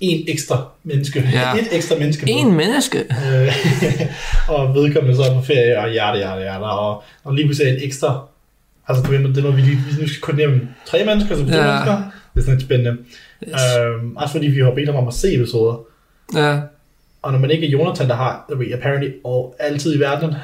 en 0.00 0.24
ekstra 0.28 0.66
menneske. 0.84 1.28
Ja. 1.32 1.54
Et 1.60 1.68
ekstra 1.72 1.96
menneske. 1.98 2.22
På. 2.22 2.28
En 2.30 2.52
menneske. 2.52 2.98
Øh, 2.98 3.56
og 4.54 4.74
vedkommende 4.74 5.16
så 5.16 5.22
er 5.22 5.34
på 5.34 5.42
ferie, 5.42 5.78
og 5.78 5.90
hjerte, 5.90 6.18
hjerte, 6.18 6.40
hjerte. 6.40 6.62
Og, 6.62 7.02
og 7.24 7.34
lige 7.34 7.46
pludselig 7.46 7.72
en 7.72 7.80
ekstra 7.82 8.28
Altså, 8.88 9.04
du 9.04 9.10
ved, 9.10 9.34
det 9.34 9.42
noget, 9.42 9.56
vi 9.56 9.62
lige 9.62 9.76
vi 9.76 10.02
nu 10.02 10.08
skal 10.08 10.20
koordinere 10.20 10.50
med 10.50 10.60
tre 10.86 11.04
mennesker, 11.04 11.36
så 11.36 11.46
to 11.46 11.52
ja. 11.52 11.66
mennesker. 11.66 11.96
Det 12.34 12.40
er 12.40 12.40
sådan 12.40 12.54
lidt 12.54 12.62
spændende. 12.62 12.96
Yes. 13.48 13.54
Øhm, 13.78 14.16
også 14.16 14.32
fordi 14.32 14.46
vi 14.46 14.60
har 14.60 14.70
bedt 14.70 14.88
om 14.88 15.08
at 15.08 15.14
se 15.14 15.34
episoder. 15.34 15.80
Ja. 16.34 16.60
Og 17.28 17.32
når 17.32 17.40
man 17.40 17.50
ikke 17.50 17.66
er 17.66 17.70
Jonathan, 17.70 18.08
der 18.08 18.14
har, 18.14 18.44
der 18.48 18.56
ved, 18.56 18.66
apparently, 18.72 19.08
og 19.24 19.54
altid 19.58 19.96
i 19.96 20.00
verden. 20.00 20.30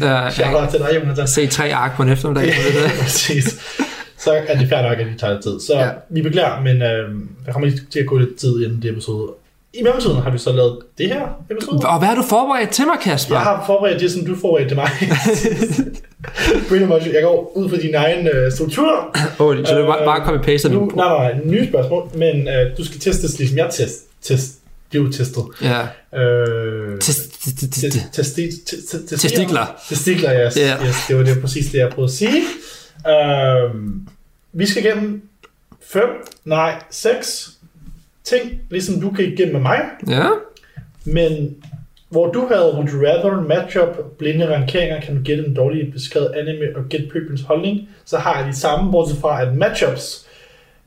Ja, 0.00 0.30
Shout 0.30 0.54
out 0.54 0.68
til 0.68 0.78
dig, 0.78 0.88
Jonathan. 0.94 1.28
Se 1.28 1.46
tre 1.46 1.74
ark 1.74 1.96
på 1.96 2.02
en 2.02 2.08
eftermiddag. 2.08 2.44
ja, 2.46 2.52
præcis. 3.02 3.44
Så 4.18 4.32
er 4.48 4.58
det 4.58 4.68
fair 4.68 4.82
nok, 4.82 4.98
at 4.98 5.06
de 5.06 5.18
tager 5.18 5.40
tid. 5.40 5.60
Så 5.60 5.78
ja. 5.78 5.88
vi 6.10 6.22
beklager, 6.22 6.60
men 6.60 6.82
øh, 6.82 7.14
der 7.46 7.52
kommer 7.52 7.68
lige 7.68 7.80
til 7.92 8.00
at 8.00 8.06
gå 8.06 8.18
lidt 8.18 8.36
tid 8.36 8.64
inden 8.64 8.82
det 8.82 8.90
episode. 8.90 9.32
I 9.74 9.82
mellemtiden 9.82 10.16
har 10.16 10.30
vi 10.30 10.38
så 10.38 10.52
lavet 10.52 10.78
det 10.98 11.08
her 11.08 11.22
episode. 11.50 11.78
Og 11.88 11.98
hvad 11.98 12.08
har 12.08 12.14
du 12.14 12.22
forberedt 12.22 12.70
til 12.70 12.86
mig, 12.86 12.96
Kasper? 13.02 13.34
Jeg 13.34 13.42
har 13.42 13.62
forberedt 13.66 14.00
det, 14.00 14.12
som 14.12 14.24
du 14.24 14.36
forberedt 14.40 14.68
til 14.68 14.76
mig. 14.76 14.90
Pretty 16.68 16.84
much. 16.84 17.06
Jeg 17.14 17.22
går 17.22 17.52
ud 17.56 17.68
fra 17.70 17.76
din 17.76 17.94
egen 17.94 18.26
uh, 18.26 18.52
struktur. 18.52 19.16
Oh, 19.38 19.56
så 19.64 19.78
du 19.78 19.86
bare, 19.86 20.04
bare 20.04 20.20
copy-paste 20.26 20.68
nu, 20.68 20.90
Nej, 20.96 21.08
nej. 21.08 21.40
Nye 21.44 21.68
spørgsmål. 21.68 22.10
Men 22.14 22.48
uh, 22.48 22.78
du 22.78 22.84
skal 22.84 23.00
testes, 23.00 23.38
ligesom 23.38 23.58
jeg 23.58 23.68
test, 23.70 24.22
test, 24.22 24.59
blev 24.90 25.12
testet. 25.12 25.44
Ja. 25.62 25.86
Øh, 26.18 27.00
Testikler. 29.18 29.80
Testikler, 29.88 30.46
yes. 30.46 30.54
Yeah. 30.54 30.86
yes. 30.86 30.96
Det 31.08 31.16
var 31.16 31.22
det 31.22 31.40
præcis 31.40 31.70
det, 31.70 31.78
jeg 31.78 31.90
prøvede 31.90 32.10
at 32.10 32.16
sige. 32.16 32.42
Øh, 33.08 33.74
vi 34.52 34.66
skal 34.66 34.84
igennem 34.84 35.22
fem, 35.80 36.08
nej, 36.44 36.82
seks 36.90 37.50
ting, 38.24 38.62
ligesom 38.70 39.00
du 39.00 39.10
kan 39.10 39.24
igennem 39.24 39.52
med 39.52 39.60
mig. 39.62 39.80
Ja. 40.08 40.28
Men 41.04 41.56
hvor 42.08 42.32
du 42.32 42.46
havde 42.46 42.74
Would 42.74 42.88
You 42.88 43.06
Rather, 43.06 43.40
Matchup, 43.40 44.18
blinde 44.18 44.54
rankeringer, 44.54 45.00
kan 45.00 45.16
du 45.16 45.22
gætte 45.22 45.46
en 45.46 45.54
dårlig 45.54 45.92
beskrevet 45.92 46.32
anime 46.34 46.76
og 46.76 46.84
gætte 46.88 47.08
pøbens 47.12 47.40
holdning, 47.42 47.88
så 48.04 48.18
har 48.18 48.38
jeg 48.38 48.48
de 48.48 48.56
samme, 48.56 48.92
bortset 48.92 49.18
fra 49.18 49.42
at 49.42 49.56
matchups 49.56 50.26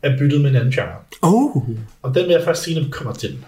er 0.03 0.17
byttet 0.17 0.41
med 0.41 0.49
en 0.49 0.55
anden 0.55 0.71
genre. 0.71 0.95
Oh. 1.21 1.55
Og 2.01 2.15
den 2.15 2.23
vil 2.25 2.31
jeg 2.31 2.43
først 2.43 2.63
sige, 2.63 2.75
når 2.79 2.85
vi 2.85 2.91
kommer 2.91 3.13
til 3.13 3.29
den. 3.29 3.45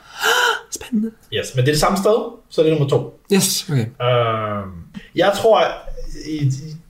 Spændende. 0.76 1.12
Yes, 1.34 1.56
men 1.56 1.66
det 1.66 1.70
er 1.70 1.74
det 1.74 1.80
samme 1.80 1.98
sted, 1.98 2.32
så 2.50 2.62
er 2.62 2.66
det 2.66 2.74
nummer 2.74 2.90
to. 2.90 3.20
Yes, 3.34 3.70
okay. 3.70 3.86
Uh, 3.86 4.70
jeg 5.16 5.32
tror, 5.36 5.60
at 5.60 5.72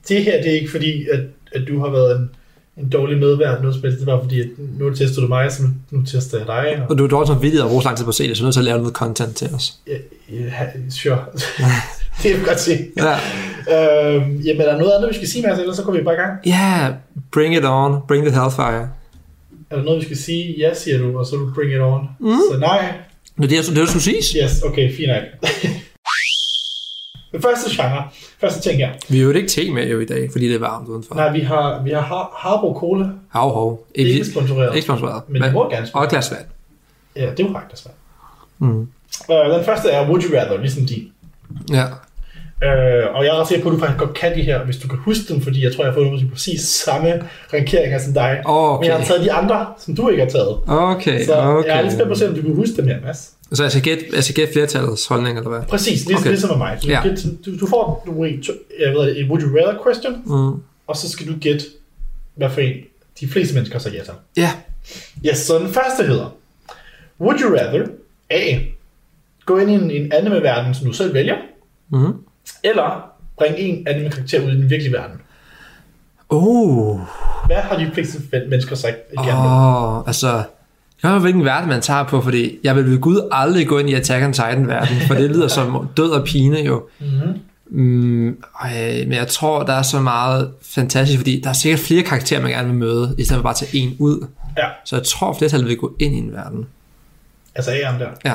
det 0.08 0.24
her 0.24 0.42
det 0.42 0.50
er 0.50 0.54
ikke 0.54 0.70
fordi, 0.70 1.06
at, 1.12 1.20
at 1.52 1.68
du 1.68 1.80
har 1.80 1.90
været 1.90 2.16
en, 2.16 2.30
en 2.76 2.88
dårlig 2.88 3.18
medvært, 3.18 3.62
noget 3.62 3.74
som 3.74 3.82
Det 3.82 4.06
var 4.06 4.20
fordi, 4.22 4.40
at 4.40 4.48
nu 4.78 4.94
tester 4.94 5.20
du 5.20 5.28
mig, 5.28 5.52
så 5.52 5.62
nu, 5.62 5.68
nu 5.90 6.04
tester 6.04 6.38
jeg 6.38 6.46
dig. 6.46 6.82
Og, 6.82 6.90
og 6.90 6.98
du 6.98 7.04
er 7.04 7.08
dårlig 7.08 7.26
som 7.26 7.42
vildt 7.42 7.62
at 7.62 7.68
bruge 7.68 7.82
lang 7.84 7.96
tid 7.96 8.04
på 8.04 8.08
at 8.08 8.14
se 8.14 8.28
det, 8.28 8.36
så 8.36 8.40
du 8.40 8.44
er 8.44 8.46
nødt 8.46 8.54
til 8.54 8.60
at 8.60 8.64
lave 8.64 8.78
noget 8.78 8.94
content 8.94 9.36
til 9.36 9.48
os. 9.54 9.74
Ja, 9.86 9.96
ja 10.30 10.66
sure. 10.90 11.24
det 12.22 12.32
er 12.32 12.44
godt 12.46 12.60
se. 12.60 12.78
Ja. 12.96 13.12
Uh, 13.12 14.46
jamen, 14.46 14.62
er 14.62 14.72
der 14.72 14.78
noget 14.78 14.92
andet, 14.92 15.08
vi 15.08 15.14
skal 15.14 15.28
sige, 15.28 15.46
Mads, 15.46 15.58
ellers 15.58 15.76
så 15.76 15.82
går 15.82 15.92
vi 15.92 16.02
bare 16.02 16.14
i 16.14 16.18
gang? 16.18 16.32
Ja, 16.46 16.78
yeah, 16.82 16.94
bring 17.32 17.56
it 17.56 17.64
on. 17.64 18.00
Bring 18.08 18.26
the 18.26 18.42
hellfire. 18.42 18.88
Er 19.70 19.76
der 19.76 19.82
noget, 19.82 20.00
vi 20.00 20.04
skal 20.04 20.16
sige? 20.16 20.54
Ja, 20.58 20.74
siger 20.74 20.98
du, 20.98 21.18
og 21.18 21.26
så 21.26 21.36
du 21.36 21.50
bring 21.54 21.72
it 21.72 21.80
on. 21.80 22.08
Mm. 22.20 22.36
Så 22.52 22.58
nej. 22.58 22.92
Det 23.36 23.44
er 23.44 23.48
det, 23.48 23.66
det 23.68 23.76
du 23.76 23.86
skulle 23.86 24.02
sige. 24.02 24.44
Yes, 24.44 24.62
okay, 24.62 24.96
fint 24.96 25.08
nok. 25.08 25.22
Den 27.32 27.42
første 27.46 27.70
genre, 27.70 28.08
første 28.40 28.60
ting 28.60 28.76
her. 28.76 28.90
Vi 29.08 29.18
har 29.18 29.24
jo 29.24 29.30
ikke 29.30 29.48
te 29.48 29.70
med 29.70 29.88
jo 29.88 30.00
i 30.00 30.04
dag, 30.04 30.28
fordi 30.32 30.48
det 30.48 30.54
er 30.54 30.58
varmt 30.58 30.88
udenfor. 30.88 31.14
Nej, 31.14 31.32
vi 31.32 31.40
har, 31.40 31.82
vi 31.82 31.90
har 31.90 32.00
har 32.00 32.32
Harbo 32.36 32.78
Cola. 32.78 33.04
Hav, 33.28 33.54
hav. 33.54 33.80
Ikke, 33.94 34.10
ikke 34.10 34.26
sponsoreret. 34.26 34.76
Ikke 34.76 34.84
sponsoreret. 34.84 35.22
Men, 35.28 35.32
men 35.32 35.42
det 35.42 35.52
må 35.52 35.70
gerne 35.70 35.86
Og 35.92 36.04
et 36.04 36.10
glas 36.10 36.30
vand. 36.30 36.44
Ja, 37.16 37.30
det 37.30 37.40
er 37.40 37.44
jo 37.48 37.52
faktisk 37.52 37.84
vand. 37.86 37.94
Mm. 38.58 38.88
Uh, 39.28 39.54
den 39.56 39.64
første 39.64 39.88
er 39.88 40.08
Would 40.08 40.22
You 40.24 40.38
Rather, 40.38 40.60
ligesom 40.60 40.86
din. 40.86 41.12
Ja. 41.70 41.84
Øh, 42.64 43.04
og 43.14 43.24
jeg 43.24 43.30
er 43.36 43.40
ret 43.40 43.48
sikker 43.48 43.62
på, 43.64 43.68
at 43.70 43.74
du 43.74 43.78
faktisk 43.80 43.98
godt 43.98 44.14
kan 44.14 44.34
de 44.36 44.42
her, 44.42 44.64
hvis 44.64 44.76
du 44.76 44.88
kan 44.88 44.98
huske 44.98 45.32
dem, 45.34 45.40
fordi 45.40 45.64
jeg 45.64 45.74
tror, 45.76 45.84
jeg 45.84 45.92
har 45.92 45.94
fået 46.00 46.06
nogle 46.06 46.28
præcis 46.32 46.60
samme 46.60 47.22
rankeringer 47.52 47.98
som 47.98 48.12
dig. 48.12 48.40
Okay. 48.44 48.84
Men 48.84 48.90
jeg 48.90 48.98
har 48.98 49.04
taget 49.06 49.22
de 49.24 49.32
andre, 49.32 49.66
som 49.78 49.96
du 49.96 50.08
ikke 50.08 50.22
har 50.22 50.30
taget. 50.30 50.58
Okay, 50.66 51.24
Så 51.26 51.36
okay. 51.40 51.68
jeg 51.68 51.78
er 51.78 51.82
lidt 51.82 51.92
spændt 51.92 52.08
på 52.08 52.12
at 52.12 52.18
se, 52.18 52.28
om 52.28 52.34
du 52.34 52.42
kan 52.42 52.54
huske 52.54 52.76
dem 52.76 52.86
her, 52.86 53.00
Mads. 53.00 53.32
Så 53.52 53.62
jeg 53.62 53.70
skal 53.70 53.82
gætte, 53.82 54.04
jeg 54.14 54.24
skal 54.24 54.34
gætte 54.34 54.52
flertallets 54.52 55.06
holdning, 55.06 55.38
eller 55.38 55.50
hvad? 55.50 55.60
Præcis, 55.68 56.06
ligesom, 56.06 56.22
Okay. 56.22 56.30
ligesom 56.30 56.50
med 56.50 56.56
mig. 56.58 56.78
Så 56.80 56.88
Ja. 56.88 57.00
du, 57.04 57.08
gæt, 57.08 57.24
du, 57.46 57.58
du 57.60 57.66
får 57.66 58.02
du, 58.06 58.24
jeg 58.80 58.92
ved, 58.92 59.16
et 59.16 59.26
would 59.28 59.42
you 59.42 59.56
rather 59.58 59.82
question, 59.84 60.22
Mm. 60.24 60.60
og 60.86 60.96
så 60.96 61.10
skal 61.10 61.26
du 61.26 61.32
gætte, 61.40 61.64
hvad 62.34 62.50
for 62.50 62.60
en 62.60 62.74
de 63.20 63.28
fleste 63.28 63.54
mennesker 63.54 63.78
så 63.78 63.88
ja 63.90 64.02
til. 64.04 64.12
Ja. 64.36 64.50
Yes, 65.30 65.38
så 65.38 65.58
den 65.58 65.68
første 65.68 66.02
hedder, 66.06 66.34
would 67.20 67.40
you 67.40 67.56
rather 67.56 67.86
A. 68.30 68.58
Gå 69.46 69.58
ind 69.58 69.70
i 69.70 69.74
en, 69.74 69.90
en 69.90 70.12
anime-verden, 70.12 70.74
som 70.74 70.86
du 70.86 70.92
selv 70.92 71.14
vælger, 71.14 71.36
Mm. 71.90 72.12
Eller 72.64 73.10
bringe 73.38 73.58
en 73.58 73.88
anime-karakter 73.88 74.40
ud 74.40 74.52
i 74.52 74.54
den 74.54 74.70
virkelige 74.70 74.92
verden? 74.92 75.20
Uh. 76.30 77.00
Hvad 77.46 77.56
har 77.56 77.76
de 77.76 77.90
fleste 77.94 78.18
mennesker 78.48 78.76
sagt? 78.76 78.96
Åh, 79.18 79.98
oh, 79.98 80.06
altså... 80.06 80.42
Jeg 81.02 81.12
ved 81.12 81.20
hvilken 81.20 81.44
verden 81.44 81.68
man 81.68 81.80
tager 81.80 82.04
på, 82.04 82.20
fordi 82.20 82.58
jeg 82.64 82.76
vil 82.76 82.90
ved 82.90 82.98
Gud 82.98 83.28
aldrig 83.32 83.68
gå 83.68 83.78
ind 83.78 83.90
i 83.90 83.94
Attack 83.94 84.24
on 84.24 84.32
Titan-verden, 84.32 84.96
for 85.06 85.14
det 85.14 85.30
lyder 85.30 85.48
som 85.48 85.88
død 85.96 86.10
og 86.10 86.24
pine 86.24 86.58
jo. 86.58 86.88
Mhm. 87.00 87.40
Mm, 87.70 88.28
øh, 88.28 88.34
men 88.98 89.12
jeg 89.12 89.28
tror, 89.28 89.62
der 89.62 89.72
er 89.72 89.82
så 89.82 90.00
meget 90.00 90.50
fantastisk, 90.62 91.18
fordi 91.18 91.40
der 91.40 91.48
er 91.48 91.54
sikkert 91.54 91.80
flere 91.80 92.02
karakterer, 92.02 92.40
man 92.40 92.50
gerne 92.50 92.68
vil 92.68 92.76
møde, 92.76 93.14
i 93.18 93.24
stedet 93.24 93.38
for 93.38 93.42
bare 93.42 93.50
at 93.50 93.56
tage 93.56 93.76
en 93.76 93.96
ud. 93.98 94.26
Ja. 94.56 94.66
Så 94.84 94.96
jeg 94.96 95.04
tror, 95.04 95.34
flertallet 95.38 95.68
vil 95.68 95.76
gå 95.76 95.96
ind 96.00 96.14
i 96.14 96.18
en 96.18 96.32
verden. 96.32 96.66
Altså 97.54 97.70
A'eren 97.70 97.98
der. 97.98 98.08
Ja. 98.24 98.34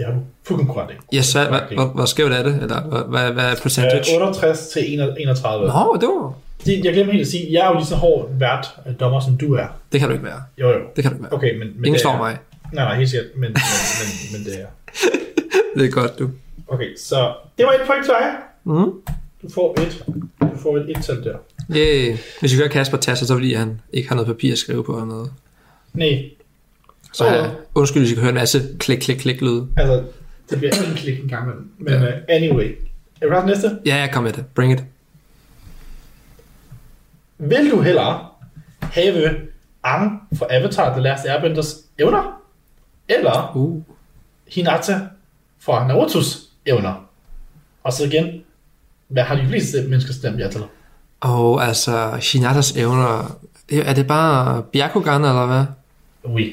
Det 0.00 0.08
har 0.08 0.14
du 0.14 0.20
fucking 0.42 0.68
korrekt 0.68 0.92
i. 1.12 1.16
Yes, 1.16 1.32
hvad, 1.32 1.46
hvad, 1.46 1.60
hvor, 1.74 1.84
hvor 1.84 2.04
skævt 2.04 2.32
er 2.32 2.42
det? 2.42 2.54
Eller 2.62 3.04
hvad, 3.06 3.32
hvad, 3.32 3.44
er 3.44 3.54
percentage? 3.62 4.16
Øh, 4.16 4.22
68 4.22 4.68
til 4.68 5.00
31. 5.18 5.66
Nå, 5.66 5.96
det 6.00 6.08
var... 6.08 6.34
Det, 6.66 6.84
jeg 6.84 6.92
glemte 6.92 7.12
helt 7.12 7.20
at 7.20 7.26
sige, 7.26 7.52
jeg 7.52 7.66
er 7.66 7.68
jo 7.68 7.74
lige 7.74 7.86
så 7.86 7.94
hård 7.94 8.28
vært 8.38 8.66
øh, 8.86 8.92
dommer, 9.00 9.20
som 9.20 9.36
du 9.36 9.54
er. 9.54 9.66
Det 9.92 10.00
kan 10.00 10.08
du 10.08 10.12
ikke 10.12 10.24
være. 10.24 10.42
Jo, 10.58 10.68
jo. 10.68 10.80
Det 10.96 11.04
kan 11.04 11.10
du 11.10 11.16
ikke 11.16 11.22
være. 11.22 11.32
Okay, 11.32 11.52
men, 11.58 11.68
men 11.68 11.84
Ingen 11.84 11.92
det 11.92 12.00
slår 12.00 12.16
mig. 12.16 12.38
Nej, 12.72 12.84
nej, 12.84 12.96
helt 12.96 13.10
sikkert, 13.10 13.28
men, 13.34 13.40
men, 13.40 13.52
men, 13.52 14.32
men 14.32 14.52
det 14.52 14.60
er... 14.60 14.66
Det 15.76 15.86
er 15.86 15.90
godt, 15.90 16.18
du. 16.18 16.30
Okay, 16.68 16.96
så 16.96 17.34
det 17.58 17.66
var 17.66 17.72
et 17.72 17.80
point 17.86 18.04
til 18.04 18.14
dig. 18.20 18.30
Mm. 18.64 18.92
Du 19.42 19.50
får 19.54 19.80
et, 19.80 20.04
du 20.40 20.58
får 20.62 20.76
et 20.76 20.90
et-tal 20.90 21.24
der. 21.24 21.36
Yeah. 21.76 22.18
Hvis 22.40 22.52
vi 22.52 22.58
gør 22.58 22.68
Kasper 22.68 22.96
tasser, 22.96 23.26
så 23.26 23.34
fordi 23.34 23.54
han 23.54 23.80
ikke 23.92 24.08
har 24.08 24.16
noget 24.16 24.26
papir 24.26 24.52
at 24.52 24.58
skrive 24.58 24.84
på 24.84 24.92
eller 24.92 25.06
noget. 25.06 25.30
Nej, 25.94 26.30
Så 27.12 27.26
jeg, 27.26 27.50
undskyld, 27.74 28.02
hvis 28.02 28.10
I 28.10 28.14
kan 28.14 28.20
høre 28.20 28.30
en 28.30 28.34
masse 28.34 28.76
klik, 28.78 28.98
klik, 28.98 29.16
klik 29.16 29.40
lyd. 29.40 29.62
altså, 29.76 30.04
det 30.50 30.58
bliver 30.58 30.72
en 30.72 30.94
klik 30.96 31.20
en 31.20 31.28
gang 31.28 31.42
imellem. 31.44 31.70
Men 31.78 31.92
ja. 31.92 32.08
uh, 32.08 32.14
anyway, 32.28 32.78
er 33.20 33.26
du 33.26 33.28
klar 33.28 33.46
næste? 33.46 33.78
Ja, 33.86 33.96
jeg 33.96 34.10
kom 34.12 34.22
med 34.22 34.32
det. 34.32 34.46
Bring 34.54 34.72
it. 34.72 34.84
Vil 37.38 37.70
du 37.70 37.80
hellere 37.80 38.28
have 38.80 39.36
Ang 39.82 40.22
fra 40.38 40.46
Avatar 40.50 40.92
The 40.92 41.00
Last 41.00 41.24
Airbenders 41.26 41.76
evner? 41.98 42.40
Eller 43.08 43.56
uh. 43.56 43.82
Hinata 44.48 45.00
fra 45.60 45.86
Narutos 45.86 46.38
evner? 46.66 47.06
Og 47.82 47.92
så 47.92 48.04
igen, 48.04 48.42
hvad 49.08 49.22
har 49.22 49.36
de 49.36 49.46
fleste 49.48 49.82
mennesker 49.88 50.12
stemt 50.12 50.40
ja 50.40 50.48
til? 50.48 50.60
Og 51.20 51.64
altså, 51.64 52.16
Shinatas 52.20 52.72
evner... 52.72 53.36
Er 53.72 53.94
det 53.94 54.06
bare 54.06 54.62
Byakugan, 54.62 55.24
eller 55.24 55.46
hvad? 55.46 55.64
Oui. 56.24 56.52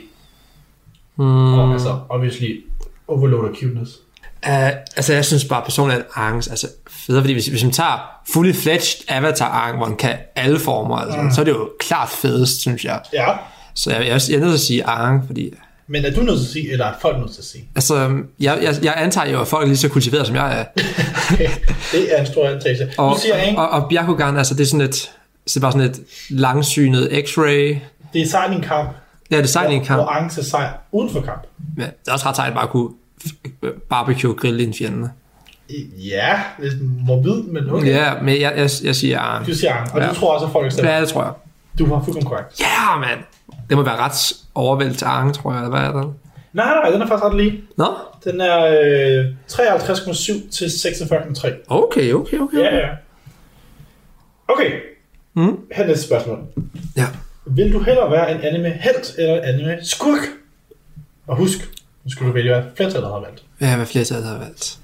Hmm. 1.17 1.53
Og 1.59 1.73
altså, 1.73 1.99
obviously, 2.09 2.61
overload 3.07 3.49
of 3.49 3.55
cuteness. 3.55 3.91
Uh, 4.47 4.67
altså, 4.95 5.13
jeg 5.13 5.25
synes 5.25 5.45
bare 5.45 5.61
personligt, 5.63 5.99
at 5.99 6.05
Angs 6.15 6.47
altså, 6.47 6.67
federe, 6.89 7.21
fordi 7.23 7.33
hvis, 7.33 7.47
hvis 7.47 7.63
man 7.63 7.71
tager 7.73 8.09
fully 8.33 8.53
fledged 8.53 9.03
Avatar 9.07 9.49
Ang, 9.67 9.77
hvor 9.77 9.85
han 9.85 9.95
kan 9.95 10.15
alle 10.35 10.59
former, 10.59 10.97
altså, 10.97 11.21
Mm. 11.21 11.31
så 11.31 11.41
er 11.41 11.45
det 11.45 11.51
jo 11.51 11.69
klart 11.79 12.09
fedest, 12.09 12.61
synes 12.61 12.85
jeg. 12.85 12.99
Ja. 13.13 13.27
Så 13.73 13.91
jeg, 13.91 14.07
jeg, 14.07 14.21
jeg 14.29 14.35
er 14.35 14.39
nødt 14.39 14.49
til 14.49 14.53
at 14.53 14.59
sige 14.59 14.83
Ang, 14.87 15.23
fordi... 15.27 15.53
Men 15.87 16.05
er 16.05 16.11
du 16.11 16.21
nødt 16.21 16.39
til 16.39 16.45
at 16.45 16.51
sige, 16.51 16.71
eller 16.71 16.85
er 16.85 16.93
folk 17.01 17.19
nødt 17.19 17.31
til 17.31 17.41
at 17.41 17.45
sige? 17.45 17.69
Altså, 17.75 18.17
jeg, 18.39 18.59
jeg, 18.61 18.75
jeg 18.83 18.93
antager 18.97 19.29
jo, 19.31 19.41
at 19.41 19.47
folk 19.47 19.63
er 19.63 19.67
lige 19.67 19.77
så 19.77 19.89
kultiveret, 19.89 20.27
som 20.27 20.35
jeg 20.35 20.59
er. 20.59 20.65
Det 21.91 22.15
er 22.15 22.19
en 22.19 22.25
stor 22.25 22.47
antagelse. 22.47 22.89
Og, 22.97 23.15
du 23.15 23.21
siger 23.21 23.35
Ang, 23.35 23.57
og, 23.57 23.69
og 23.69 23.89
Byakugan, 23.89 24.37
altså, 24.37 24.53
det 24.53 24.61
er 24.61 24.65
sådan 24.65 24.81
et, 24.81 25.11
det 25.45 25.55
er 25.55 25.59
bare 25.59 25.71
sådan 25.71 25.89
et 25.89 25.99
langsynet 26.29 27.07
x-ray. 27.07 27.75
det 28.13 28.33
er 28.33 28.51
i 28.51 28.55
en 28.55 28.61
kamp, 28.61 28.89
Ja, 29.31 29.37
det 29.37 29.43
er 29.43 29.47
sejt 29.47 29.71
i 29.71 29.73
en 29.73 29.85
kamp. 29.85 30.01
hvor 30.01 30.09
Ang 30.09 30.31
ser 30.31 30.41
sej 30.43 30.69
uden 30.91 31.09
for 31.09 31.21
kamp. 31.21 31.41
Ja, 31.77 31.83
det 31.83 31.91
er 32.07 32.11
også 32.11 32.25
ret 32.27 32.35
sejt 32.35 32.53
bare 32.53 32.63
at 32.63 32.69
kunne 32.69 32.89
barbecue 33.89 34.33
grille 34.33 34.63
en 34.63 34.73
fjende. 34.73 35.09
Ja, 35.97 36.41
lidt 36.59 36.73
morbid, 37.07 37.43
men 37.43 37.69
okay. 37.69 37.87
Ja, 37.87 38.13
men 38.21 38.41
jeg, 38.41 38.53
jeg, 38.57 38.69
jeg 38.83 38.95
siger 38.95 39.19
Ang. 39.19 39.47
Du 39.47 39.53
siger 39.53 39.73
Ang, 39.73 39.93
og 39.93 39.99
Ja. 40.01 40.09
du 40.09 40.15
tror 40.15 40.33
også, 40.33 40.45
at 40.45 40.51
folk 40.51 40.71
stemmer. 40.71 40.91
Ja, 40.91 41.01
det 41.01 41.09
tror 41.09 41.23
jeg. 41.23 41.33
Du 41.79 41.85
har 41.85 42.03
fuldkommen 42.03 42.29
korrekt. 42.29 42.59
Ja, 42.59 42.65
yeah, 42.65 42.99
mand! 43.01 43.19
Det 43.69 43.77
må 43.77 43.83
være 43.83 43.95
ret 43.97 44.33
overvældt 44.55 44.97
til 44.97 45.05
Ang, 45.05 45.33
tror 45.35 45.53
jeg, 45.53 45.69
hvad 45.69 45.79
er 45.79 45.91
det? 46.01 46.13
Nej, 46.53 46.65
nej, 46.83 46.89
den 46.91 47.01
er 47.01 47.07
faktisk 47.07 47.23
ret 47.25 47.35
lige. 47.37 47.61
Nå? 47.77 47.85
Den 48.23 48.41
er 48.41 48.65
øh, 48.65 49.25
53,7 49.51 50.49
til 50.51 50.65
46,3. 50.65 51.65
Okay, 51.67 52.13
okay, 52.13 52.39
okay. 52.39 52.57
Ja, 52.57 52.75
ja. 52.75 52.87
Okay, 54.47 54.71
Mm. 55.33 55.57
her 55.71 55.83
er 55.83 55.87
næste 55.87 56.05
spørgsmål. 56.05 56.39
Ja. 56.97 57.05
Vil 57.49 57.73
du 57.73 57.79
hellere 57.79 58.11
være 58.11 58.31
en 58.31 58.41
anime 58.41 58.69
helt 58.69 59.15
eller 59.17 59.35
en 59.35 59.43
anime 59.43 59.77
skurk? 59.81 60.19
Og 61.27 61.37
husk, 61.37 61.59
nu 62.03 62.09
skal 62.11 62.27
du 62.27 62.31
vælge, 62.31 62.53
hvad 62.53 62.63
flertallet 62.75 63.09
har 63.11 63.19
valgt. 63.19 63.43
Ja, 63.61 63.75
hvad 63.75 63.85
flertallet 63.85 64.27
har 64.27 64.37
valgt. 64.37 64.77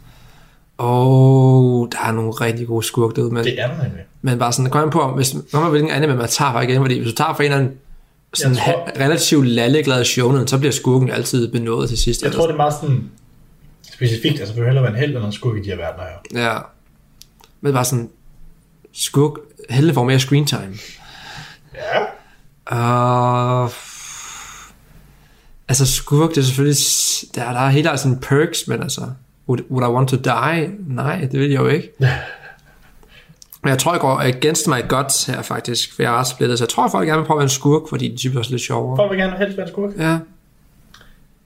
Og 0.77 1.89
der 1.91 2.07
er 2.07 2.11
nogle 2.11 2.31
rigtig 2.31 2.67
gode 2.67 2.85
skurke 2.85 3.15
derude, 3.15 3.33
men, 3.33 3.43
Det 3.43 3.59
er 3.61 3.67
der 3.67 3.83
nemlig. 3.83 4.01
men 4.21 4.39
bare 4.39 4.53
sådan, 4.53 4.71
kom 4.71 4.89
på, 4.89 5.07
hvis, 5.15 5.35
kommer 5.51 5.69
hvilken 5.69 5.91
anime 5.91 6.15
man 6.15 6.27
tager 6.27 6.51
fra 6.51 6.61
igen, 6.61 6.81
fordi 6.81 6.99
hvis 6.99 7.09
du 7.11 7.15
tager 7.15 7.33
fra 7.33 7.43
en 7.43 7.51
eller 7.51 7.63
anden 7.63 7.77
sådan 8.33 8.55
Jeg 8.55 8.63
tror- 8.65 8.91
ha- 8.97 9.05
relativt 9.05 9.47
lalleglad 9.47 10.03
shonen, 10.05 10.47
så 10.47 10.57
bliver 10.57 10.71
skurken 10.71 11.09
altid 11.09 11.51
benådet 11.51 11.89
til 11.89 11.97
sidst. 11.97 12.23
Jeg 12.23 12.31
tror, 12.31 12.45
det 12.45 12.53
er 12.53 12.57
meget 12.57 12.73
sådan 12.73 13.09
specifikt. 13.93 14.39
Altså, 14.39 14.55
vil 14.55 14.63
hellere 14.65 14.83
være 14.83 14.93
en 14.93 14.99
held 14.99 15.13
eller 15.13 15.25
en 15.25 15.31
skurk 15.33 15.57
i 15.57 15.61
de 15.61 15.65
her 15.65 15.75
verdener 15.77 16.03
her? 16.33 16.43
Ja. 16.53 16.57
Men 17.61 17.73
bare 17.73 17.85
sådan, 17.85 18.09
skurk, 18.93 19.31
helte 19.69 19.93
får 19.93 20.03
mere 20.03 20.19
screen 20.19 20.45
time. 20.45 20.73
Ja. 21.75 21.99
Uh, 22.71 23.69
altså 25.69 25.85
skurk, 25.85 26.29
det 26.29 26.37
er 26.37 26.41
selvfølgelig, 26.41 26.77
der, 27.35 27.53
der 27.53 27.59
er 27.59 27.69
helt 27.69 27.87
altså 27.87 28.03
sådan 28.03 28.19
perks, 28.19 28.67
men 28.67 28.81
altså, 28.81 29.01
would, 29.47 29.61
would 29.71 29.89
I 29.89 29.93
want 29.95 30.09
to 30.09 30.15
die? 30.15 30.69
Nej, 30.87 31.19
det 31.31 31.39
vil 31.39 31.49
jeg 31.49 31.59
jo 31.59 31.67
ikke. 31.67 31.91
Men 33.63 33.69
jeg 33.69 33.79
tror, 33.79 33.93
jeg 33.93 34.01
går 34.01 34.19
against 34.19 34.67
my 34.67 34.87
guts 34.89 35.25
her 35.25 35.41
faktisk, 35.41 35.95
for 35.95 36.03
jeg 36.03 36.19
er 36.19 36.23
splittet, 36.23 36.57
så 36.57 36.63
jeg 36.63 36.69
tror, 36.69 36.89
folk 36.89 37.07
gerne 37.07 37.19
vil 37.19 37.27
prøve 37.27 37.37
at 37.37 37.39
være 37.39 37.45
en 37.45 37.49
skurk, 37.49 37.81
fordi 37.89 38.07
de 38.07 38.17
typisk 38.17 38.39
også 38.39 38.51
lidt 38.51 38.61
sjovere. 38.61 38.97
Folk 38.97 39.11
vil 39.11 39.19
gerne 39.19 39.37
helst 39.37 39.57
være 39.57 39.67
en 39.67 39.71
skurk? 39.73 39.91
Ja. 39.97 40.17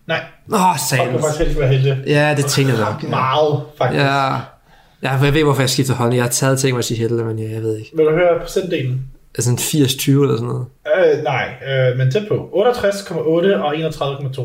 Nej. 0.08 0.22
Åh, 0.54 0.70
oh, 0.70 0.76
Folk 0.98 1.12
vil 1.12 1.20
faktisk 1.22 1.40
helst 1.40 1.60
være 1.60 1.68
helte. 1.68 2.04
Ja, 2.08 2.34
det 2.38 2.46
tænker 2.46 2.74
jeg 2.74 2.86
nok. 2.92 3.04
Meget, 3.10 3.62
faktisk. 3.78 4.02
Ja. 4.02 4.36
Ja, 5.04 5.12
jeg 5.12 5.34
ved, 5.34 5.44
hvorfor 5.44 5.62
jeg 5.62 5.70
skiftede 5.70 5.98
hånd. 5.98 6.14
Jeg 6.14 6.24
har 6.24 6.30
taget 6.30 6.60
ting, 6.60 6.74
mig 6.74 6.80
at 6.80 6.86
sige 6.86 6.98
helte, 6.98 7.24
men 7.24 7.40
jeg, 7.40 7.52
jeg 7.52 7.62
ved 7.62 7.78
ikke. 7.78 7.92
Vil 7.96 8.06
du 8.06 8.12
høre 8.12 8.40
procentdelen? 8.42 9.06
Altså 9.38 9.52
en 9.52 9.58
80-20 9.58 10.12
eller 10.12 10.36
sådan 10.36 10.48
noget. 10.48 10.66
Øh, 10.98 11.24
nej, 11.24 11.54
øh, 11.68 11.98
men 11.98 12.12
tæt 12.12 12.28
på. 12.28 12.50
68,8 12.54 13.18
og 13.18 13.76
31,2. 13.76 14.42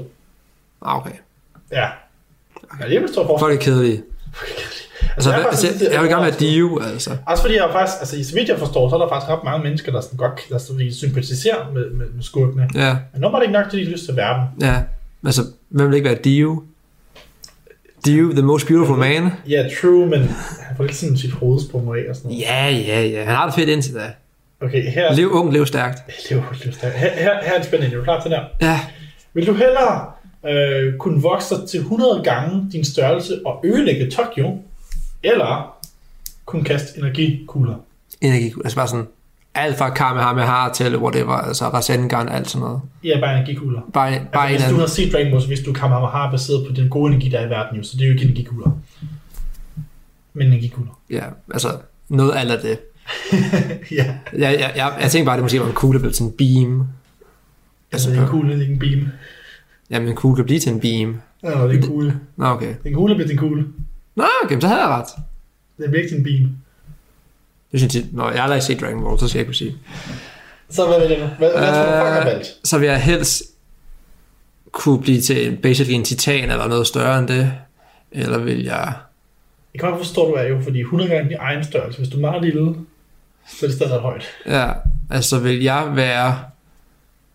Ah, 0.82 0.97
okay. 0.97 1.11
Ja. 1.72 1.86
Er 2.80 2.86
en 2.86 3.09
stor 3.09 3.26
forskel. 3.26 3.38
Folk 3.38 3.55
er 3.55 3.64
kedelige. 3.64 4.03
Altså, 5.16 5.30
jeg 5.30 5.40
er 5.40 5.47
altså, 5.47 5.66
faktisk 5.66 5.72
altså, 5.72 5.84
lidt 5.84 5.93
jeg 5.93 6.03
vil 6.03 6.11
gerne 6.11 6.22
være. 6.24 6.34
Dio, 6.40 6.80
altså. 6.93 7.16
Også 7.26 7.43
fordi 7.43 7.57
jeg 7.57 7.66
er 7.68 7.72
faktisk, 7.72 7.97
altså 8.01 8.24
så 8.24 8.34
vidt 8.34 8.49
jeg 8.49 8.59
forstår, 8.59 8.88
så 8.88 8.95
er 8.97 9.01
der 9.01 9.09
faktisk 9.09 9.30
ret 9.30 9.45
mange 9.45 9.62
mennesker, 9.62 9.93
der 9.93 10.01
sådan 10.01 10.16
godt 10.16 10.40
der 10.49 10.59
sådan, 10.59 10.93
sympatiserer 10.93 11.72
med, 11.74 11.90
med, 11.90 12.07
med 12.07 12.22
skurkene. 12.22 12.68
Ja, 12.74 12.97
Men 13.12 13.20
nu 13.20 13.28
var 13.28 13.38
det 13.38 13.43
ikke 13.47 13.53
nok 13.53 13.70
til, 13.70 13.78
de 13.78 13.84
lyst 13.84 14.05
til 14.05 14.11
at 14.11 14.16
være 14.16 14.34
dem. 14.34 14.68
ja. 14.68 14.82
Altså, 15.26 15.43
hvem 15.68 15.88
vil 15.88 15.97
ikke 15.97 16.09
være 16.09 16.18
Dio? 16.24 16.62
Dio, 18.05 18.32
the 18.32 18.43
most 18.43 18.66
beautiful 18.66 18.99
man? 18.99 19.30
Ja, 19.49 19.68
true, 19.80 20.07
men 20.07 20.20
han 20.61 20.76
får 20.76 20.84
ikke 20.84 20.97
sådan 20.97 21.16
sit 21.16 21.32
hoved 21.32 21.61
sprunget 21.61 22.05
af 22.05 22.11
og 22.11 22.16
sådan 22.16 22.30
noget. 22.30 22.43
Ja, 22.43 22.68
ja, 22.70 23.03
ja. 23.07 23.24
Han 23.24 23.34
har 23.34 23.47
det 23.47 23.55
fedt 23.55 23.68
indtil 23.68 23.95
da. 23.95 24.12
Okay, 24.63 24.91
her, 24.91 25.15
Lev 25.15 25.29
ung, 25.33 25.53
lev 25.53 25.67
stærkt. 25.67 25.99
lev, 26.31 26.43
lev 26.65 26.73
stærkt. 26.73 26.97
her, 26.97 27.11
her, 27.11 27.35
her 27.45 27.53
er 27.53 27.59
en 27.59 27.65
spændende. 27.65 27.95
Er 27.95 27.99
du 27.99 28.05
klar 28.05 28.21
til 28.21 28.31
den 28.31 28.39
her? 28.39 28.47
Ja. 28.71 28.81
Vil 29.35 29.47
du 29.47 29.53
hellere 29.55 30.11
øh, 30.49 30.97
kunne 30.99 31.23
vokse 31.23 31.55
dig 31.57 31.69
til 31.69 31.81
100 31.81 32.21
gange 32.25 32.69
din 32.73 32.85
størrelse 32.85 33.41
og 33.47 33.61
ødelægge 33.65 34.11
Tokyo, 34.11 34.59
eller 35.23 35.77
kunne 36.45 36.65
kaste 36.65 36.99
energikugler? 36.99 37.75
Energi, 38.21 38.53
altså 38.65 38.77
bare 38.77 38.89
sådan, 38.89 39.07
alt 39.55 39.79
fra 39.79 39.91
Kamehameha 39.91 40.69
til 40.75 40.97
whatever, 40.97 41.33
altså 41.33 41.65
Rasengan, 41.69 42.29
alt 42.29 42.51
sådan 42.51 42.65
noget. 42.67 42.81
Ja, 43.05 43.21
bare 43.21 43.37
energikugler. 43.39 43.81
Bare, 43.93 44.21
bare 44.33 44.49
Altså, 44.51 44.57
hvis 44.57 44.61
du 44.63 44.65
anden. 44.69 44.81
har 44.81 44.87
set 44.87 45.13
Dragon 45.13 45.31
Ball, 45.31 45.43
så 45.43 45.49
vidste 45.49 45.67
du, 45.67 45.73
Kamehameha 45.73 46.27
er 46.27 46.31
baseret 46.31 46.67
på 46.69 46.73
den 46.73 46.89
gode 46.89 47.13
energi, 47.13 47.29
der 47.29 47.39
er 47.39 47.47
i 47.47 47.51
verden 47.51 47.77
jo, 47.79 47.83
så 47.83 47.97
det 47.97 48.03
er 48.03 48.07
jo 48.07 48.13
ikke 48.13 48.25
energikugler. 48.25 48.71
Men 50.33 50.47
energikugler. 50.47 51.01
Ja, 51.11 51.23
altså, 51.53 51.69
noget 52.09 52.31
af 52.33 52.59
det. 52.63 52.79
ja. 53.99 54.15
Jeg, 54.33 54.41
jeg, 54.61 54.73
jeg, 54.77 54.93
jeg 55.01 55.11
tænker 55.11 55.25
bare, 55.25 55.35
at 55.35 55.39
det 55.39 55.45
måske 55.45 55.61
var 55.61 55.67
en 55.67 55.73
kugle, 55.73 55.99
der 55.99 56.03
blev 56.03 56.13
til 56.13 56.23
en 56.25 56.33
beam. 56.39 56.87
Altså, 57.93 58.11
en 58.11 58.27
kugle, 58.27 58.55
er 58.55 58.61
ikke 58.61 58.73
en 58.73 58.79
beam. 58.79 59.09
Jamen, 59.91 60.09
en 60.09 60.15
kugle 60.15 60.37
kan 60.37 60.45
blive 60.45 60.61
til 60.61 60.73
en 60.73 60.81
beam. 60.81 61.21
Nå, 61.43 61.51
det 61.51 61.57
er 61.57 61.69
en 61.71 61.83
kugle. 61.87 62.21
Nå, 62.37 62.47
okay. 62.47 62.75
En 62.85 62.95
kugle 62.95 63.15
bliver 63.15 63.29
til 63.29 63.35
en 63.35 63.39
kugle. 63.39 63.65
Nå, 64.17 64.25
okay, 64.45 64.61
så 64.61 64.67
havde 64.69 64.81
jeg 64.81 64.89
ret. 64.89 65.07
Den 65.79 65.91
bliver 65.91 66.03
ikke 66.05 66.17
din 66.17 66.25
bil. 66.25 66.49
Det 67.73 67.81
synes 67.81 67.95
jeg, 67.95 68.05
når 68.13 68.31
jeg 68.31 68.37
har 68.39 68.43
aldrig 68.43 68.63
set 68.63 68.81
Dragon 68.81 69.05
Ball, 69.05 69.19
så 69.19 69.29
skal 69.29 69.39
jeg 69.39 69.47
kunne 69.47 69.55
sige. 69.55 69.77
Så 70.71 70.87
hvad 70.87 71.09
vil 71.09 71.19
du? 71.21 71.25
Hvad, 71.25 71.51
hvad 71.51 71.51
tror 71.69 72.21
du, 72.21 72.25
valgt? 72.25 72.47
så 72.65 72.79
vil 72.79 72.89
jeg 72.89 73.03
helst 73.03 73.43
kunne 74.73 75.01
blive 75.03 75.21
til 75.21 75.49
en- 75.49 75.57
basically 75.57 75.95
en 75.95 76.05
titan 76.05 76.51
eller 76.51 76.69
noget 76.69 76.87
større 76.87 77.19
end 77.19 77.29
det. 77.29 77.53
Eller 78.13 78.39
vil 78.39 78.63
jeg... 78.63 78.93
Jeg 79.75 79.81
kan 79.81 79.91
godt 79.91 80.01
forstå, 80.01 80.27
du 80.29 80.33
er 80.33 80.43
jo, 80.43 80.61
fordi 80.63 80.81
100 80.81 81.11
gange 81.11 81.29
din 81.29 81.37
egen 81.41 81.65
størrelse. 81.65 81.99
Hvis 81.99 82.09
du 82.09 82.17
er 82.17 82.21
meget 82.21 82.43
lille, 82.43 82.75
så 83.47 83.84
er 83.84 84.01
højt. 84.01 84.24
Ja, 84.47 84.68
altså 85.11 85.38
vil 85.38 85.62
jeg 85.62 85.93
være 85.95 86.38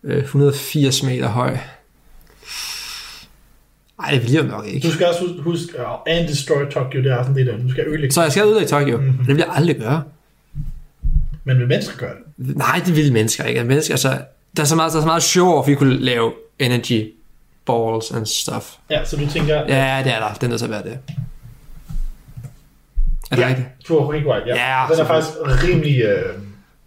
øh, 0.04 0.18
180 0.18 1.02
meter 1.02 1.28
høj. 1.28 1.56
Nej, 4.00 4.20
det 4.22 4.34
jeg 4.34 4.42
nok 4.42 4.66
ikke. 4.66 4.88
Du 4.88 4.92
skal 4.92 5.06
også 5.06 5.34
huske, 5.40 5.74
uh, 5.78 5.84
and 6.06 6.28
destroy 6.28 6.70
Tokyo, 6.70 7.02
det 7.02 7.12
er 7.12 7.22
sådan 7.22 7.36
det 7.36 7.46
der. 7.46 7.56
Du 7.56 7.70
skal 7.70 7.86
ødelægge. 7.86 8.14
Så 8.14 8.22
jeg 8.22 8.32
skal 8.32 8.46
ud 8.46 8.62
i 8.62 8.66
Tokyo. 8.66 8.96
Mm-hmm. 8.96 9.18
Det 9.18 9.28
vil 9.28 9.36
jeg 9.36 9.48
aldrig 9.50 9.76
gøre. 9.76 10.02
Men 11.44 11.58
vil 11.58 11.68
mennesker 11.68 11.96
gøre 11.96 12.14
det? 12.14 12.56
Nej, 12.56 12.82
det 12.86 12.96
vil 12.96 13.12
mennesker 13.12 13.44
ikke. 13.44 13.64
Mennesker, 13.64 13.94
altså, 13.94 14.18
der 14.56 14.62
er 14.62 14.66
så 14.66 14.76
meget, 14.76 14.92
der 14.92 14.98
er 14.98 15.02
så 15.02 15.06
meget 15.06 15.22
show 15.22 15.46
off, 15.46 15.68
vi 15.68 15.74
kunne 15.74 15.98
lave 15.98 16.32
energy 16.58 17.12
balls 17.66 18.10
and 18.10 18.26
stuff. 18.26 18.64
Ja, 18.90 19.04
så 19.04 19.16
du 19.16 19.26
tænker... 19.26 19.54
Ja, 19.54 20.02
det 20.04 20.12
er 20.12 20.20
der. 20.20 20.34
Det 20.34 20.42
er 20.42 20.48
nødt 20.48 20.58
til 20.58 20.66
at 20.66 20.70
være 20.70 20.82
det. 20.82 20.98
Er 23.30 23.36
det 23.36 23.42
ja, 23.42 23.48
rigtigt? 23.48 23.68
Har 23.88 24.12
helt 24.12 24.26
right, 24.26 24.46
ja. 24.46 24.54
Ja, 24.54 24.92
den 24.92 25.00
er 25.00 25.04
faktisk 25.04 25.36
rimelig... 25.64 26.02
Øh, 26.02 26.34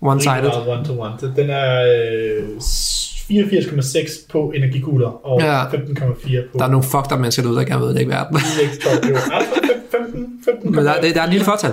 One-sided. 0.04 0.68
one-to-one. 0.68 1.36
Den 1.36 1.50
er 1.50 1.86
øh, 2.42 2.58
84,6 2.58 4.28
på 4.32 4.52
energikugler, 4.56 5.26
og 5.28 5.42
Ja. 5.42 5.64
15,4 5.66 5.72
på... 6.52 6.58
Der 6.58 6.66
er 6.66 6.70
nogle 6.70 6.84
fucked 6.84 7.12
up 7.14 7.20
mennesker 7.20 7.44
derude, 7.44 7.58
der 7.60 7.66
gerne 7.66 7.80
vil 7.80 7.86
ødelægge 7.88 8.12
verden. 8.12 8.38
Tokyo. 8.84 9.16
Er 9.16 9.39
det 9.39 9.72
15? 9.92 10.42
15 10.46 10.72
Men 10.76 10.86
der, 10.86 11.02
det, 11.02 11.16
der 11.16 11.22
er 11.22 11.26
en 11.26 11.32
lille 11.32 11.46
fortal 11.46 11.72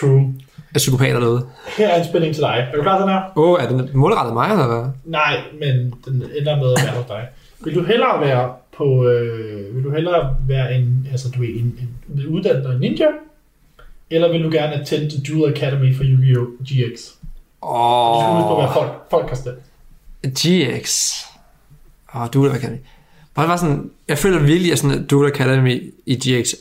True. 0.00 0.34
af 0.74 0.78
psykopater 0.78 1.20
derude. 1.20 1.46
Her 1.78 1.88
er 1.88 1.98
en 1.98 2.04
spænding 2.08 2.34
til 2.34 2.42
dig. 2.42 2.68
Er 2.72 2.76
du 2.76 2.82
klar 2.82 2.96
til 2.98 3.02
den 3.02 3.12
her? 3.12 3.22
Åh, 3.36 3.50
oh, 3.50 3.62
er 3.62 3.68
den 3.68 3.90
målrettet 3.94 4.34
mig, 4.34 4.50
eller 4.50 4.66
hvad? 4.66 4.84
Nej, 5.04 5.36
men 5.60 5.94
den 6.04 6.22
ender 6.40 6.56
med 6.56 6.72
at 6.76 6.82
være 6.84 6.94
hos 6.96 7.06
dig. 7.08 7.22
Vil 7.64 7.74
du 7.74 7.82
hellere 7.82 8.20
være 8.20 8.52
på, 8.76 9.06
øh, 9.08 9.76
vil 9.76 9.84
du 9.84 9.90
hellere 9.90 10.36
være 10.48 10.74
en, 10.74 11.08
altså 11.12 11.28
du 11.36 11.42
er 11.42 11.48
en, 11.48 11.78
en, 12.08 12.18
en 12.18 12.80
ninja, 12.80 13.06
eller 14.10 14.32
vil 14.32 14.42
du 14.42 14.50
gerne 14.50 14.72
attend 14.80 15.10
til 15.10 15.26
Duel 15.28 15.52
Academy 15.54 15.96
for 15.96 16.04
Yu-Gi-Oh! 16.04 16.46
GX? 16.64 17.00
Åh, 17.62 18.14
Du 18.14 18.20
skal 18.20 18.48
på, 18.48 18.54
hvad 18.60 18.68
folk, 18.74 18.92
folk 19.10 19.28
har 19.28 19.36
stemt. 19.36 19.58
GX. 20.38 21.12
Åh, 22.14 22.22
oh, 22.22 22.28
Duel 22.34 22.52
Academy. 22.52 22.78
Bare 23.34 23.48
var 23.48 23.56
sådan, 23.56 23.90
jeg 24.08 24.18
føler 24.18 24.38
virkelig, 24.38 24.72
at 24.72 24.78
sådan, 24.78 24.98
at 25.02 25.10
Duel 25.10 25.32
Academy 25.32 25.94
i 26.06 26.14
GX 26.14 26.54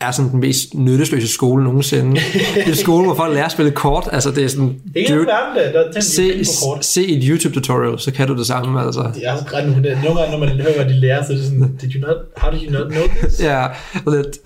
er 0.00 0.10
sådan 0.10 0.30
den 0.30 0.40
mest 0.40 0.74
nyttesløse 0.74 1.28
skole 1.28 1.64
nogensinde. 1.64 2.16
det 2.54 2.62
er 2.62 2.66
en 2.66 2.74
skole, 2.74 3.04
hvor 3.04 3.14
folk 3.14 3.34
lærer 3.34 3.44
at 3.44 3.52
spille 3.52 3.70
kort. 3.70 4.08
Altså, 4.12 4.30
det 4.30 4.44
er 4.44 4.48
sådan... 4.48 4.68
Det 4.68 4.80
er 4.94 5.00
ikke 5.00 5.12
en 5.12 5.18
verden, 5.18 5.74
der, 5.74 5.82
tænker 5.82 6.44
se, 6.44 6.44
kort. 6.64 6.84
se 6.84 7.06
et 7.06 7.22
YouTube-tutorial, 7.24 7.98
så 7.98 8.12
kan 8.12 8.28
du 8.28 8.38
det 8.38 8.46
samme, 8.46 8.80
altså. 8.80 9.10
Det 9.14 9.26
er 9.26 9.36
så 9.36 9.44
grænt 9.44 9.82
Nogle 9.82 10.20
gange, 10.20 10.30
når 10.30 10.38
man 10.38 10.48
hører, 10.48 10.74
hvad 10.74 10.94
de 10.94 11.00
lærer, 11.00 11.24
så 11.26 11.32
er 11.32 11.36
det 11.36 11.44
sådan, 11.44 11.76
did 11.80 11.94
you 11.94 12.00
not, 12.08 12.16
how 12.36 12.52
did 12.52 12.68
you 12.68 12.72
not 12.72 12.88
know 12.92 13.02
this? 13.22 13.42
Ja, 13.42 13.66
lidt. 14.06 14.38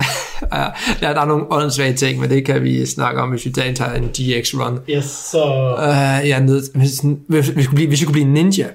Ja, 0.53 0.63
ja, 1.01 1.13
der 1.13 1.21
er 1.21 1.25
nogle 1.25 1.45
åndssvage 1.51 1.93
ting, 1.93 2.19
men 2.19 2.29
det 2.29 2.45
kan 2.45 2.63
vi 2.63 2.85
snakke 2.85 3.21
om, 3.21 3.29
hvis 3.29 3.45
vi 3.45 3.51
tager 3.51 3.93
en 3.93 4.03
GX-run. 4.19 4.79
Yes, 4.89 5.05
så... 5.05 5.73
Uh, 5.77 6.29
jeg 6.29 6.37
er 6.37 6.39
nødt, 6.43 6.63
hvis, 6.75 7.03
hvis, 7.27 7.55
vi 7.55 7.63
kunne 7.63 7.75
blive, 7.75 7.87
hvis 7.87 8.01
vi 8.01 8.05
kunne 8.05 8.13
blive 8.13 8.27
ninja, 8.27 8.67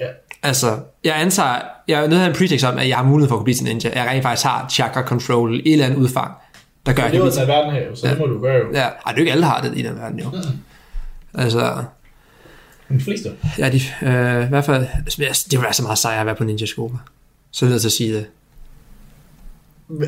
Ja. 0.00 0.06
altså, 0.42 0.78
jeg 1.04 1.20
antager, 1.20 1.56
jeg 1.88 2.04
er 2.04 2.08
nødt 2.08 2.20
til 2.20 2.28
en 2.28 2.34
pretext 2.36 2.64
om, 2.64 2.78
at 2.78 2.88
jeg 2.88 2.96
har 2.96 3.04
mulighed 3.04 3.28
for 3.28 3.34
at 3.34 3.38
kunne 3.38 3.44
blive 3.44 3.54
til 3.54 3.64
ninja. 3.64 3.90
Jeg 3.94 4.08
rent 4.10 4.22
faktisk 4.22 4.46
har 4.46 4.66
chakra 4.70 5.02
control 5.02 5.54
et 5.54 5.72
eller 5.72 5.86
andet 5.86 5.98
udfang, 5.98 6.32
der 6.86 6.92
gør, 6.92 7.02
Det 7.02 7.08
at 7.08 7.14
er 7.14 7.18
jeg 7.18 7.24
jo 7.24 7.30
kan 7.30 7.32
blive 7.32 7.46
her 7.46 7.54
verden 7.54 7.72
her, 7.72 7.94
så 7.94 8.06
det 8.08 8.18
må 8.18 8.26
du 8.26 8.40
gøre 8.40 8.54
jo. 8.54 8.64
Ja, 8.72 8.80
ej, 8.80 8.88
det 8.88 9.06
er 9.06 9.12
jo 9.16 9.18
ikke 9.20 9.32
alle, 9.32 9.42
der 9.42 9.48
har 9.48 9.60
det 9.62 9.78
i 9.78 9.82
den 9.82 9.96
verden, 9.96 10.18
jo. 10.20 10.26
Altså, 11.34 11.84
De 12.88 13.00
fleste. 13.00 13.32
ja, 13.58 13.70
de, 13.70 13.80
øh, 14.02 14.44
i 14.46 14.48
hvert 14.48 14.64
fald, 14.64 14.86
det 15.50 15.52
vil 15.52 15.62
være 15.62 15.72
så 15.72 15.82
meget 15.82 15.98
sejere 15.98 16.20
at 16.20 16.26
være 16.26 16.34
på 16.34 16.44
ninja-skole. 16.44 16.94
Så 17.50 17.64
er 17.64 17.68
jeg 17.68 17.72
nødt 17.72 17.80
til 17.82 17.88
at 17.88 17.92
sige 17.92 18.14
det. 18.14 18.26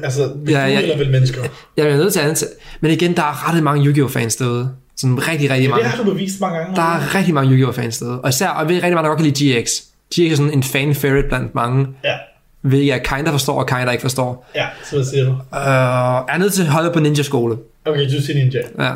Altså, 0.04 0.32
vil 0.36 0.52
Ja, 0.52 0.66
ja. 0.66 0.96
vil 0.96 1.10
mennesker? 1.10 1.42
Jeg 1.76 1.86
er 1.86 1.96
nødt 1.96 2.12
til 2.12 2.20
at 2.20 2.26
antage. 2.28 2.50
Men 2.80 2.90
igen, 2.90 3.16
der 3.16 3.22
er 3.22 3.54
ret 3.54 3.62
mange 3.62 3.86
Yu-Gi-Oh! 3.86 4.10
fans 4.10 4.36
derude. 4.36 4.70
Sådan 4.96 5.28
rigtig, 5.28 5.50
rigtig 5.50 5.64
Ja, 5.64 5.70
mange. 5.70 5.82
det 5.84 5.90
har 5.92 6.04
du 6.04 6.12
bevist 6.12 6.40
mange 6.40 6.58
gange. 6.58 6.76
Der 6.76 6.82
er 6.82 7.14
rigtig 7.14 7.34
mange 7.34 7.50
Yu-Gi-Oh! 7.52 7.74
fans 7.74 7.98
derude. 7.98 8.20
Og 8.20 8.28
især, 8.28 8.48
og 8.48 8.60
jeg 8.60 8.68
ved 8.68 8.74
rigtig 8.76 8.94
mange, 8.94 9.02
der 9.02 9.08
godt 9.16 9.18
kan 9.18 9.26
lide 9.32 9.60
GX. 9.62 9.70
GX 10.14 10.32
er 10.32 10.36
sådan 10.36 10.52
en 10.52 10.62
fan 10.62 10.94
favorite 10.94 11.28
blandt 11.28 11.54
mange. 11.54 11.86
Ja. 12.04 12.14
Hvilket 12.60 12.86
jeg 12.88 13.02
kinda 13.04 13.30
forstår, 13.30 13.58
og 13.60 13.66
kinda 13.68 13.90
ikke 13.90 14.02
forstår. 14.02 14.50
Ja, 14.54 14.66
så 14.84 14.96
hvad 14.96 15.04
siger 15.04 15.24
du? 15.24 15.30
Uh, 15.30 15.38
jeg 15.52 16.24
er 16.34 16.38
nødt 16.38 16.52
til 16.52 16.62
at 16.62 16.68
holde 16.68 16.90
på 16.92 17.00
ninja-skole. 17.00 17.56
Okay, 17.84 18.04
du 18.04 18.22
siger 18.22 18.34
ninja. 18.44 18.60
Ja. 18.78 18.92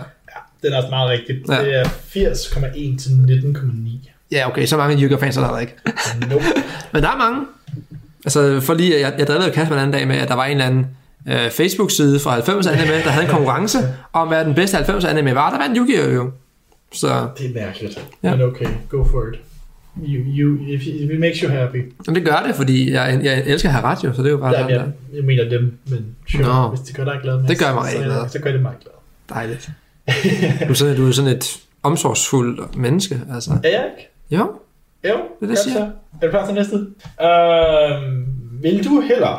Den 0.63 0.73
er 0.73 0.77
også 0.77 0.89
meget 0.91 1.11
rigtigt. 1.11 1.39
Ja. 1.49 1.65
Det 1.65 1.75
er 1.75 1.85
80,1 1.85 2.99
til 3.03 3.09
19,9. 3.11 4.11
Ja, 4.33 4.49
okay, 4.49 4.67
så 4.67 4.77
mange 4.77 5.03
Yu-Gi-Oh! 5.05 5.21
fans 5.21 5.37
er 5.37 5.41
der 5.51 5.59
ikke. 5.59 5.75
Nope. 6.31 6.45
Men 6.93 7.03
der 7.03 7.09
er 7.11 7.17
mange. 7.17 7.41
Altså, 8.25 8.61
for 8.61 8.75
lige, 8.75 9.01
jeg, 9.01 9.15
jeg 9.19 9.27
drillede 9.27 9.51
Kasper 9.51 9.75
en 9.75 9.81
anden 9.83 9.93
dag 9.93 10.09
med, 10.09 10.17
at 10.17 10.29
der 10.29 10.35
var 10.35 10.45
en 10.45 10.51
eller 10.51 10.65
anden 10.65 10.87
øh, 11.29 11.51
Facebook-side 11.51 12.21
fra 12.21 12.31
90 12.31 12.67
anime, 12.67 12.93
der 12.93 13.11
havde 13.11 13.25
en 13.27 13.31
konkurrence 13.31 13.79
om, 14.13 14.29
hvad 14.29 14.45
den 14.45 14.55
bedste 14.55 14.75
90 14.77 15.05
anime 15.05 15.35
var. 15.35 15.51
Der 15.51 15.59
vandt 15.59 15.79
Yu-Gi-Oh! 15.79 16.15
jo. 16.15 16.31
Så 16.93 17.29
Det 17.39 17.51
er 17.51 17.55
mærkeligt. 17.67 18.07
Ja. 18.23 18.31
Men 18.37 18.43
okay, 18.47 18.67
go 18.89 19.05
for 19.05 19.23
it. 19.33 19.39
You, 20.09 20.23
you, 20.39 20.59
if, 20.75 20.87
it 20.87 21.21
makes 21.21 21.39
you 21.39 21.51
happy. 21.51 21.93
men 22.07 22.15
det 22.15 22.25
gør 22.25 22.43
det, 22.47 22.55
fordi 22.55 22.93
jeg, 22.93 23.21
jeg 23.23 23.43
elsker 23.47 23.69
at 23.69 23.73
have 23.75 23.85
ret 23.85 24.05
jo, 24.05 24.13
så 24.13 24.23
det 24.23 24.29
er 24.29 24.31
jo 24.33 24.37
bare 24.39 24.51
Ja, 24.51 24.57
sådan 24.59 24.71
jeg, 24.71 24.81
der. 24.81 24.87
jeg 25.17 25.25
mener 25.25 25.49
dem, 25.49 25.79
men 25.87 26.07
sure, 26.29 26.43
Nå. 26.43 26.69
hvis 26.69 26.81
det 26.81 26.97
gør 26.97 27.05
dig 27.05 27.19
glad. 27.23 27.43
Det 27.49 27.59
gør 27.59 27.75
mig 27.75 27.91
så, 27.91 27.99
glad. 27.99 28.29
Så 28.29 28.39
gør 28.39 28.53
det 28.53 28.63
mig 28.63 28.73
glad. 28.83 28.93
Dejligt. 29.37 29.71
Du 30.67 30.71
er 30.71 30.75
sådan, 30.75 30.97
du 30.97 31.09
er 31.09 31.13
sådan 31.13 31.31
et 31.37 31.57
omsorgsfuldt 31.83 32.77
menneske, 32.77 33.21
altså. 33.35 33.51
Er 33.65 33.69
jeg 33.69 33.85
ikke? 33.99 34.11
Jo, 34.31 34.53
Jo, 35.05 35.15
Det 35.15 35.25
det, 35.41 35.49
jeg 35.49 35.59
siger. 35.59 35.77
så. 35.77 35.91
Er 36.23 36.27
du 36.27 36.31
klar 36.31 36.47
til 36.47 36.55
næste? 36.55 36.75
Øhm, 37.25 38.27
vil 38.63 38.85
du 38.85 39.01
hellere 39.01 39.39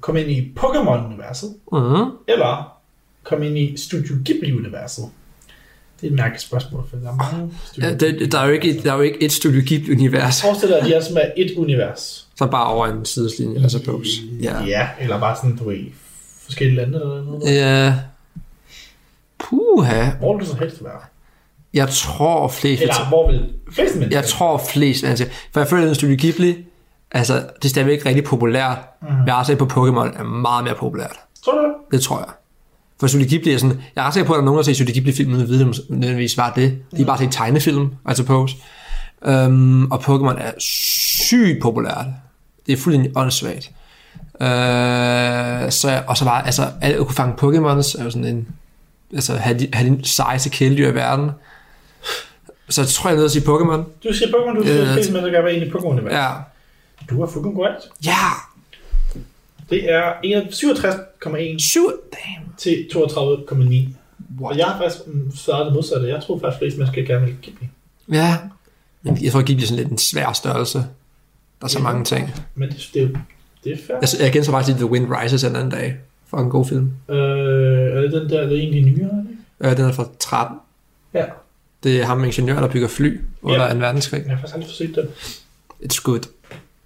komme 0.00 0.20
ind 0.22 0.30
i 0.30 0.52
Pokémon-universet, 0.60 1.48
Mhm. 1.72 2.10
eller 2.28 2.78
komme 3.24 3.46
ind 3.46 3.58
i 3.58 3.76
Studio 3.76 4.14
Ghibli-universet? 4.24 5.04
Det 6.00 6.06
er 6.06 6.10
et 6.10 6.16
mærkeligt 6.16 6.42
spørgsmål, 6.42 6.84
for 6.90 6.96
der 6.96 7.08
er 7.10 7.14
mange 7.14 7.52
ja, 7.80 7.94
det, 7.94 8.32
der, 8.32 8.38
er 8.38 8.46
jo 8.46 8.52
ikke, 8.52 8.82
der 8.82 8.92
er 8.92 8.96
jo 8.96 9.02
ikke 9.02 9.22
et 9.22 9.32
Studio 9.32 9.60
Ghibli-univers, 9.66 10.42
Forestil 10.42 10.68
dig, 10.68 10.78
at 10.78 10.84
de 10.86 10.94
er 10.94 11.00
som 11.00 11.16
er 11.16 11.30
et 11.36 11.54
univers. 11.56 12.28
så 12.36 12.46
bare 12.46 12.66
over 12.66 12.86
en 12.86 13.04
sideslinje, 13.04 13.66
I 13.66 13.68
suppose. 13.70 14.10
Ja. 14.42 14.64
Ja, 14.64 14.88
eller 15.00 15.20
bare 15.20 15.36
sådan, 15.36 15.56
du 15.56 15.68
ved, 15.68 15.78
forskellige 16.44 16.76
lande 16.76 16.94
eller 17.00 17.24
noget. 17.24 17.54
Ja. 17.54 17.94
Puha. 19.38 20.10
Hvor 20.18 20.36
vil 20.36 20.46
du 20.46 20.50
så 20.50 20.56
helst 20.58 20.84
være? 20.84 21.00
Jeg 21.74 21.88
tror 21.88 22.48
flest... 22.48 22.82
Eller 22.82 23.08
hvor 23.08 23.30
vil 23.30 23.48
flest 23.72 23.94
mennesker? 23.94 24.16
Jeg 24.20 24.28
tror 24.28 24.62
flest, 24.72 25.04
altså, 25.04 25.26
for 25.52 25.60
jeg 25.60 25.68
føler, 25.68 25.90
at 25.90 25.96
Studio 25.96 26.16
Ghibli, 26.20 26.56
altså, 27.12 27.34
det 27.34 27.64
er 27.64 27.68
stadigvæk 27.68 28.06
rigtig 28.06 28.24
populært, 28.24 28.78
Mhm. 29.02 29.12
men 29.12 29.26
jeg 29.26 29.34
også 29.34 29.50
sikker 29.50 29.64
på, 29.64 29.86
Pokémon 29.86 30.18
er 30.20 30.24
meget 30.24 30.64
mere 30.64 30.74
populært. 30.74 31.16
Tror 31.44 31.52
du 31.52 31.58
det? 31.58 31.72
Det 31.92 32.00
tror 32.02 32.18
jeg. 32.18 32.28
For 33.00 33.06
Studio 33.06 33.26
Ghibli 33.28 33.52
er 33.52 33.58
sådan, 33.58 33.80
jeg 33.96 34.02
er 34.02 34.06
ret 34.06 34.14
sikker 34.14 34.26
på, 34.26 34.32
at 34.32 34.36
der 34.36 34.42
er 34.42 34.44
nogen, 34.44 34.56
der 34.58 34.62
ser 34.64 34.72
Studio 34.74 34.92
Ghibli-film, 34.92 35.30
uden 35.32 35.42
at 35.42 35.48
vide, 35.48 35.64
nødvendigvis 35.88 36.36
var 36.36 36.52
det. 36.56 36.78
De 36.96 37.02
er 37.02 37.06
bare 37.06 37.18
set 37.18 37.32
tegnefilm, 37.32 37.90
I 38.10 38.14
suppose. 38.14 38.56
Um, 39.28 39.90
og 39.92 39.98
Pokémon 40.00 40.42
er 40.42 40.50
sygt 40.58 41.62
populært. 41.62 42.06
Det 42.66 42.72
er 42.72 42.76
fuldstændig 42.76 43.12
åndssvagt. 43.16 43.70
Uh, 44.40 44.46
så, 45.70 46.02
og 46.06 46.16
så 46.16 46.24
bare, 46.24 46.46
altså, 46.46 46.66
at 46.80 46.96
kunne 46.98 47.14
fange 47.14 47.34
Pokémons 47.42 48.00
er 48.00 48.04
jo 48.04 48.10
sådan 48.10 48.24
en, 48.24 48.48
altså, 49.14 49.36
have 49.36 49.58
de, 49.58 49.68
have 49.72 49.96
de 49.96 50.08
sejeste 50.08 50.50
kæledyr 50.50 50.88
i 50.88 50.94
verden. 50.94 51.30
Så 52.68 52.80
jeg 52.80 52.88
tror, 52.88 53.10
jeg 53.10 53.16
er 53.16 53.20
nødt 53.20 53.32
til 53.32 53.38
at 53.40 53.44
sige 53.44 53.54
Pokémon. 53.54 53.82
Du 54.08 54.12
siger 54.14 54.28
Pokémon, 54.28 54.56
du 54.56 54.62
Ja, 54.62 54.68
siger 54.68 54.84
det- 54.84 54.92
flest 54.94 55.12
mennesker 55.12 55.32
gerne 55.32 55.44
være 55.44 55.54
inde 55.54 55.66
i 55.66 55.70
Pokémon-universet. 55.70 56.16
Ja. 56.18 56.30
Du 57.10 57.20
har 57.20 57.26
fucking 57.26 57.54
korrekt. 57.54 57.82
Ja! 58.06 58.26
Det 59.70 59.92
er 59.92 60.12
67,1 60.52 61.58
Syv, 61.58 61.90
damn. 62.12 62.52
til 62.58 62.88
32,9. 62.94 63.88
Og 64.40 64.58
jeg 64.58 64.66
har 64.66 64.78
faktisk 64.78 65.06
mm, 65.06 65.36
svaret 65.36 65.66
det 65.66 65.74
modsatte. 65.74 66.08
Jeg 66.08 66.22
tror 66.22 66.38
faktisk, 66.40 66.58
flest 66.58 66.76
mennesker 66.78 67.02
gerne 67.04 67.26
vil 67.26 67.34
Ghibli. 67.42 67.68
Ja. 68.12 68.36
Men 69.02 69.18
jeg 69.24 69.32
tror, 69.32 69.42
Ghibli 69.42 69.62
er 69.62 69.66
sådan 69.66 69.78
lidt 69.82 69.92
en 69.92 69.98
svær 69.98 70.32
størrelse. 70.32 70.78
Der 71.60 71.64
er 71.64 71.68
så 71.68 71.78
Ja. 71.78 71.82
mange 71.82 72.04
ting. 72.04 72.34
Men 72.54 72.68
det, 72.68 72.90
det, 72.94 73.02
er 73.02 73.08
det 73.64 73.72
er 73.72 73.76
fair. 73.86 73.96
Jeg, 74.00 74.08
jeg 74.24 74.32
genser 74.32 74.52
faktisk 74.52 74.76
The 74.76 74.86
Wind 74.86 75.06
Rises 75.10 75.44
en 75.44 75.56
anden 75.56 75.70
dag. 75.70 75.96
For 76.30 76.38
en 76.38 76.50
god 76.50 76.66
film. 76.66 76.92
Øh, 77.08 77.16
er 77.96 78.00
det 78.00 78.12
den 78.12 78.22
der, 78.30 78.36
der 78.40 78.42
er 78.42 78.46
de 78.48 78.80
nyere? 78.80 79.24
Øh, 79.60 79.76
den 79.76 79.84
er 79.84 79.92
fra 79.92 80.08
13. 80.20 80.56
Ja. 81.14 81.24
Det 81.82 82.00
er 82.00 82.04
ham 82.04 82.24
ingeniør, 82.24 82.60
der 82.60 82.68
bygger 82.68 82.88
fly 82.88 83.20
under 83.42 83.64
Ja. 83.66 83.72
en 83.72 83.80
verdenskrig. 83.80 84.22
Jeg 84.26 84.30
har 84.30 84.36
faktisk 84.36 84.54
aldrig 84.54 84.70
set 84.70 84.94
den. 84.94 85.08
It's 85.82 86.02
good. 86.02 86.20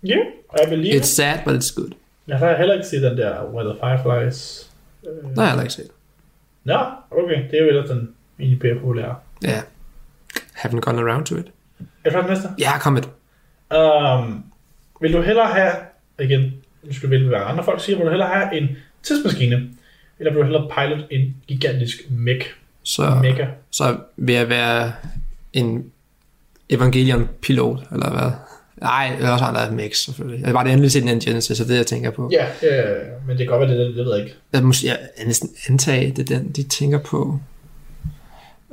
Jeg 0.04 0.70
vil 0.70 0.78
lige... 0.78 1.00
It's 1.00 1.04
sad, 1.04 1.38
but 1.44 1.54
it's 1.54 1.74
good. 1.76 1.90
Jeg 2.28 2.38
har 2.38 2.56
heller 2.56 2.74
ikke 2.74 2.86
set 2.86 3.02
den 3.02 3.16
der 3.18 3.44
Where 3.44 3.68
the 3.70 3.78
Fireflies. 3.80 4.70
Øh, 5.06 5.36
Nej, 5.36 5.44
jeg 5.44 5.54
har 5.54 5.60
ikke 5.62 5.74
set. 5.74 5.88
Nå, 6.64 6.78
okay. 7.10 7.42
Det 7.50 7.58
er 7.58 7.62
jo 7.62 7.68
ellers 7.68 7.90
den 7.90 8.14
egentlig 8.40 8.58
mere 8.62 8.74
populære. 8.74 9.14
Ja. 9.42 9.62
Haven't 10.56 10.80
gone 10.80 11.10
around 11.10 11.26
to 11.26 11.36
it. 11.36 11.46
Er 12.04 12.22
du 12.22 12.28
næste? 12.28 12.48
Ja, 12.58 12.78
kom 12.78 12.92
med. 12.92 13.02
Um, 13.78 14.44
vil 15.00 15.12
du 15.12 15.20
hellere 15.22 15.46
have, 15.46 15.72
igen, 16.20 16.52
nu 16.82 16.92
skal 16.92 17.06
du 17.08 17.10
vælge, 17.10 17.28
hvad 17.28 17.38
andre 17.44 17.64
folk 17.64 17.84
siger, 17.84 17.96
vil 17.96 18.04
du 18.06 18.10
hellere 18.10 18.28
have 18.28 18.56
en 18.60 18.68
tidsmaskine, 19.02 19.68
Eller 20.18 20.32
vil 20.32 20.40
du 20.40 20.44
hellere 20.44 20.68
pilot 20.78 21.06
en 21.10 21.36
gigantisk 21.48 21.96
mech? 22.10 22.46
Så, 22.82 23.18
Mega. 23.22 23.46
så 23.70 23.96
vil 24.16 24.34
jeg 24.34 24.48
være 24.48 24.92
en 25.52 25.84
Evangelion-pilot, 26.70 27.78
eller 27.92 28.10
hvad? 28.10 28.30
Nej, 28.80 29.16
det 29.18 29.26
er 29.26 29.30
også 29.32 29.44
af 29.44 29.72
Mix, 29.72 29.96
selvfølgelig. 29.96 30.40
Jeg 30.40 30.48
har 30.48 30.52
bare 30.54 30.70
endelig 30.70 30.92
set 30.92 31.10
en 31.10 31.18
Genesis, 31.20 31.56
så 31.56 31.64
det 31.64 31.70
er 31.70 31.72
det, 31.72 31.78
jeg 31.78 31.86
tænker 31.86 32.10
på. 32.10 32.30
Ja, 32.32 32.46
ja, 32.62 32.82
men 33.26 33.38
det 33.38 33.38
kan 33.38 33.46
godt 33.46 33.60
være, 33.68 33.78
det, 33.78 33.86
det, 33.88 33.96
det 33.96 34.04
ved 34.06 34.14
jeg 34.14 34.24
ikke. 34.24 34.36
Jeg, 34.52 34.62
måske, 34.62 34.86
jeg 34.88 34.98
næsten 35.26 35.50
antage, 35.68 36.10
det 36.10 36.30
er 36.30 36.38
den, 36.38 36.50
de 36.50 36.62
tænker 36.62 36.98
på. 36.98 37.38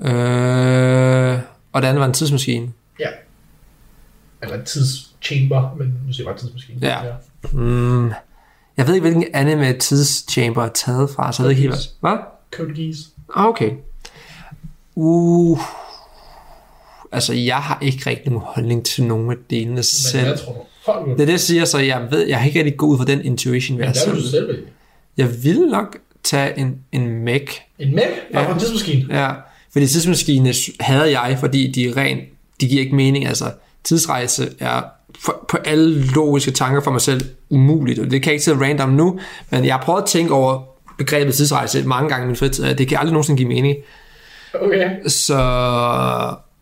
Øh, 0.02 1.40
og 1.74 1.82
det 1.82 1.88
andet 1.88 2.00
var 2.00 2.06
en 2.06 2.14
tidsmaskine. 2.14 2.72
Ja. 3.00 3.08
Eller 4.42 4.56
en 4.56 4.66
tidschamber, 4.66 5.76
men 5.78 5.88
nu 6.08 6.14
siger 6.14 6.24
jeg 6.28 6.34
bare 6.34 6.38
tidsmaskine. 6.40 6.80
Ja. 6.88 7.00
Mm, 7.54 8.08
jeg 8.78 8.88
ved 8.88 8.94
ikke, 8.94 9.02
hvilken 9.10 9.26
anime 9.34 9.74
tidschamber 9.74 10.64
er 10.64 10.70
taget 10.70 11.10
fra, 11.10 11.32
så 11.34 11.44
jeg 11.44 11.46
ved 11.46 11.50
ikke 11.52 11.62
helt, 11.62 11.90
hvad. 12.02 12.10
Hvad? 12.12 12.18
Code 12.52 12.82
Geass. 12.84 13.00
Ah, 13.36 13.46
Okay. 13.46 13.72
Uh, 15.02 15.60
altså, 17.12 17.34
jeg 17.34 17.58
har 17.58 17.78
ikke 17.82 18.10
rigtig 18.10 18.32
nogen 18.32 18.48
holdning 18.48 18.86
til 18.86 19.04
nogen 19.04 19.32
af 19.32 19.36
delene 19.50 19.74
Men 19.74 19.84
selv. 19.84 20.28
jeg 20.28 20.40
tror, 20.40 21.06
vil... 21.06 21.14
Det 21.14 21.22
er 21.22 21.26
det, 21.26 21.32
jeg 21.32 21.40
siger, 21.40 21.66
så 21.66 21.78
jeg 21.80 22.08
ved, 22.12 22.28
jeg 22.28 22.38
har 22.38 22.48
ikke 22.48 22.60
rigtig 22.60 22.78
gået 22.78 22.92
ud 22.92 22.98
fra 22.98 23.06
den 23.06 23.26
intuition, 23.26 23.78
hvad 23.78 23.88
Men 23.88 23.96
jeg 23.96 24.14
vil 24.14 24.22
selv. 24.22 24.26
du 24.26 24.30
selv 24.30 24.48
vælge. 24.48 24.62
Jeg 25.18 25.44
vil 25.44 25.60
nok 25.60 25.98
tage 26.24 26.60
en, 26.60 26.76
en 26.92 27.08
mech. 27.08 27.62
En 27.80 27.96
mech? 27.96 28.08
Bare 28.34 28.46
for 28.46 28.54
en 28.54 28.60
tidsmaskine? 28.60 29.20
Ja, 29.20 29.32
fordi 29.74 29.88
tidsmaskine 29.88 30.54
havde 30.80 31.20
jeg, 31.20 31.38
fordi 31.40 31.72
de 31.72 31.86
er 31.90 31.98
rent, 31.98 32.22
de 32.62 32.68
giver 32.68 32.82
ikke 32.82 32.96
mening, 32.96 33.26
altså 33.28 33.52
tidsrejse 33.84 34.50
er 34.60 34.82
for, 35.20 35.46
på 35.50 35.58
alle 35.58 36.06
logiske 36.06 36.52
tanker 36.52 36.82
for 36.82 36.92
mig 36.92 37.02
selv 37.02 37.22
umuligt, 37.50 37.98
det 38.00 38.10
kan 38.12 38.26
jeg 38.26 38.34
ikke 38.34 38.44
sidde 38.44 38.66
random 38.66 38.90
nu, 38.90 39.20
men 39.50 39.66
jeg 39.66 39.76
har 39.76 39.82
prøvet 39.82 40.02
at 40.02 40.08
tænke 40.08 40.34
over 40.34 40.64
begrebet 40.98 41.36
tidsrejse 41.36 41.84
mange 41.84 42.10
gange 42.10 42.24
i 42.24 42.28
min 42.28 42.36
fritid, 42.36 42.76
det 42.76 42.88
kan 42.88 42.98
aldrig 42.98 43.14
nogensinde 43.14 43.38
give 43.38 43.48
mening. 43.50 43.76
Okay. 44.54 44.90
Så 45.08 45.36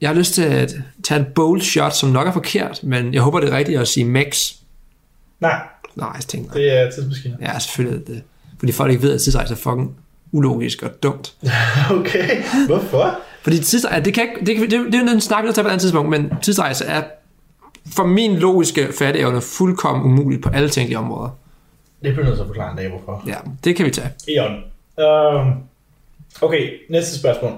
jeg 0.02 0.10
har 0.10 0.14
lyst 0.14 0.34
til 0.34 0.42
at 0.44 0.76
tage 1.04 1.20
et 1.22 1.28
bold 1.28 1.62
shot, 1.62 1.94
som 1.96 2.10
nok 2.10 2.28
er 2.28 2.32
forkert, 2.32 2.80
men 2.84 3.14
jeg 3.14 3.22
håber, 3.22 3.40
det 3.40 3.54
er 3.54 3.58
rigtigt 3.58 3.80
at 3.80 3.88
sige 3.88 4.06
max. 4.06 4.52
Nej, 5.40 5.60
Nej, 5.96 6.10
jeg 6.16 6.22
tænker, 6.24 6.52
det 6.54 6.78
er 6.80 6.92
tidsmaskiner. 6.92 7.36
ja, 7.42 7.60
selvfølgelig 7.60 8.08
det. 8.08 8.24
Fordi 8.60 8.72
folk 8.72 8.92
ikke 8.92 9.04
ved, 9.04 9.14
at 9.14 9.22
tidsrejse 9.22 9.54
er 9.54 9.58
fucking 9.58 9.96
ulogisk 10.32 10.84
og 10.84 11.04
dumt. 11.04 11.34
Okay, 11.92 12.44
hvorfor? 12.68 13.20
Fordi 13.42 13.60
tidsrejse, 13.60 14.06
det, 14.06 14.14
kan 14.14 14.24
ikke, 14.24 14.40
det, 14.46 14.72
det, 14.72 14.80
det, 14.86 14.94
det 14.94 15.10
er 15.10 15.14
en 15.14 15.22
snak, 15.22 15.44
vi 15.44 15.48
tager 15.52 15.64
på 15.64 15.68
et 15.68 15.72
andet 15.72 15.82
tidspunkt, 15.82 16.10
men 16.10 16.34
tidsrejse 16.42 16.86
er 16.86 17.04
for 17.96 18.04
min 18.06 18.36
logiske 18.36 18.88
fatteevne 19.00 19.42
fuldkommen 19.42 20.06
umuligt 20.06 20.44
på 20.44 20.50
alle 20.50 20.70
tænkelige 20.70 20.98
områder. 21.00 21.30
Det 22.04 22.14
bliver 22.14 22.26
nødt 22.26 22.36
til 22.38 22.42
at 22.42 22.48
forklare 22.48 22.72
en 22.72 22.78
dag, 22.78 22.90
hvorfor. 22.90 23.24
Ja, 23.28 23.36
det 23.64 23.76
kan 23.76 23.86
vi 23.86 23.92
tage. 23.92 24.10
Eon. 24.28 24.52
Um, 25.42 25.54
okay, 26.42 26.70
næste 26.90 27.20
spørgsmål. 27.20 27.52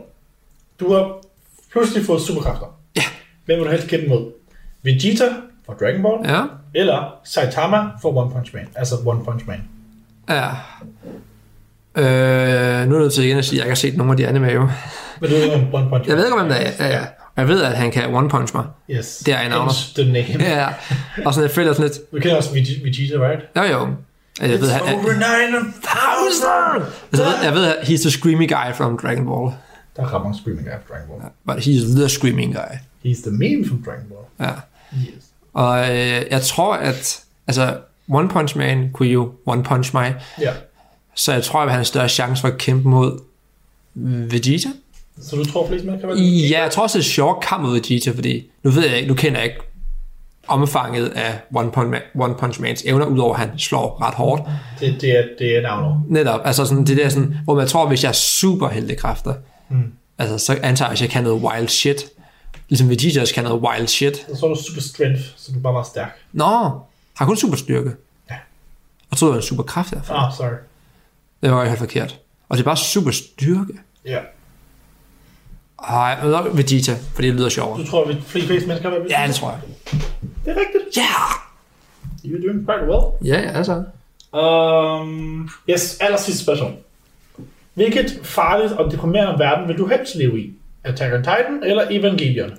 Du 0.79 0.93
har 0.93 1.15
pludselig 1.71 2.05
fået 2.05 2.21
superkræfter. 2.21 2.65
Ja. 2.95 3.01
Hvem 3.45 3.57
vil 3.57 3.65
du 3.65 3.71
helst 3.71 3.87
kæmpe 3.87 4.07
mod? 4.07 4.31
Vegeta 4.83 5.25
fra 5.65 5.73
Dragon 5.79 6.01
Ball? 6.03 6.29
Ja. 6.35 6.43
Eller 6.75 7.15
Saitama 7.23 7.77
fra 8.01 8.09
One 8.17 8.31
Punch 8.31 8.55
Man? 8.55 8.67
Altså 8.75 8.95
One 9.05 9.25
Punch 9.25 9.47
Man. 9.47 9.63
Ja. 10.29 10.47
Øh, 11.95 12.03
nu 12.05 12.05
er 12.05 12.09
jeg 12.79 12.85
nødt 12.87 13.13
til 13.13 13.23
igen 13.23 13.37
at 13.37 13.45
sige, 13.45 13.55
at 13.55 13.57
jeg 13.59 13.65
ikke 13.65 13.71
har 13.71 13.75
set 13.75 13.97
nogen 13.97 14.11
af 14.11 14.17
de 14.17 14.27
anime 14.27 14.47
jo. 14.47 14.69
Men 15.21 15.29
du 15.29 15.35
ved 15.35 15.49
om 15.53 15.73
One 15.73 15.89
Punch 15.89 15.91
Man? 15.91 16.07
Jeg 16.07 16.17
ved 16.17 16.25
ikke, 16.25 16.37
hvem 16.37 16.47
det 16.49 16.57
er. 16.67 16.85
Ja, 16.87 16.97
ja. 16.99 17.05
Jeg 17.37 17.47
ved, 17.47 17.61
at 17.61 17.77
han 17.77 17.91
kan 17.91 18.13
one 18.15 18.29
punch 18.29 18.55
mig. 18.55 18.65
Yes. 18.89 19.17
Det 19.25 19.33
er 19.33 19.39
en 19.39 19.49
navn. 19.49 19.63
Hence 19.63 20.03
the 20.03 20.11
name. 20.13 20.43
Ja, 20.55 20.67
og 21.25 21.33
sådan, 21.33 21.47
jeg 21.47 21.55
føler 21.55 21.73
sådan 21.73 21.85
lidt, 21.91 22.11
Du 22.11 22.17
kender 22.19 22.35
også 22.37 22.49
Veg- 22.49 22.83
Vegeta, 22.85 23.15
right? 23.29 23.41
jo 23.55 23.61
jo. 23.63 23.87
Jeg 24.41 24.49
ved, 24.49 24.59
It's 24.71 24.81
over 24.81 25.01
9000! 25.01 26.85
altså, 27.11 27.23
jeg 27.23 27.25
ved, 27.25 27.43
jeg 27.43 27.53
ved, 27.53 27.65
at 27.65 27.75
he's 27.87 28.01
the 28.01 28.11
screaming 28.11 28.49
guy 28.51 28.73
from 28.75 28.97
Dragon 28.97 29.25
Ball. 29.25 29.51
Der 29.99 30.15
er 30.15 30.23
mange 30.23 30.37
screaming 30.37 30.67
guy 30.67 30.71
fra 30.87 30.93
Dragon 30.93 31.07
Ball. 31.07 31.31
But 31.47 31.67
he's 31.67 31.99
the 31.99 32.09
screaming 32.09 32.53
guy. 32.53 32.75
He's 33.05 33.21
the 33.21 33.31
meme 33.31 33.67
from 33.67 33.83
Dragon 33.83 34.05
Ball. 34.09 34.49
Ja. 34.49 34.53
Yes. 34.97 35.23
Og 35.53 35.79
øh, 35.79 36.21
jeg 36.31 36.41
tror, 36.41 36.73
at 36.73 37.23
altså, 37.47 37.77
One 38.09 38.29
Punch 38.29 38.57
Man 38.57 38.89
kunne 38.93 39.09
jo 39.09 39.31
One 39.45 39.63
Punch 39.63 39.93
mig. 39.93 40.15
Ja. 40.41 40.51
Så 41.15 41.33
jeg 41.33 41.43
tror, 41.43 41.59
at 41.59 41.65
han 41.65 41.71
har 41.71 41.79
en 41.79 41.85
større 41.85 42.09
chance 42.09 42.41
for 42.41 42.47
at 42.47 42.57
kæmpe 42.57 42.87
mod 42.89 43.19
Vegeta. 43.95 44.69
Så 45.21 45.35
du 45.35 45.45
tror, 45.45 45.67
flest 45.67 45.85
mennesker 45.85 46.07
kan 46.07 46.17
være 46.17 46.25
Ja, 46.25 46.61
jeg 46.63 46.71
tror 46.71 46.83
også, 46.83 46.97
det 46.97 47.03
er 47.03 47.09
sjovt 47.09 47.43
kamp 47.43 47.63
mod 47.63 47.73
Vegeta, 47.73 48.11
fordi 48.11 48.49
nu 48.63 48.71
ved 48.71 48.87
jeg 48.87 48.95
ikke, 48.95 49.07
nu 49.07 49.13
kender 49.13 49.39
jeg 49.39 49.45
ikke 49.45 49.61
omfanget 50.47 51.07
af 51.07 51.39
One 51.55 51.71
Punch, 51.71 51.89
Man, 51.89 52.01
One 52.15 52.35
Punch 52.35 52.61
Mans 52.61 52.83
evner, 52.85 53.05
udover 53.05 53.33
at 53.33 53.39
han 53.39 53.59
slår 53.59 54.01
ret 54.01 54.13
hårdt. 54.13 54.43
Det, 54.79 55.01
det, 55.01 55.17
er, 55.17 55.23
det 55.39 55.57
er 55.57 55.61
navnet. 55.61 56.01
Netop, 56.09 56.41
altså 56.43 56.65
sådan, 56.65 56.85
det 56.85 56.97
der 56.97 57.09
sådan, 57.09 57.37
hvor 57.43 57.55
man 57.55 57.67
tror, 57.67 57.87
hvis 57.87 58.03
jeg 58.03 58.09
er 58.09 58.13
super 58.13 58.69
heltekræfter, 58.69 59.33
Mm. 59.69 59.93
altså 60.17 60.45
så 60.45 60.59
antager 60.63 60.89
jeg, 60.89 60.93
at 60.93 61.01
jeg 61.01 61.09
kan 61.09 61.23
noget 61.23 61.41
wild 61.43 61.67
shit. 61.67 62.05
Ligesom 62.69 62.89
Vegeta 62.89 63.21
også 63.21 63.33
kan 63.33 63.43
noget 63.43 63.61
wild 63.61 63.87
shit. 63.87 64.27
Så 64.35 64.45
er 64.45 64.49
du 64.49 64.61
super 64.63 64.81
strength, 64.81 65.21
så 65.37 65.51
du 65.51 65.57
er 65.57 65.61
bare 65.61 65.73
meget 65.73 65.87
stærk. 65.87 66.17
Nå, 66.33 66.45
har 67.13 67.25
kun 67.25 67.37
super 67.37 67.57
styrke. 67.57 67.91
Ja. 68.29 68.35
Og 69.11 69.17
så 69.17 69.25
er 69.25 69.29
det 69.29 69.37
en 69.37 69.43
super 69.43 69.63
kraft 69.63 69.91
derfor. 69.93 70.13
Ah, 70.13 70.33
sorry. 70.37 70.57
Det 71.43 71.51
var 71.51 71.61
jo 71.61 71.67
helt 71.67 71.79
forkert. 71.79 72.19
Og 72.49 72.57
det 72.57 72.63
er 72.63 72.65
bare 72.65 72.77
super 72.77 73.11
styrke. 73.11 73.73
Ja. 74.05 74.19
Ej, 75.83 75.95
jeg 75.97 76.19
ved 76.23 76.31
nok 76.31 76.57
Vegeta, 76.57 76.97
fordi 77.13 77.27
det 77.27 77.35
lyder 77.35 77.49
sjovere. 77.49 77.79
Du 77.81 77.87
tror, 77.87 78.05
at 78.09 78.17
flest 78.25 78.47
flest 78.47 78.67
mennesker 78.67 78.89
vil 78.89 79.01
Ja, 79.09 79.23
det 79.27 79.35
tror 79.35 79.49
jeg. 79.51 79.59
Det 80.45 80.51
er 80.51 80.55
rigtigt. 80.55 80.97
Ja! 80.97 81.03
You're 82.25 82.47
doing 82.47 82.65
quite 82.65 82.85
well. 82.91 83.27
Ja, 83.33 83.41
ja, 83.41 83.51
altså. 83.51 83.83
Um, 84.39 85.49
yes, 85.69 85.97
aller 85.99 86.17
sidste 86.17 86.43
spørgsmål. 86.43 86.71
Hvilket 87.79 88.19
farligt 88.23 88.73
og 88.73 88.91
deprimerende 88.91 89.39
verden 89.39 89.67
vil 89.67 89.77
du 89.77 89.87
helst 89.87 90.15
leve 90.15 90.39
i? 90.41 90.53
Attack 90.83 91.13
on 91.13 91.23
Titan 91.23 91.63
eller 91.63 91.87
Evangelion? 91.89 92.51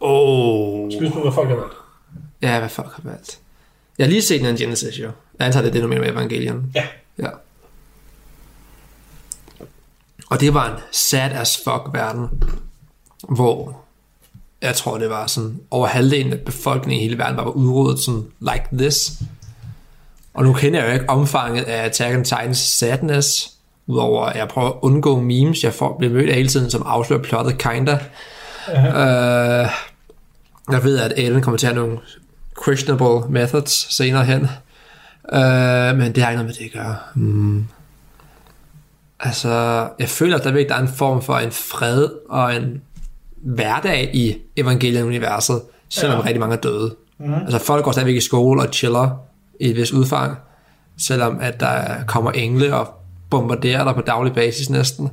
Oh. 0.00 0.90
Skal 0.92 1.04
vi 1.04 1.10
på, 1.10 1.20
hvad 1.20 1.32
folk 1.32 1.48
har 1.48 1.56
valgt? 1.56 1.74
Ja, 2.42 2.58
hvad 2.58 2.68
folk 2.68 2.92
har 2.92 3.02
valgt. 3.04 3.38
Jeg 3.98 4.06
har 4.06 4.10
lige 4.10 4.22
set 4.22 4.48
en 4.48 4.56
Genesis, 4.56 4.98
jo. 4.98 5.10
Jeg 5.38 5.46
antager, 5.46 5.62
det 5.62 5.68
er 5.68 5.72
det, 5.72 5.82
du 5.82 5.88
mener 5.88 6.00
med 6.00 6.10
Evangelion. 6.10 6.72
Ja. 6.74 6.86
Ja. 7.18 7.28
Og 10.30 10.40
det 10.40 10.54
var 10.54 10.74
en 10.74 10.80
sad 10.92 11.32
as 11.32 11.56
fuck 11.56 11.82
verden, 11.92 12.44
hvor 13.28 13.80
jeg 14.62 14.74
tror, 14.74 14.98
det 14.98 15.10
var 15.10 15.26
sådan, 15.26 15.60
over 15.70 15.86
halvdelen 15.86 16.32
af 16.32 16.40
befolkningen 16.40 17.00
i 17.00 17.02
hele 17.02 17.18
verden 17.18 17.36
var 17.36 17.44
udryddet 17.44 18.00
sådan, 18.00 18.26
like 18.40 18.66
this. 18.72 19.12
Og 20.34 20.44
nu 20.44 20.52
kender 20.52 20.80
jeg 20.80 20.88
jo 20.88 20.92
ikke 20.92 21.10
omfanget 21.10 21.64
af 21.64 21.84
Attack 21.84 22.16
on 22.16 22.24
Titans 22.24 22.58
sadness, 22.58 23.57
udover 23.88 24.26
at 24.26 24.36
jeg 24.36 24.48
prøver 24.48 24.68
at 24.68 24.74
undgå 24.82 25.20
memes, 25.20 25.64
jeg 25.64 25.74
får, 25.74 25.98
bliver 25.98 26.14
mødt 26.14 26.28
af 26.30 26.34
hele 26.34 26.48
tiden, 26.48 26.70
som 26.70 26.82
afslører 26.86 27.22
plottet 27.22 27.58
kinda. 27.58 27.98
Uh, 28.68 29.70
jeg 30.72 30.84
ved, 30.84 30.98
at 30.98 31.12
Aiden 31.16 31.42
kommer 31.42 31.58
til 31.58 31.66
at 31.66 31.74
have 31.74 31.86
nogle 31.86 31.98
questionable 32.64 33.30
methods 33.32 33.94
senere 33.96 34.24
hen. 34.24 34.40
Uh, 35.32 35.98
men 35.98 36.14
det 36.14 36.22
har 36.22 36.30
ikke 36.30 36.42
noget 36.42 36.44
med 36.44 36.52
det 36.54 36.64
at 36.64 36.72
gøre. 36.72 36.96
Mm. 37.14 37.66
Altså, 39.20 39.48
jeg 39.98 40.08
føler 40.08 40.38
at 40.38 40.44
der 40.44 40.50
der 40.50 40.74
er 40.74 40.78
en 40.80 40.88
form 40.88 41.22
for 41.22 41.36
en 41.36 41.50
fred 41.50 42.08
og 42.28 42.56
en 42.56 42.82
hverdag 43.36 44.10
i 44.14 44.36
Evangelion-universet, 44.56 45.60
selvom 45.88 46.12
Ja. 46.12 46.18
ja. 46.18 46.24
rigtig 46.24 46.40
mange 46.40 46.56
er 46.56 46.60
døde. 46.60 46.94
Mhm. 47.18 47.34
Altså, 47.34 47.58
folk 47.58 47.84
går 47.84 47.92
stadigvæk 47.92 48.16
i 48.16 48.20
skole 48.20 48.62
og 48.62 48.68
chiller 48.72 49.10
i 49.60 49.70
et 49.70 49.76
vist 49.76 49.92
udfang, 49.92 50.38
selvom 50.98 51.38
at 51.40 51.60
der 51.60 52.04
kommer 52.06 52.30
engle 52.30 52.76
og 52.76 52.97
bombarderer 53.30 53.84
dig 53.84 53.94
på 53.94 54.00
daglig 54.00 54.34
basis 54.34 54.70
næsten. 54.70 55.10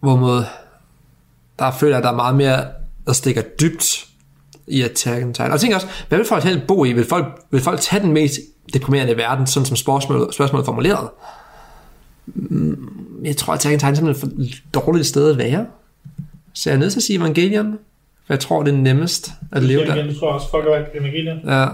Hvorimod, 0.00 0.44
der 1.58 1.70
føler 1.70 1.92
jeg, 1.92 1.98
at 1.98 2.04
der 2.04 2.10
er 2.10 2.16
meget 2.16 2.36
mere, 2.36 2.64
der 3.06 3.12
stikker 3.12 3.42
dybt 3.60 4.06
i 4.66 4.82
Attack 4.82 5.24
on 5.24 5.32
Titan. 5.32 5.46
Og 5.46 5.52
jeg 5.52 5.60
tænker 5.60 5.76
også, 5.76 5.86
hvad 6.08 6.18
vil 6.18 6.26
folk 6.26 6.44
helst 6.44 6.66
bo 6.66 6.84
i? 6.84 6.92
Vil 6.92 7.06
folk, 7.08 7.26
vil 7.50 7.60
folk 7.60 7.80
tage 7.80 8.02
den 8.02 8.12
mest 8.12 8.34
deprimerende 8.74 9.16
verden, 9.16 9.46
sådan 9.46 9.66
som 9.66 9.76
spørgsmålet, 9.76 10.34
spørgsmålet 10.34 10.62
er 10.62 10.66
formuleret? 10.66 11.08
Mm, 12.26 12.88
Jeg 13.24 13.36
tror, 13.36 13.52
at 13.52 13.66
Attack 13.66 13.84
on 13.84 13.94
Titan 13.94 14.08
er 14.08 14.10
et 14.44 14.62
dårligt 14.74 15.06
sted 15.06 15.30
at 15.30 15.38
være. 15.38 15.66
Så 16.52 16.70
jeg 16.70 16.74
er 16.74 16.80
nødt 16.80 16.92
til 16.92 16.98
at 16.98 17.02
sige 17.02 17.18
Evangelion, 17.18 17.78
for 18.26 18.32
jeg 18.34 18.40
tror, 18.40 18.62
det 18.62 18.74
er 18.74 18.78
nemmest 18.78 19.30
at 19.52 19.62
leve 19.62 19.84
der. 19.84 20.06
Du 20.06 20.18
tror 20.18 20.32
også, 20.32 20.50
folk 20.50 20.64
har 20.64 21.00
Evangelion. 21.00 21.38
Ja. 21.46 21.66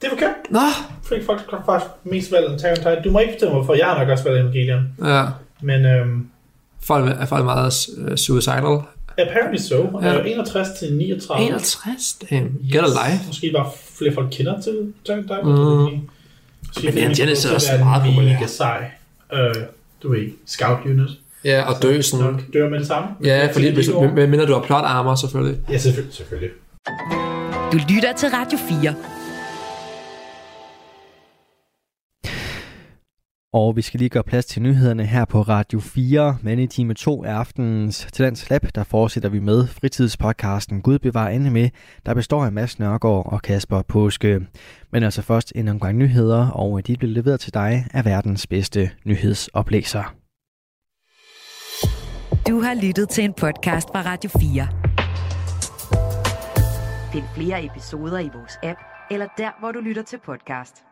Det 0.00 0.06
er 0.06 0.10
forkert. 0.10 0.34
Nå. 0.50 0.58
Fordi 1.02 1.24
folk 1.24 1.40
har 1.50 1.62
faktisk 1.66 1.90
mest 2.04 2.32
valgt 2.32 2.52
Attack 2.52 2.70
on 2.70 2.76
Titan. 2.76 3.02
Du 3.04 3.10
må 3.10 3.18
ikke 3.18 3.32
bestemme, 3.32 3.54
hvorfor. 3.54 3.74
Jeg 3.74 3.86
har 3.86 3.98
nok 3.98 4.08
også 4.08 4.24
valgt 4.24 4.40
Evangelion. 4.40 4.88
Ja. 5.04 5.24
Men 5.60 5.84
øhm, 5.84 6.26
Folk 6.82 7.10
er 7.20 7.26
folk 7.26 7.44
meget 7.44 7.72
uh, 7.98 8.14
suicidal. 8.16 8.78
apparently 9.18 9.58
so. 9.58 10.00
Ja. 10.02 10.12
Ja. 10.12 10.22
61 10.24 10.68
til 10.78 10.92
39. 10.92 11.46
61? 11.46 12.12
Damn. 12.30 12.58
Get 12.72 12.82
a 12.82 12.86
life. 12.86 13.26
Måske 13.26 13.52
bare 13.56 13.70
flere 13.98 14.14
folk 14.14 14.28
kender 14.30 14.60
til 14.60 14.92
Attack 15.04 15.18
on 15.18 15.22
Titan. 15.22 15.94
Mm. 15.94 16.08
Måske 16.66 16.86
Men 16.86 16.94
får 16.94 17.50
er 17.50 17.54
også 17.54 17.68
meget 17.78 18.02
populær. 18.02 18.32
Mega 18.32 18.46
sej. 18.46 18.90
Øh, 19.32 19.54
du 20.02 20.10
ved, 20.12 20.30
scout 20.46 20.78
unit. 20.84 21.08
Ja, 21.44 21.62
og 21.74 21.82
dø 21.82 22.00
sådan. 22.02 22.26
Nok 22.26 22.40
dør 22.52 22.68
med 22.68 22.78
det 22.78 22.86
samme. 22.86 23.08
Ja, 23.24 23.48
fordi 23.52 23.74
hvis, 23.74 23.90
mindre 24.28 24.46
du 24.46 24.52
har 24.52 24.60
plot 24.60 24.84
armor, 24.84 25.14
selvfølgelig. 25.14 25.58
Ja, 25.70 25.78
selvfølgelig. 25.78 26.14
selvfølgelig. 26.14 26.50
Du 27.72 27.78
lytter 27.88 28.12
til 28.16 28.28
Radio 28.28 28.58
4. 28.82 28.94
Og 33.58 33.76
vi 33.76 33.82
skal 33.82 33.98
lige 33.98 34.08
gøre 34.08 34.22
plads 34.22 34.46
til 34.46 34.62
nyhederne 34.62 35.06
her 35.06 35.24
på 35.24 35.42
Radio 35.42 35.80
4, 35.80 36.38
men 36.42 36.58
i 36.58 36.66
time 36.66 36.94
2 36.94 37.24
af 37.24 37.32
aftenens 37.32 38.08
Talents 38.12 38.50
Lab, 38.50 38.66
der 38.74 38.84
fortsætter 38.84 39.28
vi 39.28 39.38
med 39.38 39.66
fritidspodcasten 39.66 40.82
Gud 40.82 40.98
bevar 40.98 41.28
ende 41.28 41.50
med, 41.50 41.70
der 42.06 42.14
består 42.14 42.44
af 42.44 42.52
Mads 42.52 42.78
Nørgaard 42.78 43.32
og 43.32 43.42
Kasper 43.42 43.82
Påske. 43.82 44.40
Men 44.92 45.02
altså 45.02 45.22
først 45.22 45.52
en 45.54 45.68
omgang 45.68 45.98
nyheder, 45.98 46.48
og 46.48 46.86
de 46.86 46.96
bliver 46.96 47.12
leveret 47.12 47.40
til 47.40 47.54
dig 47.54 47.86
af 47.94 48.04
verdens 48.04 48.46
bedste 48.46 48.90
nyhedsoplæser. 49.04 50.14
Du 52.48 52.60
har 52.60 52.84
lyttet 52.86 53.08
til 53.08 53.24
en 53.24 53.32
podcast 53.32 53.88
fra 53.88 54.02
Radio 54.02 54.30
4. 54.30 54.68
Find 57.12 57.24
flere 57.34 57.64
episoder 57.64 58.18
i 58.18 58.30
vores 58.34 58.58
app, 58.62 58.78
eller 59.10 59.26
der, 59.38 59.50
hvor 59.60 59.72
du 59.72 59.80
lytter 59.80 60.02
til 60.02 60.18
podcast. 60.26 60.86